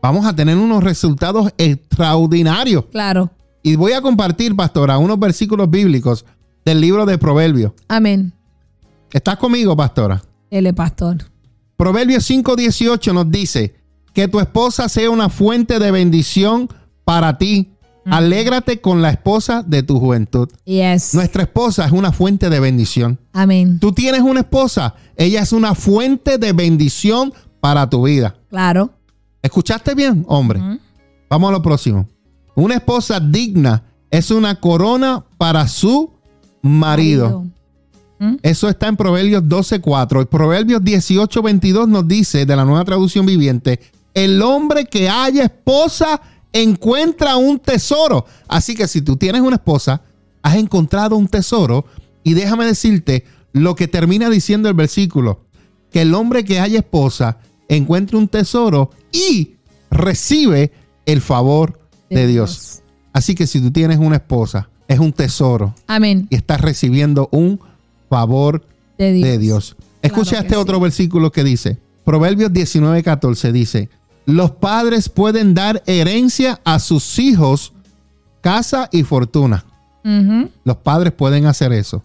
vamos 0.03 0.27
a 0.27 0.35
tener 0.37 0.59
unos 0.59 0.85
resultados 0.85 1.51
extraordinarios. 1.57 2.85
Claro. 2.91 3.31
Y 3.63 3.77
voy 3.77 3.93
a 3.93 4.01
compartir, 4.03 4.55
pastora, 4.57 4.99
unos 4.99 5.19
versículos 5.19 5.71
bíblicos 5.71 6.25
del 6.65 6.81
libro 6.81 7.07
de 7.07 7.17
Proverbios. 7.19 7.73
Amén. 7.89 8.33
¿Estás 9.13 9.37
conmigo, 9.37 9.77
pastora? 9.77 10.23
Él 10.51 10.67
es 10.67 10.75
pastor. 10.75 11.17
Proverbios 11.81 12.29
5:18 12.29 13.15
nos 13.15 13.31
dice 13.31 13.75
que 14.13 14.29
tu 14.29 14.39
esposa 14.39 14.87
sea 14.91 15.09
una 15.09 15.31
fuente 15.31 15.79
de 15.79 15.91
bendición 15.91 16.69
para 17.07 17.39
ti. 17.39 17.73
Alégrate 18.05 18.83
con 18.83 19.01
la 19.01 19.09
esposa 19.09 19.63
de 19.63 19.83
tu 19.83 19.99
juventud. 19.99 20.51
Yes. 20.67 21.15
Nuestra 21.15 21.45
esposa 21.45 21.87
es 21.87 21.93
una 21.93 22.13
fuente 22.13 22.51
de 22.51 22.61
bendición. 22.61 23.19
Amén. 23.33 23.79
Tú 23.81 23.93
tienes 23.93 24.21
una 24.21 24.41
esposa, 24.41 24.95
ella 25.17 25.41
es 25.41 25.55
una 25.55 25.75
fuente 25.75 26.37
de 26.37 26.53
bendición 26.53 27.33
para 27.61 27.89
tu 27.89 28.03
vida. 28.03 28.35
Claro. 28.51 28.91
¿Escuchaste 29.41 29.95
bien, 29.95 30.23
hombre? 30.29 30.61
Vamos 31.31 31.49
a 31.49 31.53
lo 31.53 31.63
próximo. 31.63 32.07
Una 32.57 32.75
esposa 32.75 33.21
digna 33.21 33.85
es 34.11 34.31
una 34.31 34.61
corona 34.61 35.25
para 35.39 35.67
su 35.67 36.13
marido. 36.61 37.47
Eso 38.43 38.69
está 38.69 38.89
en 38.89 38.97
Proverbios 38.97 39.43
12.4. 39.45 40.27
Proverbios 40.29 40.83
18.22 40.83 41.89
nos 41.89 42.07
dice, 42.07 42.45
de 42.45 42.55
la 42.55 42.67
nueva 42.67 42.85
traducción 42.85 43.25
viviente, 43.25 43.81
el 44.13 44.43
hombre 44.43 44.85
que 44.85 45.09
haya 45.09 45.45
esposa 45.45 46.21
encuentra 46.53 47.37
un 47.37 47.59
tesoro. 47.59 48.27
Así 48.47 48.75
que 48.75 48.89
si 48.89 49.01
tú 49.01 49.17
tienes 49.17 49.41
una 49.41 49.57
esposa, 49.57 50.03
has 50.43 50.57
encontrado 50.57 51.17
un 51.17 51.29
tesoro. 51.29 51.87
Y 52.23 52.35
déjame 52.35 52.67
decirte 52.67 53.25
lo 53.53 53.75
que 53.75 53.89
termina 53.89 54.29
diciendo 54.29 54.69
el 54.69 54.75
versículo, 54.75 55.47
que 55.91 56.03
el 56.03 56.15
hombre 56.15 56.45
que 56.45 56.61
haya 56.61 56.81
esposa 56.81 57.39
encuentre 57.69 58.17
un 58.17 58.29
tesoro 58.29 58.91
y 59.13 59.57
recibe 59.91 60.73
el 61.07 61.21
favor 61.21 61.81
de, 62.11 62.27
Dios. 62.27 62.83
Así 63.13 63.35
que 63.35 63.47
si 63.47 63.61
tú 63.61 63.71
tienes 63.71 63.99
una 63.99 64.17
esposa, 64.17 64.69
es 64.89 64.99
un 64.99 65.13
tesoro. 65.13 65.75
Amén. 65.87 66.27
Y 66.31 66.37
estás 66.37 66.61
recibiendo 66.61 67.29
un 67.33 67.61
favor 68.11 68.63
de 68.99 69.39
Dios. 69.39 69.77
Escucha 70.03 70.41
este 70.41 70.57
otro 70.57 70.79
versículo 70.79 71.33
que 71.33 71.43
dice, 71.43 71.79
Proverbios 72.05 72.53
19:14 72.53 73.53
dice, 73.53 73.89
los 74.27 74.51
padres 74.51 75.09
pueden 75.09 75.55
dar 75.55 75.83
herencia 75.87 76.61
a 76.65 76.79
sus 76.79 77.19
hijos, 77.19 77.73
casa 78.43 78.91
y 78.93 79.03
fortuna. 79.05 79.65
Los 80.65 80.77
padres 80.77 81.13
pueden 81.15 81.47
hacer 81.47 81.73
eso. 81.73 82.05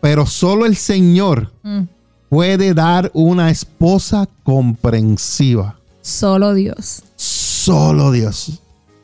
Pero 0.00 0.26
solo 0.26 0.66
el 0.66 0.76
Señor 0.76 1.52
mm. 1.62 1.82
puede 2.28 2.72
dar 2.72 3.10
una 3.14 3.50
esposa 3.50 4.28
comprensiva. 4.42 5.78
Solo 6.02 6.54
Dios. 6.54 7.02
Solo 7.16 8.12
Dios. 8.12 8.60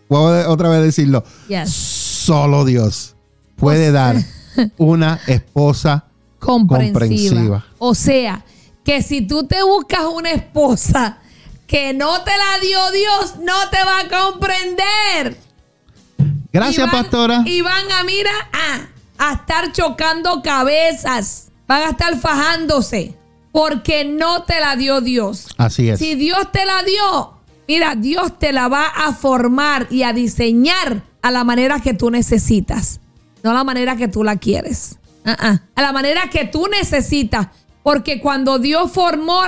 Puedo 0.09 0.51
otra 0.51 0.69
vez 0.69 0.83
decirlo. 0.83 1.25
Solo 1.67 2.65
Dios 2.65 3.13
puede 3.63 3.85
pues, 3.85 3.93
dar 3.93 4.17
una 4.77 5.21
esposa 5.29 6.05
comprensiva. 6.45 7.65
O 7.79 7.95
sea, 7.95 8.45
que 8.85 9.03
si 9.03 9.23
tú 9.23 9.47
te 9.47 9.63
buscas 9.63 10.05
una 10.13 10.33
esposa 10.33 11.19
que 11.67 11.95
no 11.95 12.23
te 12.23 12.31
la 12.31 12.61
dio 12.61 12.91
Dios, 12.91 13.37
no 13.43 13.55
te 13.71 13.79
va 13.85 14.01
a 14.01 14.31
comprender. 14.31 15.37
Gracias, 16.53 16.91
pastora. 16.91 17.43
Y 17.47 17.63
van 17.63 17.91
a, 17.93 18.05
mira, 18.05 18.31
a 19.19 19.33
estar 19.33 19.73
chocando 19.73 20.43
cabezas. 20.43 21.51
Van 21.67 21.83
a 21.83 21.91
estar 21.91 22.19
fajándose. 22.19 23.17
Porque 23.53 24.05
no 24.05 24.43
te 24.43 24.61
la 24.61 24.77
dio 24.77 25.01
Dios. 25.01 25.47
Así 25.59 25.89
es. 25.89 25.99
Si 25.99 26.15
Dios 26.15 26.51
te 26.53 26.65
la 26.65 26.83
dio, 26.83 27.35
mira, 27.69 27.95
Dios 27.95 28.39
te 28.39 28.53
la 28.53 28.69
va 28.69 28.87
a 28.87 29.13
formar 29.13 29.87
y 29.91 30.03
a 30.03 30.13
diseñar 30.13 31.03
a 31.21 31.31
la 31.31 31.45
manera 31.45 31.81
que 31.81 31.95
tú 31.95 32.11
necesitas. 32.11 33.01
No 33.43 33.51
a 33.51 33.55
la 33.55 33.65
manera 33.65 33.97
que 33.97 34.09
tú 34.09 34.25
la 34.25 34.37
quieres. 34.37 34.99
Uh-uh. 35.25 35.59
A 35.75 35.83
la 35.83 35.93
manera 35.93 36.23
que 36.31 36.45
tú 36.47 36.67
necesitas. 36.69 37.49
Porque 37.83 38.21
cuando 38.21 38.59
Dios 38.59 38.93
formó, 38.93 39.43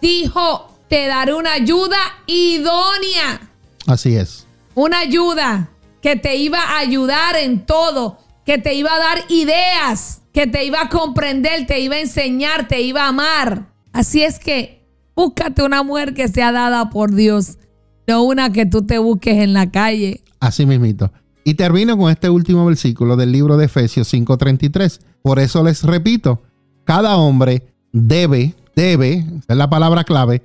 dijo, 0.00 0.76
te 0.88 1.06
daré 1.06 1.34
una 1.34 1.52
ayuda 1.52 1.96
idónea. 2.26 3.40
Así 3.86 4.16
es. 4.16 4.46
Una 4.74 4.98
ayuda 4.98 5.70
que 6.00 6.16
te 6.16 6.36
iba 6.36 6.58
a 6.58 6.78
ayudar 6.78 7.36
en 7.36 7.64
todo, 7.64 8.18
que 8.44 8.58
te 8.58 8.74
iba 8.74 8.92
a 8.92 8.98
dar 8.98 9.18
ideas, 9.28 10.22
que 10.32 10.46
te 10.46 10.64
iba 10.64 10.82
a 10.82 10.88
comprender, 10.88 11.66
te 11.66 11.78
iba 11.80 11.94
a 11.94 12.00
enseñar, 12.00 12.66
te 12.66 12.80
iba 12.80 13.04
a 13.04 13.08
amar. 13.08 13.68
Así 13.92 14.22
es 14.22 14.38
que 14.38 14.84
búscate 15.14 15.62
una 15.62 15.82
mujer 15.82 16.14
que 16.14 16.26
sea 16.26 16.50
dada 16.50 16.90
por 16.90 17.14
Dios, 17.14 17.58
no 18.06 18.24
una 18.24 18.52
que 18.52 18.66
tú 18.66 18.84
te 18.84 18.98
busques 18.98 19.36
en 19.36 19.52
la 19.52 19.70
calle. 19.70 20.22
Así 20.40 20.66
mismito. 20.66 21.12
Y 21.44 21.54
termino 21.54 21.96
con 21.96 22.10
este 22.10 22.30
último 22.30 22.64
versículo 22.64 23.16
del 23.16 23.32
libro 23.32 23.56
de 23.56 23.66
Efesios 23.66 24.12
5:33. 24.12 25.00
Por 25.22 25.38
eso 25.38 25.62
les 25.62 25.82
repito, 25.82 26.42
cada 26.84 27.16
hombre 27.16 27.66
debe, 27.92 28.54
debe, 28.74 29.26
es 29.48 29.56
la 29.56 29.68
palabra 29.68 30.04
clave, 30.04 30.42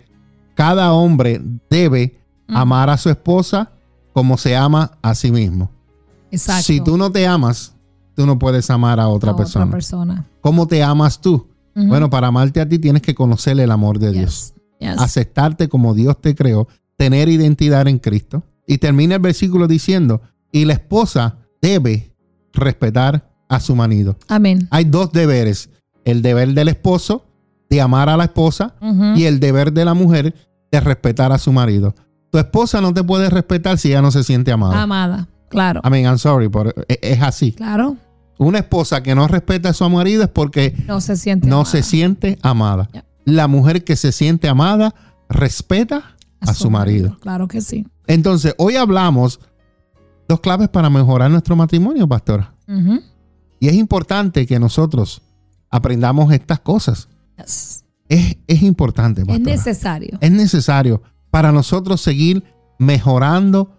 cada 0.56 0.94
hombre 0.94 1.42
debe 1.70 2.18
amar 2.48 2.90
a 2.90 2.98
su 2.98 3.10
esposa 3.10 3.72
como 4.14 4.38
se 4.38 4.56
ama 4.56 4.98
a 5.02 5.14
sí 5.14 5.32
mismo. 5.32 5.70
Exacto. 6.32 6.64
Si 6.64 6.82
tú 6.82 6.98
no 6.98 7.12
te 7.12 7.28
amas, 7.28 7.76
tú 8.16 8.26
no 8.26 8.40
puedes 8.40 8.70
amar 8.70 9.00
a 9.00 9.08
otra, 9.08 9.36
persona. 9.36 9.70
persona. 9.70 10.26
¿Cómo 10.42 10.68
te 10.68 10.84
amas 10.84 11.22
tú? 11.22 11.48
Bueno, 11.76 12.10
para 12.10 12.28
amarte 12.28 12.60
a 12.60 12.68
ti 12.68 12.80
tienes 12.80 13.04
que 13.04 13.14
conocer 13.14 13.60
el 13.60 13.70
amor 13.70 14.00
de 14.00 14.12
Dios. 14.12 14.56
Aceptarte 14.98 15.70
como 15.70 15.94
Dios 15.94 16.20
te 16.20 16.34
creó, 16.34 16.68
tener 16.96 17.30
identidad 17.30 17.88
en 17.88 18.00
Cristo. 18.00 18.44
Y 18.66 18.80
termina 18.80 19.16
el 19.16 19.22
versículo 19.22 19.68
diciendo, 19.68 20.22
y 20.52 20.66
la 20.66 20.74
esposa 20.74 21.38
debe 21.62 22.14
respetar 22.54 23.30
a 23.50 23.60
su 23.60 23.76
marido. 23.76 24.18
Amén. 24.28 24.68
Hay 24.72 24.86
dos 24.86 25.12
deberes, 25.12 25.70
el 26.06 26.22
deber 26.22 26.54
del 26.54 26.68
esposo 26.68 27.26
de 27.70 27.82
amar 27.82 28.10
a 28.10 28.18
la 28.18 28.26
esposa 28.26 28.76
y 29.16 29.26
el 29.26 29.40
deber 29.40 29.74
de 29.74 29.86
la 29.86 29.94
mujer 29.94 30.34
de 30.72 30.80
respetar 30.80 31.32
a 31.32 31.38
su 31.38 31.52
marido. 31.52 31.96
Tu 32.32 32.38
esposa 32.38 32.82
no 32.82 32.94
te 32.94 33.04
puede 33.04 33.30
respetar 33.30 33.78
si 33.78 33.90
ella 33.90 34.02
no 34.02 34.12
se 34.12 34.24
siente 34.24 34.52
amada. 34.52 34.82
Amada, 34.82 35.28
claro. 35.50 35.82
I 35.84 35.90
mean, 35.90 36.06
I'm 36.06 36.18
sorry, 36.18 36.50
pero 36.50 36.74
es 36.88 37.22
así. 37.22 37.54
Claro. 37.54 37.98
Una 38.38 38.60
esposa 38.60 39.02
que 39.02 39.16
no 39.16 39.28
respeta 39.28 39.70
a 39.70 39.74
su 39.74 39.90
marido 39.90 40.24
es 40.24 40.30
porque 40.30 40.76
no 40.86 41.02
se 41.02 41.16
siente 41.16 41.48
no 41.48 41.58
amada. 41.58 41.72
Se 41.72 41.84
siente 41.84 42.38
amada. 42.42 42.90
La 43.26 43.48
mujer 43.48 43.84
que 43.84 43.96
se 43.96 44.12
siente 44.12 44.48
amada 44.48 44.94
respeta 45.30 46.16
a, 46.40 46.54
su, 46.54 46.70
marido. 46.70 47.18
Claro 47.20 47.48
que 47.48 47.62
sí. 47.62 47.88
Entonces, 48.06 48.54
hoy 48.58 48.76
hablamos 48.76 49.40
dos 50.28 50.40
claves 50.40 50.70
para 50.70 50.90
mejorar 50.90 51.32
nuestro 51.32 51.56
matrimonio, 51.56 52.08
pastora. 52.08 52.54
Y 53.60 53.68
es 53.68 53.74
importante 53.74 54.46
que 54.46 54.60
nosotros 54.60 55.22
aprendamos 55.70 56.32
estas 56.34 56.60
cosas. 56.60 57.08
Es, 57.38 57.84
es, 58.48 58.62
importante. 58.62 59.24
Es 59.28 59.40
necesario. 59.40 60.18
Es 60.22 60.32
necesario 60.32 61.02
para 61.32 61.52
nosotros 61.52 62.02
seguir 62.02 62.44
mejorando 62.80 63.72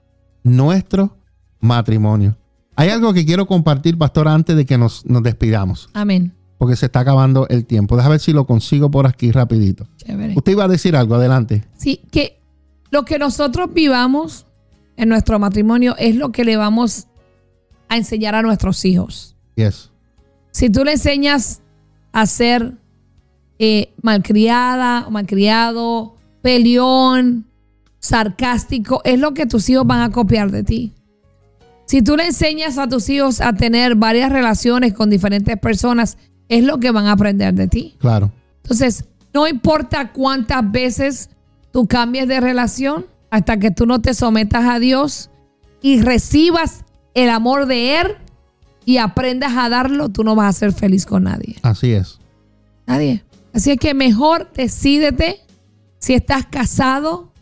nuestro 0.42 1.16
matrimonio. 1.61 2.36
Hay 2.76 2.90
algo 2.90 3.12
que 3.12 3.26
quiero 3.26 3.46
compartir, 3.46 3.99
pastor, 3.99 4.28
antes 4.28 4.55
de 4.57 4.64
que 4.64 4.78
nos, 4.78 5.05
despidamos. 5.22 5.90
Amén. 5.94 6.34
Porque 6.59 6.76
se 6.76 6.86
está 6.86 7.01
acabando 7.01 7.46
el 7.49 7.66
tiempo. 7.66 7.96
Déjame 7.96 8.14
ver 8.14 8.20
si 8.20 8.32
lo 8.32 8.46
consigo 8.46 8.90
por 8.90 9.07
aquí 9.07 9.32
rapidito. 9.32 9.86
Usted 10.36 10.53
iba 10.53 10.64
a 10.64 10.68
decir 10.68 10.96
algo, 10.96 11.14
adelante. 11.14 11.64
Sí, 11.76 12.03
que 12.11 12.40
lo 12.90 13.05
que 13.05 13.18
nosotros 13.18 13.72
vivamos 13.72 14.46
en 14.99 15.09
nuestro 15.09 15.38
matrimonio 15.38 15.94
es 15.96 16.16
lo 16.16 16.32
que 16.32 16.44
le 16.44 16.57
vamos 16.57 17.07
a 17.88 17.96
enseñar 17.96 18.34
a 18.34 18.42
nuestros 18.42 18.84
hijos. 18.84 19.36
Yes. 19.55 19.90
Si 20.51 20.68
tú 20.68 20.84
le 20.84 20.92
enseñas 20.92 21.62
a 22.12 22.26
ser 22.26 22.74
eh, 23.61 23.94
malcriada 24.03 25.07
o 25.07 25.11
malcriado, 25.11 26.16
peleón, 26.42 27.46
sarcástico, 28.01 29.01
es 29.05 29.20
lo 29.20 29.34
que 29.34 29.46
tus 29.46 29.70
hijos 29.70 29.86
van 29.86 30.01
a 30.01 30.11
copiar 30.11 30.51
de 30.51 30.64
ti. 30.64 30.92
Si 31.86 32.03
tú 32.03 32.16
le 32.16 32.26
enseñas 32.26 32.76
a 32.76 32.88
tus 32.88 33.09
hijos 33.09 33.40
a 33.40 33.53
tener 33.53 33.94
varias 33.94 34.30
relaciones 34.32 34.92
con 34.94 35.11
diferentes 35.11 35.57
personas, 35.59 36.18
es 36.49 36.64
lo 36.64 36.80
que 36.80 36.90
van 36.90 37.07
a 37.07 37.12
aprender 37.12 37.55
de 37.55 37.68
ti. 37.68 37.94
Claro. 37.99 38.32
Entonces, 38.62 39.05
no 39.32 39.46
importa 39.46 40.12
cuántas 40.12 40.70
veces 40.70 41.30
tú 41.70 41.86
cambies 41.86 42.26
de 42.26 42.40
relación, 42.40 43.07
hasta 43.31 43.59
que 43.59 43.70
tú 43.70 43.87
no 43.87 44.01
te 44.01 44.14
sometas 44.14 44.64
a 44.64 44.79
Dios 44.79 45.31
y 45.83 46.01
recibas 46.01 46.85
el 47.14 47.31
amor 47.31 47.66
de 47.66 48.01
Él 48.01 48.07
y 48.85 48.99
aprendas 48.99 49.53
a 49.57 49.68
darlo, 49.68 50.09
tú 50.09 50.24
no 50.24 50.35
vas 50.35 50.57
a 50.57 50.59
ser 50.59 50.72
feliz 50.72 51.05
con 51.05 51.24
nadie. 51.24 51.57
Así 51.62 51.93
es. 51.93 52.18
Nadie. 52.87 53.24
Así 53.53 53.72
es 53.72 53.79
que 53.79 53.93
mejor 53.95 54.51
decídete 54.55 55.41
si 55.99 56.14
estás 56.14 56.47
casado, 56.47 57.33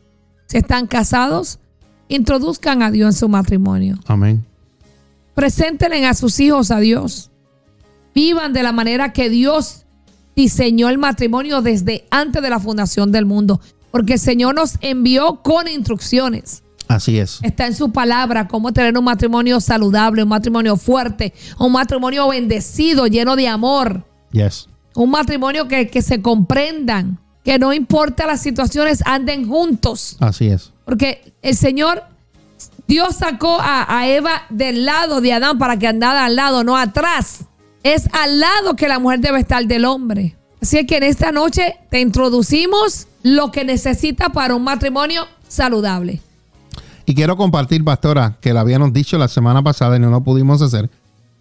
si 0.47 0.59
están 0.59 0.87
casados, 0.87 1.61
introduzcan 2.09 2.83
a 2.83 2.91
Dios 2.91 3.15
en 3.15 3.19
su 3.19 3.29
matrimonio. 3.29 3.99
Amén. 4.07 4.45
Preséntenle 5.35 6.07
a 6.07 6.15
sus 6.15 6.41
hijos 6.41 6.71
a 6.71 6.81
Dios. 6.81 7.31
Vivan 8.15 8.53
de 8.53 8.63
la 8.63 8.73
manera 8.73 9.13
que 9.13 9.29
Dios 9.29 9.85
diseñó 10.35 10.89
el 10.89 10.99
matrimonio 10.99 11.63
desde 11.63 12.07
antes 12.11 12.43
de 12.43 12.51
la 12.51 12.59
fundación 12.59 13.13
del 13.13 13.27
mundo. 13.27 13.61
Porque 13.97 14.13
el 14.13 14.19
Señor 14.19 14.55
nos 14.55 14.75
envió 14.83 15.41
con 15.43 15.67
instrucciones. 15.69 16.63
Así 16.87 17.19
es. 17.19 17.39
Está 17.41 17.67
en 17.67 17.75
su 17.75 17.93
palabra 17.93 18.47
cómo 18.47 18.71
tener 18.75 18.95
un 18.99 19.05
matrimonio 19.05 19.59
saludable, 19.59 20.23
un 20.23 20.29
matrimonio 20.29 20.77
fuerte, 20.77 21.33
un 21.59 21.73
matrimonio 21.73 22.29
bendecido, 22.29 23.07
lleno 23.07 23.37
de 23.37 23.49
amor. 23.49 24.05
Yes. 24.33 24.69
Un 24.95 25.11
matrimonio 25.11 25.67
que, 25.67 25.89
que 25.89 26.03
se 26.03 26.21
comprendan, 26.21 27.19
que 27.43 27.59
no 27.59 27.73
importa 27.73 28.27
las 28.27 28.43
situaciones, 28.43 29.03
anden 29.07 29.49
juntos. 29.49 30.19
Así 30.21 30.49
es. 30.49 30.75
Porque 30.85 31.33
el 31.41 31.57
Señor, 31.57 32.03
Dios 32.87 33.17
sacó 33.17 33.57
a, 33.63 34.07
Eva 34.09 34.43
del 34.51 34.85
lado 34.85 35.23
de 35.23 35.33
Adán 35.33 35.57
para 35.57 35.79
que 35.79 35.87
andara 35.87 36.27
al 36.27 36.37
lado, 36.37 36.65
no 36.65 36.77
atrás. 36.77 37.47
Es 37.83 38.11
al 38.13 38.41
lado 38.41 38.77
que 38.77 38.89
la 38.89 38.99
mujer 38.99 39.21
debe 39.21 39.41
estar 39.41 39.65
del 39.65 39.87
hombre. 39.87 40.37
Así 40.61 40.85
que 40.85 40.99
en 40.99 41.05
esta 41.05 41.33
noche 41.33 41.79
te 41.91 42.01
introducimos 42.01 43.07
lo 43.27 43.51
que 43.51 43.65
necesita 43.65 44.29
para 44.29 44.55
un 44.55 44.63
matrimonio 44.63 45.27
saludable. 45.49 46.21
Y 47.07 47.15
quiero 47.17 47.37
compartir, 47.37 47.83
pastora, 47.83 48.37
que 48.41 48.53
la 48.53 48.61
habíamos 48.61 48.93
dicho 48.93 49.19
la 49.19 49.27
semana 49.27 49.65
pasada 49.65 49.97
y 49.97 49.99
no 49.99 50.11
lo 50.11 50.21
pudimos 50.21 50.63
hacer, 50.63 50.89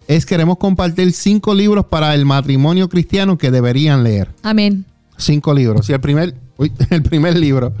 es 0.08 0.26
queremos 0.26 0.58
compartir 0.58 1.12
cinco 1.12 1.54
libros 1.54 1.86
para 1.86 2.12
el 2.16 2.24
matrimonio 2.24 2.88
cristiano 2.88 3.38
que 3.38 3.52
deberían 3.52 4.02
leer. 4.02 4.32
Amén. 4.42 4.84
Cinco 5.16 5.54
libros. 5.54 5.88
Y 5.88 5.92
el 5.92 6.00
primer, 6.00 6.34
uy, 6.56 6.72
el 6.90 7.04
primer 7.04 7.38
libro 7.38 7.72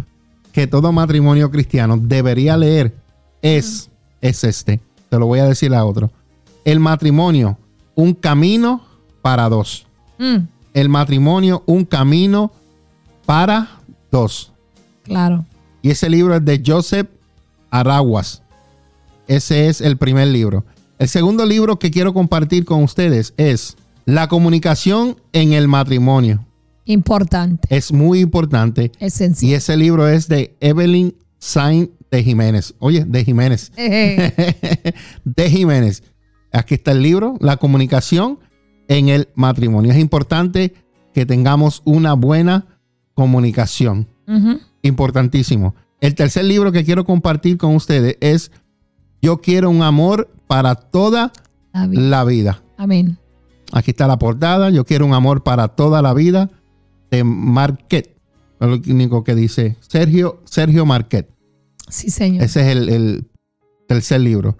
que 0.52 0.68
todo 0.68 0.92
matrimonio 0.92 1.50
cristiano 1.50 1.96
debería 2.00 2.56
leer 2.56 2.94
es, 3.42 3.90
es 4.20 4.44
este. 4.44 4.80
Te 5.08 5.18
lo 5.18 5.26
voy 5.26 5.40
a 5.40 5.46
decir 5.46 5.74
a 5.74 5.84
otro. 5.84 6.12
El 6.64 6.78
matrimonio, 6.78 7.58
un 7.96 8.14
camino 8.14 8.84
para 9.20 9.48
dos. 9.48 9.84
Mm, 10.18 10.46
El 10.74 10.88
matrimonio, 10.90 11.64
un 11.66 11.84
camino 11.84 12.52
para 13.26 13.75
claro. 15.02 15.44
Y 15.82 15.90
ese 15.90 16.08
libro 16.08 16.34
es 16.34 16.44
de 16.44 16.62
Joseph 16.64 17.08
Araguas. 17.70 18.42
Ese 19.28 19.68
es 19.68 19.80
el 19.80 19.96
primer 19.96 20.28
libro. 20.28 20.64
El 20.98 21.08
segundo 21.08 21.44
libro 21.44 21.78
que 21.78 21.90
quiero 21.90 22.14
compartir 22.14 22.64
con 22.64 22.82
ustedes 22.82 23.34
es 23.36 23.76
La 24.04 24.28
comunicación 24.28 25.16
en 25.32 25.52
el 25.52 25.68
matrimonio. 25.68 26.46
Importante. 26.84 27.68
Es 27.74 27.92
muy 27.92 28.20
importante. 28.20 28.92
Y 29.00 29.04
Esencial. 29.04 29.54
ese 29.54 29.76
libro 29.76 30.08
es 30.08 30.28
de 30.28 30.56
Evelyn 30.60 31.14
Saint 31.38 31.90
de 32.10 32.22
Jiménez. 32.22 32.74
Oye, 32.78 33.04
de 33.04 33.24
Jiménez. 33.24 33.72
de 33.76 35.50
Jiménez. 35.50 36.02
Aquí 36.52 36.74
está 36.74 36.92
el 36.92 37.02
libro, 37.02 37.36
La 37.40 37.56
comunicación 37.56 38.38
en 38.88 39.08
el 39.08 39.28
matrimonio. 39.34 39.92
Es 39.92 39.98
importante 39.98 40.72
que 41.12 41.26
tengamos 41.26 41.82
una 41.84 42.14
buena 42.14 42.75
comunicación. 43.16 44.06
Ujú. 44.28 44.60
Importantísimo. 44.82 45.74
El 46.00 46.14
tercer 46.14 46.44
libro 46.44 46.70
que 46.70 46.84
quiero 46.84 47.04
compartir 47.04 47.56
con 47.56 47.74
ustedes 47.74 48.16
es 48.20 48.52
Yo 49.22 49.40
quiero 49.40 49.70
un 49.70 49.82
amor 49.82 50.30
para 50.46 50.74
toda 50.76 51.32
La 51.72 51.86
vida. 51.88 52.02
la 52.02 52.24
vida. 52.24 52.62
Amén. 52.76 53.18
Aquí 53.72 53.90
está 53.90 54.06
la 54.06 54.18
portada. 54.18 54.70
Yo 54.70 54.84
quiero 54.84 55.06
un 55.06 55.14
amor 55.14 55.42
para 55.42 55.68
toda 55.68 56.02
la 56.02 56.14
vida 56.14 56.50
de 57.10 57.24
Marquet. 57.24 58.14
Es 58.60 58.68
lo 58.68 58.74
único 58.94 59.24
que 59.24 59.34
dice 59.34 59.76
Sergio, 59.80 60.40
Sergio 60.44 60.86
Marquet. 60.86 61.28
Sí, 61.88 62.10
Señor. 62.10 62.44
Ese 62.44 62.60
es 62.60 62.76
el, 62.76 62.88
el 62.90 63.26
tercer 63.88 64.20
libro. 64.20 64.58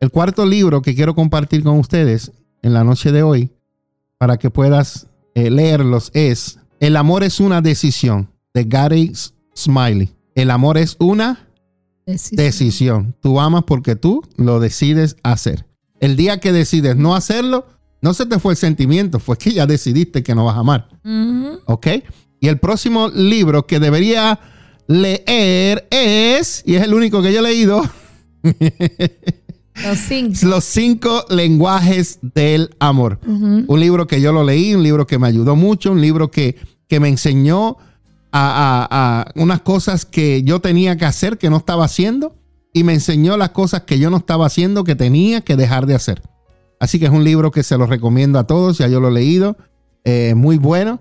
El 0.00 0.10
cuarto 0.10 0.46
libro 0.46 0.80
que 0.82 0.94
quiero 0.94 1.14
compartir 1.14 1.62
con 1.62 1.78
ustedes 1.78 2.32
en 2.62 2.72
la 2.74 2.84
noche 2.84 3.10
de 3.12 3.22
hoy, 3.22 3.50
para 4.18 4.36
que 4.36 4.50
puedas 4.50 5.08
eh, 5.34 5.50
leerlos, 5.50 6.10
es 6.14 6.58
El 6.82 6.96
amor 6.96 7.22
es 7.22 7.38
una 7.38 7.60
decisión, 7.60 8.28
de 8.52 8.64
Gary 8.64 9.12
Smiley. 9.56 10.10
El 10.34 10.50
amor 10.50 10.78
es 10.78 10.96
una 10.98 11.48
Decisión. 12.04 12.36
decisión. 12.44 13.16
Tú 13.22 13.38
amas 13.38 13.62
porque 13.68 13.94
tú 13.94 14.24
lo 14.36 14.58
decides 14.58 15.14
hacer. 15.22 15.64
El 16.00 16.16
día 16.16 16.40
que 16.40 16.50
decides 16.50 16.96
no 16.96 17.14
hacerlo, 17.14 17.68
no 18.00 18.14
se 18.14 18.26
te 18.26 18.40
fue 18.40 18.54
el 18.54 18.56
sentimiento, 18.56 19.20
fue 19.20 19.38
que 19.38 19.52
ya 19.52 19.64
decidiste 19.66 20.24
que 20.24 20.34
no 20.34 20.44
vas 20.46 20.56
a 20.56 20.58
amar. 20.58 20.88
¿Ok? 21.66 21.86
Y 22.40 22.48
el 22.48 22.58
próximo 22.58 23.08
libro 23.10 23.64
que 23.68 23.78
debería 23.78 24.40
leer 24.88 25.86
es, 25.92 26.64
y 26.66 26.74
es 26.74 26.82
el 26.82 26.94
único 26.94 27.22
que 27.22 27.32
yo 27.32 27.38
he 27.38 27.42
leído, 27.44 27.88
Los 29.84 29.98
cinco. 30.00 30.38
Los 30.48 30.64
cinco 30.64 31.24
lenguajes 31.30 32.18
del 32.22 32.74
amor. 32.80 33.20
Un 33.24 33.78
libro 33.78 34.08
que 34.08 34.20
yo 34.20 34.32
lo 34.32 34.42
leí, 34.42 34.74
un 34.74 34.82
libro 34.82 35.06
que 35.06 35.20
me 35.20 35.28
ayudó 35.28 35.54
mucho, 35.54 35.92
un 35.92 36.00
libro 36.00 36.28
que, 36.32 36.56
que 36.92 37.00
me 37.00 37.08
enseñó 37.08 37.78
a, 38.32 38.86
a- 38.90 39.22
a 39.22 39.32
unas 39.34 39.62
cosas 39.62 40.04
que 40.04 40.42
yo 40.42 40.60
tenía 40.60 40.98
que 40.98 41.06
hacer 41.06 41.38
que 41.38 41.48
no 41.48 41.56
estaba 41.56 41.86
haciendo 41.86 42.36
y 42.74 42.84
me 42.84 42.92
enseñó 42.92 43.38
las 43.38 43.48
cosas 43.48 43.84
que 43.84 43.98
yo 43.98 44.10
no 44.10 44.18
estaba 44.18 44.44
haciendo 44.44 44.84
que 44.84 44.94
tenía 44.94 45.40
que 45.40 45.56
dejar 45.56 45.86
de 45.86 45.94
hacer. 45.94 46.20
Así 46.80 46.98
que 46.98 47.06
es 47.06 47.10
un 47.10 47.24
libro 47.24 47.50
que 47.50 47.62
se 47.62 47.78
lo 47.78 47.86
recomiendo 47.86 48.38
a 48.38 48.46
todos, 48.46 48.76
ya 48.76 48.88
yo 48.88 49.00
lo 49.00 49.08
he 49.08 49.12
leído, 49.12 49.56
eh, 50.04 50.34
muy 50.36 50.58
bueno. 50.58 51.00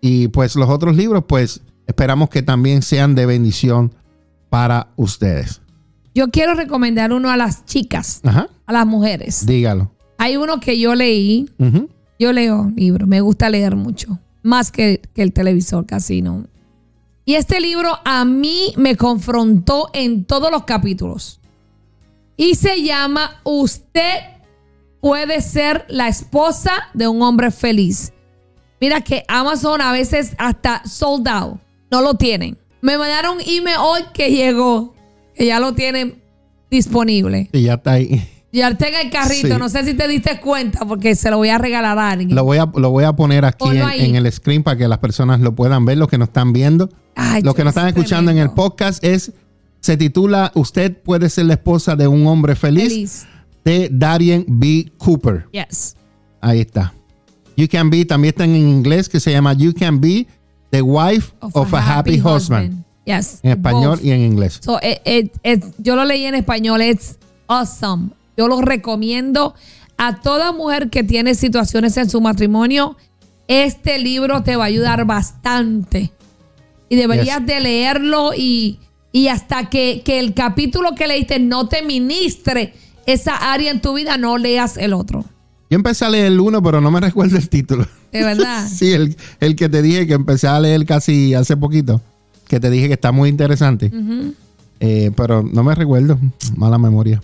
Y 0.00 0.28
pues 0.28 0.54
los 0.54 0.68
otros 0.68 0.96
libros, 0.96 1.24
pues 1.26 1.60
esperamos 1.88 2.30
que 2.30 2.42
también 2.44 2.82
sean 2.82 3.16
de 3.16 3.26
bendición 3.26 3.92
para 4.48 4.90
ustedes. 4.94 5.60
Yo 6.14 6.28
quiero 6.30 6.54
recomendar 6.54 7.12
uno 7.12 7.30
a 7.30 7.36
las 7.36 7.64
chicas, 7.64 8.20
Ajá, 8.22 8.48
a 8.64 8.72
las 8.72 8.86
mujeres. 8.86 9.44
dígalo. 9.44 9.90
Hay 10.18 10.36
uno 10.36 10.60
que 10.60 10.78
yo 10.78 10.94
leí. 10.94 11.50
Yo 12.20 12.32
leo 12.32 12.70
libros, 12.76 13.08
me 13.08 13.20
gusta 13.20 13.50
leer 13.50 13.74
mucho, 13.74 14.20
más 14.42 14.70
que, 14.70 15.00
que 15.14 15.22
el 15.22 15.32
televisor, 15.32 15.86
casi 15.86 16.22
no. 16.22 16.46
Y 17.24 17.34
este 17.34 17.60
libro 17.60 17.98
a 18.04 18.24
mí 18.24 18.72
me 18.76 18.96
confrontó 18.96 19.90
en 19.92 20.24
todos 20.24 20.50
los 20.50 20.64
capítulos. 20.64 21.40
Y 22.36 22.56
se 22.56 22.82
llama 22.82 23.40
Usted 23.44 24.20
puede 25.00 25.40
ser 25.40 25.84
la 25.88 26.08
esposa 26.08 26.72
de 26.94 27.08
un 27.08 27.22
hombre 27.22 27.50
feliz. 27.50 28.12
Mira 28.80 29.00
que 29.00 29.24
Amazon 29.28 29.80
a 29.80 29.92
veces 29.92 30.34
hasta 30.38 30.82
sold 30.84 31.28
out, 31.28 31.60
no 31.90 32.00
lo 32.02 32.14
tienen. 32.14 32.58
Me 32.80 32.98
mandaron 32.98 33.38
email 33.46 33.76
hoy 33.78 34.02
que 34.12 34.30
llegó, 34.30 34.94
que 35.34 35.46
ya 35.46 35.60
lo 35.60 35.74
tienen 35.74 36.20
disponible. 36.68 37.48
Y 37.52 37.62
ya 37.62 37.74
está 37.74 37.92
ahí. 37.92 38.28
Está 38.52 38.88
en 38.88 39.06
el 39.06 39.10
carrito, 39.10 39.48
Sí. 39.48 39.54
no 39.58 39.68
sé 39.70 39.82
si 39.84 39.94
te 39.94 40.06
diste 40.06 40.38
cuenta 40.38 40.80
porque 40.86 41.14
se 41.14 41.30
lo 41.30 41.38
voy 41.38 41.48
a 41.48 41.56
regalar 41.56 41.98
a 41.98 42.10
alguien. 42.10 42.34
Lo 42.34 42.44
voy 42.44 42.58
a, 42.58 42.70
lo 42.74 42.90
voy 42.90 43.04
a 43.04 43.14
poner 43.14 43.46
aquí 43.46 43.64
en, 43.70 44.14
el 44.14 44.30
screen 44.30 44.62
para 44.62 44.76
que 44.76 44.86
las 44.86 44.98
personas 44.98 45.40
lo 45.40 45.54
puedan 45.54 45.86
ver, 45.86 45.96
los 45.96 46.08
que 46.08 46.18
nos 46.18 46.28
están 46.28 46.52
viendo. 46.52 46.90
Ay, 47.14 47.42
los 47.42 47.54
que 47.54 47.64
nos 47.64 47.70
están 47.70 47.88
es 47.88 47.96
escuchando 47.96 48.30
en 48.30 48.38
el 48.38 48.50
podcast 48.50 49.02
es, 49.02 49.32
se 49.80 49.96
titula 49.96 50.52
Usted 50.54 50.96
puede 51.02 51.30
ser 51.30 51.46
la 51.46 51.54
esposa 51.54 51.96
de 51.96 52.06
un 52.06 52.26
hombre 52.26 52.54
feliz, 52.54 52.88
Feliz. 52.88 53.26
de 53.64 53.88
Darien 53.90 54.44
B. 54.46 54.92
Cooper. 54.98 55.46
Yes. 55.52 55.96
Ahí 56.42 56.60
está. 56.60 56.92
You 57.56 57.68
can 57.70 57.88
be, 57.90 58.04
también 58.04 58.32
está 58.32 58.44
en 58.44 58.56
inglés 58.56 59.08
que 59.08 59.18
se 59.18 59.32
llama 59.32 59.54
You 59.54 59.72
can 59.72 60.00
be 60.00 60.26
the 60.70 60.82
wife 60.82 61.32
of, 61.40 61.72
a, 61.72 61.78
happy, 61.98 62.20
husband. 62.20 62.84
Yes. 63.04 63.40
En 63.42 63.52
español 63.52 63.96
Both. 63.96 64.04
y 64.04 64.10
en 64.10 64.20
inglés. 64.20 64.60
So, 64.62 64.78
eh, 64.80 65.00
eh, 65.04 65.30
eh, 65.42 65.60
yo 65.78 65.96
lo 65.96 66.04
leí 66.04 66.24
en 66.24 66.34
español, 66.34 66.82
it's 66.82 67.18
awesome. 67.46 68.10
Yo 68.36 68.48
lo 68.48 68.60
recomiendo 68.60 69.54
a 69.98 70.20
toda 70.20 70.52
mujer 70.52 70.90
que 70.90 71.04
tiene 71.04 71.34
situaciones 71.34 71.96
en 71.96 72.08
su 72.10 72.20
matrimonio. 72.20 72.96
Este 73.48 73.98
libro 73.98 74.42
te 74.42 74.56
va 74.56 74.64
a 74.64 74.66
ayudar 74.68 75.04
bastante. 75.04 76.12
Y 76.88 76.96
deberías 76.96 77.38
Yes. 77.38 77.46
de 77.46 77.60
leerlo 77.60 78.32
y, 78.36 78.78
y 79.12 79.28
hasta 79.28 79.68
que, 79.70 80.02
que 80.04 80.18
el 80.18 80.34
capítulo 80.34 80.94
que 80.94 81.06
leíste 81.06 81.38
no 81.38 81.68
te 81.68 81.82
ministre 81.82 82.74
esa 83.06 83.52
área 83.52 83.70
en 83.70 83.80
tu 83.80 83.94
vida, 83.94 84.16
no 84.18 84.38
leas 84.38 84.76
el 84.76 84.92
otro. 84.92 85.24
Yo 85.70 85.76
empecé 85.76 86.04
a 86.04 86.10
leer 86.10 86.26
el 86.26 86.38
uno, 86.40 86.62
pero 86.62 86.80
no 86.82 86.90
me 86.90 87.00
recuerdo 87.00 87.36
el 87.38 87.48
título. 87.48 87.86
De 88.12 88.22
verdad. 88.22 88.68
sí, 88.72 88.92
el, 88.92 89.16
el 89.40 89.56
que 89.56 89.68
te 89.70 89.80
dije 89.82 90.06
que 90.06 90.12
empecé 90.12 90.46
a 90.48 90.60
leer 90.60 90.84
casi 90.84 91.32
hace 91.34 91.56
poquito. 91.56 92.00
Que 92.46 92.60
te 92.60 92.68
dije 92.68 92.88
que 92.88 92.94
está 92.94 93.10
muy 93.12 93.30
interesante. 93.30 93.90
Eh, 94.80 95.10
pero 95.16 95.42
no 95.42 95.64
me 95.64 95.74
recuerdo. 95.74 96.18
Mala 96.56 96.76
memoria. 96.76 97.22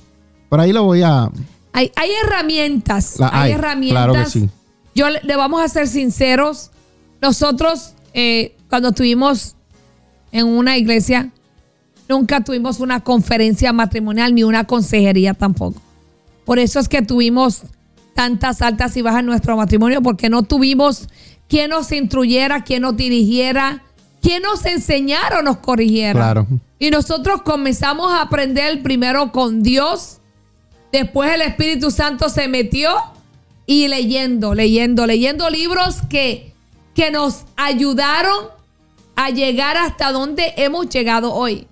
Por 0.49 0.61
ahí 0.61 0.73
lo 0.73 0.85
voy 0.85 1.03
a. 1.03 1.31
Hay, 1.73 1.93
hay 1.97 2.11
herramientas. 2.25 3.19
La- 3.19 3.29
hay 3.33 3.51
hay, 3.51 3.53
herramientas. 3.59 4.05
claro 4.05 4.25
que 4.25 4.31
sí. 4.31 4.49
Yo 4.95 5.11
le, 5.11 5.21
le 5.23 5.37
vamos 5.37 5.63
a 5.63 5.69
ser 5.69 5.87
sinceros. 5.87 6.71
Nosotros, 7.21 7.93
eh, 8.15 8.57
cuando 8.69 8.89
estuvimos 8.89 9.55
en 10.33 10.47
una 10.47 10.77
iglesia, 10.77 11.31
nunca 12.09 12.43
tuvimos 12.43 12.81
una 12.81 13.01
conferencia 13.01 13.73
matrimonial 13.73 14.35
ni 14.35 14.43
una 14.45 14.65
consejería 14.65 15.35
tampoco. 15.35 15.81
Por 16.45 16.59
eso 16.59 16.81
es 16.81 16.89
que 16.89 17.03
tuvimos 17.03 17.63
tantas 18.15 18.63
altas 18.63 18.97
y 18.97 19.03
bajas 19.03 19.21
en 19.21 19.27
nuestro 19.27 19.57
matrimonio, 19.57 20.03
porque 20.03 20.29
no 20.29 20.43
tuvimos 20.43 21.09
quien 21.49 21.71
nos 21.71 21.93
instruyera, 21.93 22.65
quien 22.65 22.83
nos 22.83 22.97
dirigiera, 22.97 23.83
quien 24.21 24.43
nos 24.43 24.65
enseñara 24.65 25.39
o 25.39 25.43
nos 25.43 25.59
corrigiera. 25.59 26.15
Claro. 26.19 26.47
Y 26.79 26.91
nosotros 26.91 27.43
comenzamos 27.43 28.13
a 28.13 28.23
aprender 28.23 28.83
primero 28.83 29.31
con 29.31 29.63
Dios, 29.63 30.19
después 30.93 31.33
el 31.33 31.43
Espíritu 31.43 31.91
Santo 31.91 32.29
se 32.29 32.49
metió 32.49 32.95
y 33.67 33.89
leyendo, 33.89 34.55
leyendo, 34.55 35.07
leyendo 35.07 35.51
libros 35.51 35.99
que, 36.09 36.53
que 36.95 37.11
nos 37.11 37.45
ayudaron 37.57 38.47
a 39.17 39.31
llegar 39.31 39.77
hasta 39.77 40.13
donde 40.13 40.55
hemos 40.57 40.89
llegado 40.89 41.33
hoy. 41.35 41.67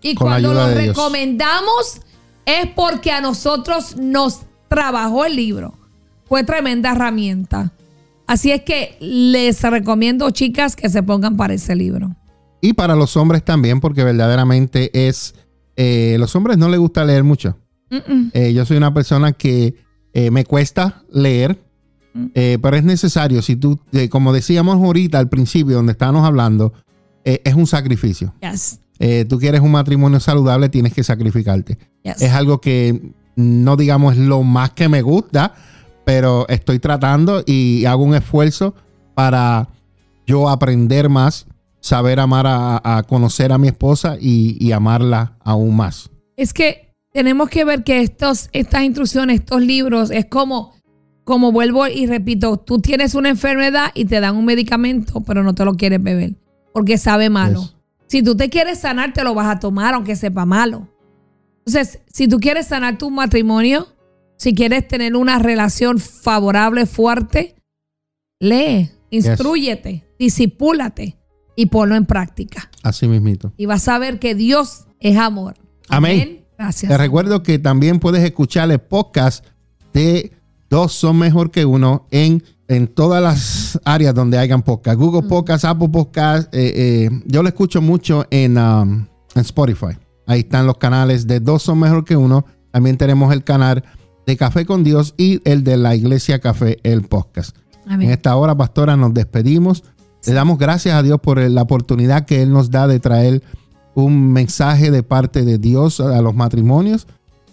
Y 0.00 0.14
Con 0.14 0.28
cuando 0.28 0.50
ayuda 0.50 0.68
lo 0.68 0.74
de 0.74 0.82
Dios. 0.82 0.96
recomendamos 0.96 2.00
es 2.44 2.66
porque 2.74 3.12
a 3.12 3.20
nosotros 3.20 3.96
nos 3.96 4.40
trabajó 4.68 5.24
el 5.24 5.36
libro. 5.36 5.74
Fue 6.24 6.42
tremenda 6.44 6.92
herramienta. 6.92 7.72
Así 8.26 8.50
es 8.50 8.62
que 8.62 8.96
les 9.00 9.60
recomiendo, 9.62 10.30
chicas, 10.30 10.74
que 10.74 10.88
se 10.88 11.02
pongan 11.02 11.36
para 11.36 11.54
ese 11.54 11.76
libro. 11.76 12.16
Y 12.60 12.72
para 12.72 12.96
los 12.96 13.16
hombres 13.16 13.44
también, 13.44 13.80
porque 13.80 14.02
verdaderamente 14.02 15.06
es. 15.08 15.34
eh, 15.76 16.16
los 16.18 16.34
hombres 16.34 16.56
no 16.58 16.68
les 16.68 16.80
gusta 16.80 17.04
leer 17.04 17.22
mucho. 17.24 17.58
Eh, 18.32 18.52
yo 18.52 18.64
soy 18.64 18.76
una 18.76 18.94
persona 18.94 19.32
que 19.32 19.74
eh, 20.12 20.30
me 20.30 20.44
cuesta 20.44 21.02
leer, 21.12 21.58
Mm. 22.14 22.26
eh, 22.34 22.58
pero 22.60 22.76
es 22.76 22.84
necesario. 22.84 23.40
Si 23.42 23.56
tú, 23.56 23.78
eh, 23.92 24.08
como 24.08 24.32
decíamos 24.32 24.76
ahorita 24.76 25.18
al 25.18 25.28
principio, 25.28 25.76
donde 25.76 25.92
estábamos 25.92 26.26
hablando, 26.26 26.72
eh, 27.24 27.40
es 27.44 27.54
un 27.54 27.66
sacrificio. 27.66 28.34
Yes. 28.40 28.80
Eh, 28.98 29.24
tú 29.28 29.38
quieres 29.38 29.60
un 29.60 29.70
matrimonio 29.72 30.20
saludable, 30.20 30.68
tienes 30.68 30.92
que 30.92 31.02
sacrificarte. 31.02 31.78
Yes. 32.02 32.20
Es 32.20 32.32
algo 32.32 32.60
que 32.60 33.00
no 33.34 33.76
digamos 33.76 34.16
lo 34.16 34.42
más 34.42 34.70
que 34.70 34.88
me 34.88 35.02
gusta, 35.02 35.54
pero 36.04 36.46
estoy 36.48 36.78
tratando 36.78 37.42
y 37.46 37.84
hago 37.86 38.04
un 38.04 38.14
esfuerzo 38.14 38.74
para 39.14 39.68
yo 40.26 40.48
aprender 40.48 41.08
más, 41.08 41.46
saber 41.80 42.20
amar 42.20 42.46
a, 42.46 43.02
conocer 43.08 43.52
a 43.52 43.58
mi 43.58 43.68
esposa 43.68 44.16
y, 44.20 44.70
amarla 44.72 45.36
aún 45.40 45.76
más. 45.76 46.10
Es 46.36 46.52
que 46.52 46.91
tenemos 47.12 47.48
que 47.48 47.64
ver 47.64 47.84
que 47.84 48.00
estos, 48.00 48.48
estas 48.52 48.82
instrucciones, 48.82 49.40
estos 49.40 49.62
libros, 49.62 50.10
es 50.10 50.26
como, 50.26 50.74
como 51.24 51.52
vuelvo 51.52 51.86
y 51.86 52.06
repito, 52.06 52.56
tú 52.56 52.80
tienes 52.80 53.14
una 53.14 53.28
enfermedad 53.28 53.90
y 53.94 54.06
te 54.06 54.20
dan 54.20 54.36
un 54.36 54.44
medicamento, 54.44 55.20
pero 55.20 55.42
no 55.42 55.54
te 55.54 55.64
lo 55.64 55.74
quieres 55.74 56.02
beber 56.02 56.34
porque 56.72 56.98
sabe 56.98 57.30
malo. 57.30 57.68
Si 58.06 58.22
tú 58.22 58.36
te 58.36 58.50
quieres 58.50 58.80
sanar, 58.80 59.12
te 59.12 59.24
lo 59.24 59.34
vas 59.34 59.54
a 59.54 59.58
tomar 59.58 59.94
aunque 59.94 60.16
sepa 60.16 60.44
malo. 60.44 60.88
Entonces, 61.64 62.00
si 62.12 62.28
tú 62.28 62.38
quieres 62.40 62.66
sanar 62.66 62.98
tu 62.98 63.10
matrimonio, 63.10 63.88
si 64.36 64.54
quieres 64.54 64.88
tener 64.88 65.16
una 65.16 65.38
relación 65.38 65.98
favorable, 65.98 66.86
fuerte, 66.86 67.54
lee, 68.40 68.90
instruyete, 69.10 70.04
disipúlate 70.18 71.16
y 71.54 71.66
ponlo 71.66 71.94
en 71.94 72.06
práctica. 72.06 72.70
Así 72.82 73.06
mismito. 73.06 73.52
Y 73.56 73.66
vas 73.66 73.86
a 73.88 73.98
ver 73.98 74.18
que 74.18 74.34
Dios 74.34 74.86
es 74.98 75.16
amor. 75.16 75.54
Amén. 75.88 76.41
Gracias. 76.62 76.90
Te 76.90 76.96
recuerdo 76.96 77.42
que 77.42 77.58
también 77.58 77.98
puedes 77.98 78.22
escuchar 78.22 78.70
el 78.70 78.78
podcast 78.78 79.44
de 79.92 80.30
Dos 80.70 80.92
son 80.92 81.18
mejor 81.18 81.50
que 81.50 81.64
uno 81.64 82.06
en, 82.12 82.44
en 82.68 82.86
todas 82.86 83.20
las 83.20 83.80
áreas 83.84 84.14
donde 84.14 84.38
hayan 84.38 84.62
podcast. 84.62 84.96
Google 84.96 85.28
Podcast, 85.28 85.64
Apple 85.64 85.88
Podcast. 85.88 86.54
Eh, 86.54 86.72
eh, 86.76 87.10
yo 87.26 87.42
lo 87.42 87.48
escucho 87.48 87.82
mucho 87.82 88.26
en, 88.30 88.56
um, 88.56 89.06
en 89.34 89.40
Spotify. 89.40 89.98
Ahí 90.24 90.40
están 90.40 90.68
los 90.68 90.78
canales 90.78 91.26
de 91.26 91.40
Dos 91.40 91.64
son 91.64 91.80
mejor 91.80 92.04
que 92.04 92.16
uno. 92.16 92.46
También 92.70 92.96
tenemos 92.96 93.32
el 93.32 93.42
canal 93.42 93.82
de 94.24 94.36
Café 94.36 94.64
con 94.64 94.84
Dios 94.84 95.14
y 95.16 95.42
el 95.44 95.64
de 95.64 95.76
la 95.76 95.96
Iglesia 95.96 96.38
Café, 96.38 96.78
el 96.84 97.02
podcast. 97.02 97.56
En 97.90 98.02
esta 98.02 98.36
hora, 98.36 98.56
pastora, 98.56 98.96
nos 98.96 99.12
despedimos. 99.12 99.82
Le 100.24 100.32
damos 100.32 100.58
gracias 100.58 100.94
a 100.94 101.02
Dios 101.02 101.18
por 101.20 101.40
la 101.40 101.62
oportunidad 101.62 102.24
que 102.24 102.40
Él 102.40 102.52
nos 102.52 102.70
da 102.70 102.86
de 102.86 103.00
traer 103.00 103.42
un 103.94 104.32
mensaje 104.32 104.90
de 104.90 105.02
parte 105.02 105.44
de 105.44 105.58
Dios 105.58 106.00
a 106.00 106.20
los 106.22 106.34
matrimonios. 106.34 107.06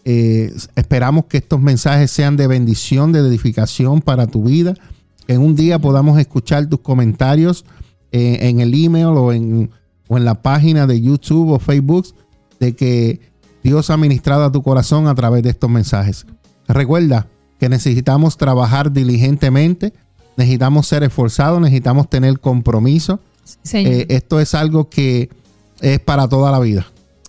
Eh, 0.05 0.53
esperamos 0.75 1.25
que 1.25 1.37
estos 1.37 1.61
mensajes 1.61 2.11
sean 2.11 2.37
de 2.37 2.47
bendición, 2.47 3.11
de 3.11 3.19
edificación 3.19 4.01
para 4.01 4.27
tu 4.27 4.43
vida. 4.43 4.73
En 5.27 5.41
un 5.41 5.55
día 5.55 5.79
podamos 5.79 6.19
escuchar 6.19 6.67
tus 6.67 6.79
comentarios 6.79 7.65
eh, 8.11 8.39
en 8.41 8.59
el 8.59 8.73
email 8.73 9.07
o 9.07 9.33
en, 9.33 9.69
o 10.07 10.17
en 10.17 10.25
la 10.25 10.41
página 10.41 10.87
de 10.87 11.01
YouTube 11.01 11.51
o 11.51 11.59
Facebook 11.59 12.07
de 12.59 12.75
que 12.75 13.19
Dios 13.63 13.89
ha 13.89 13.97
ministrado 13.97 14.45
a 14.45 14.51
tu 14.51 14.63
corazón 14.63 15.07
a 15.07 15.15
través 15.15 15.43
de 15.43 15.49
estos 15.49 15.69
mensajes. 15.69 16.25
Recuerda 16.67 17.27
que 17.59 17.69
necesitamos 17.69 18.37
trabajar 18.37 18.91
diligentemente, 18.91 19.93
necesitamos 20.37 20.87
ser 20.87 21.03
esforzados, 21.03 21.59
necesitamos 21.59 22.09
tener 22.09 22.39
compromiso. 22.39 23.19
Eh, 23.73 24.05
esto 24.09 24.39
es 24.39 24.53
algo 24.53 24.89
que 24.89 25.29
es 25.81 25.99
para 25.99 26.27
toda 26.27 26.51
la 26.51 26.59
vida. 26.59 26.85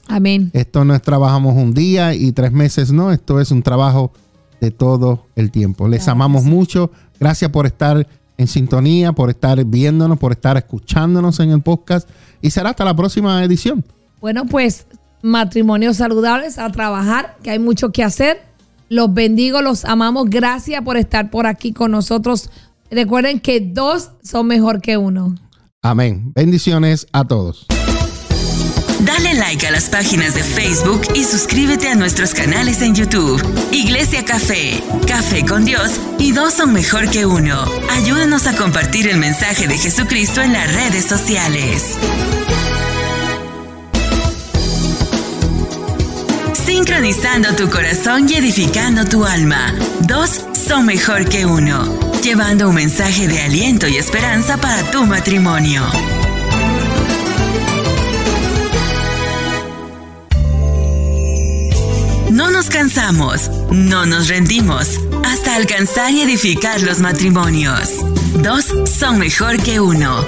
Amén. 0.09 0.51
Esto 0.53 0.85
no 0.85 0.95
es 0.95 1.03
trabajamos 1.03 1.55
un 1.57 1.73
día 1.73 2.15
y 2.15 2.33
tres 2.33 2.53
meses, 2.53 2.91
no, 2.91 3.13
esto 3.13 3.41
es 3.41 3.51
un 3.51 3.63
trabajo 3.63 4.13
de 4.61 4.71
todo 4.71 5.27
el 5.37 5.51
tiempo. 5.51 5.89
Les 5.89 6.09
amamos 6.09 6.45
mucho. 6.45 6.91
Gracias 7.19 7.51
por 7.51 7.67
estar 7.67 8.07
en 8.37 8.47
sintonía, 8.47 9.13
por 9.13 9.31
estar 9.31 9.63
viéndonos, 9.65 10.19
por 10.19 10.33
estar 10.33 10.57
escuchándonos 10.57 11.41
en 11.41 11.51
el 11.51 11.63
podcast 11.63 12.09
y 12.41 12.51
será 12.51 12.71
hasta 12.71 12.85
la 12.85 12.97
próxima 12.97 13.45
edición. 13.45 13.85
Bueno, 14.21 14.47
pues 14.47 14.87
matrimonios 15.23 15.99
saludables, 15.99 16.59
a 16.59 16.71
trabajar, 16.73 17.37
que 17.43 17.51
hay 17.51 17.59
mucho 17.59 17.93
que 17.93 18.03
hacer. 18.03 18.43
Los 18.89 19.13
bendigo, 19.13 19.63
los 19.63 19.85
amamos. 19.85 20.29
Gracias 20.29 20.83
por 20.83 20.97
estar 20.97 21.31
por 21.31 21.47
aquí 21.47 21.73
con 21.73 21.93
nosotros. 21.93 22.51
Recuerden 22.91 23.41
que 23.41 23.61
dos 23.61 24.11
son 24.23 24.47
mejor 24.47 24.81
que 24.81 24.97
uno. 24.97 25.35
Amén. 25.83 26.33
Bendiciones 26.35 27.07
a 27.13 27.25
todos. 27.25 27.67
Dale 29.13 29.35
like 29.35 29.67
a 29.67 29.73
las 29.73 29.89
páginas 29.89 30.35
de 30.35 30.45
Facebook 30.45 31.03
y 31.17 31.25
suscríbete 31.25 31.89
a 31.89 31.97
nuestros 31.97 32.33
canales 32.33 32.81
en 32.81 32.95
YouTube. 32.95 33.43
Iglesia 33.73 34.25
Café, 34.25 34.81
Café 35.05 35.45
con 35.45 35.65
Dios 35.65 35.99
y 36.21 36.31
dos 36.31 36.55
son 36.55 36.73
mejor 36.73 37.11
que 37.11 37.27
uno. 37.27 37.65
Ayúdanos 37.91 38.47
a 38.47 38.55
compartir 38.55 39.09
el 39.09 39.17
mensaje 39.17 39.67
de 39.67 39.77
Jesucristo 39.77 40.43
en 40.43 40.53
las 40.53 40.73
redes 40.73 41.07
sociales. 41.07 41.97
Sincronizando 46.65 47.57
tu 47.57 47.69
corazón 47.69 48.29
y 48.29 48.35
edificando 48.35 49.05
tu 49.07 49.25
alma. 49.25 49.75
Dos 50.03 50.43
son 50.53 50.87
mejor 50.87 51.29
que 51.29 51.47
uno. 51.47 51.83
Llevando 52.23 52.69
un 52.69 52.77
mensaje 52.77 53.27
de 53.27 53.43
aliento 53.43 53.89
y 53.89 53.97
esperanza 53.97 54.57
para 54.59 54.89
tu 54.93 55.05
matrimonio. 55.05 55.83
No 62.31 62.51
nos 62.51 62.69
cansamos, 62.69 63.51
no 63.71 64.07
nos 64.07 64.29
rendimos, 64.29 64.99
hasta 65.25 65.57
alcanzar 65.57 66.13
y 66.13 66.23
edificar 66.23 66.81
los 66.83 67.01
matrimonios. 67.01 67.91
Dos 68.43 68.67
son 68.99 69.19
mejor 69.19 69.63
que 69.63 69.81
uno. 69.81 70.25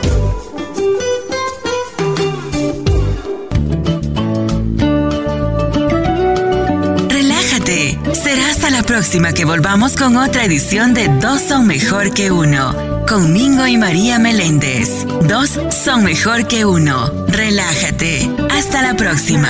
Será 8.12 8.50
hasta 8.50 8.70
la 8.70 8.82
próxima 8.82 9.32
que 9.32 9.44
volvamos 9.44 9.96
con 9.96 10.16
otra 10.16 10.44
edición 10.44 10.94
de 10.94 11.08
Dos 11.08 11.42
son 11.42 11.66
mejor 11.66 12.12
que 12.12 12.30
uno. 12.30 13.04
Con 13.08 13.32
Mingo 13.32 13.66
y 13.66 13.76
María 13.76 14.18
Meléndez. 14.18 15.06
Dos 15.28 15.58
son 15.70 16.04
mejor 16.04 16.46
que 16.46 16.64
uno. 16.64 17.26
Relájate. 17.28 18.30
Hasta 18.50 18.82
la 18.82 18.94
próxima. 18.94 19.48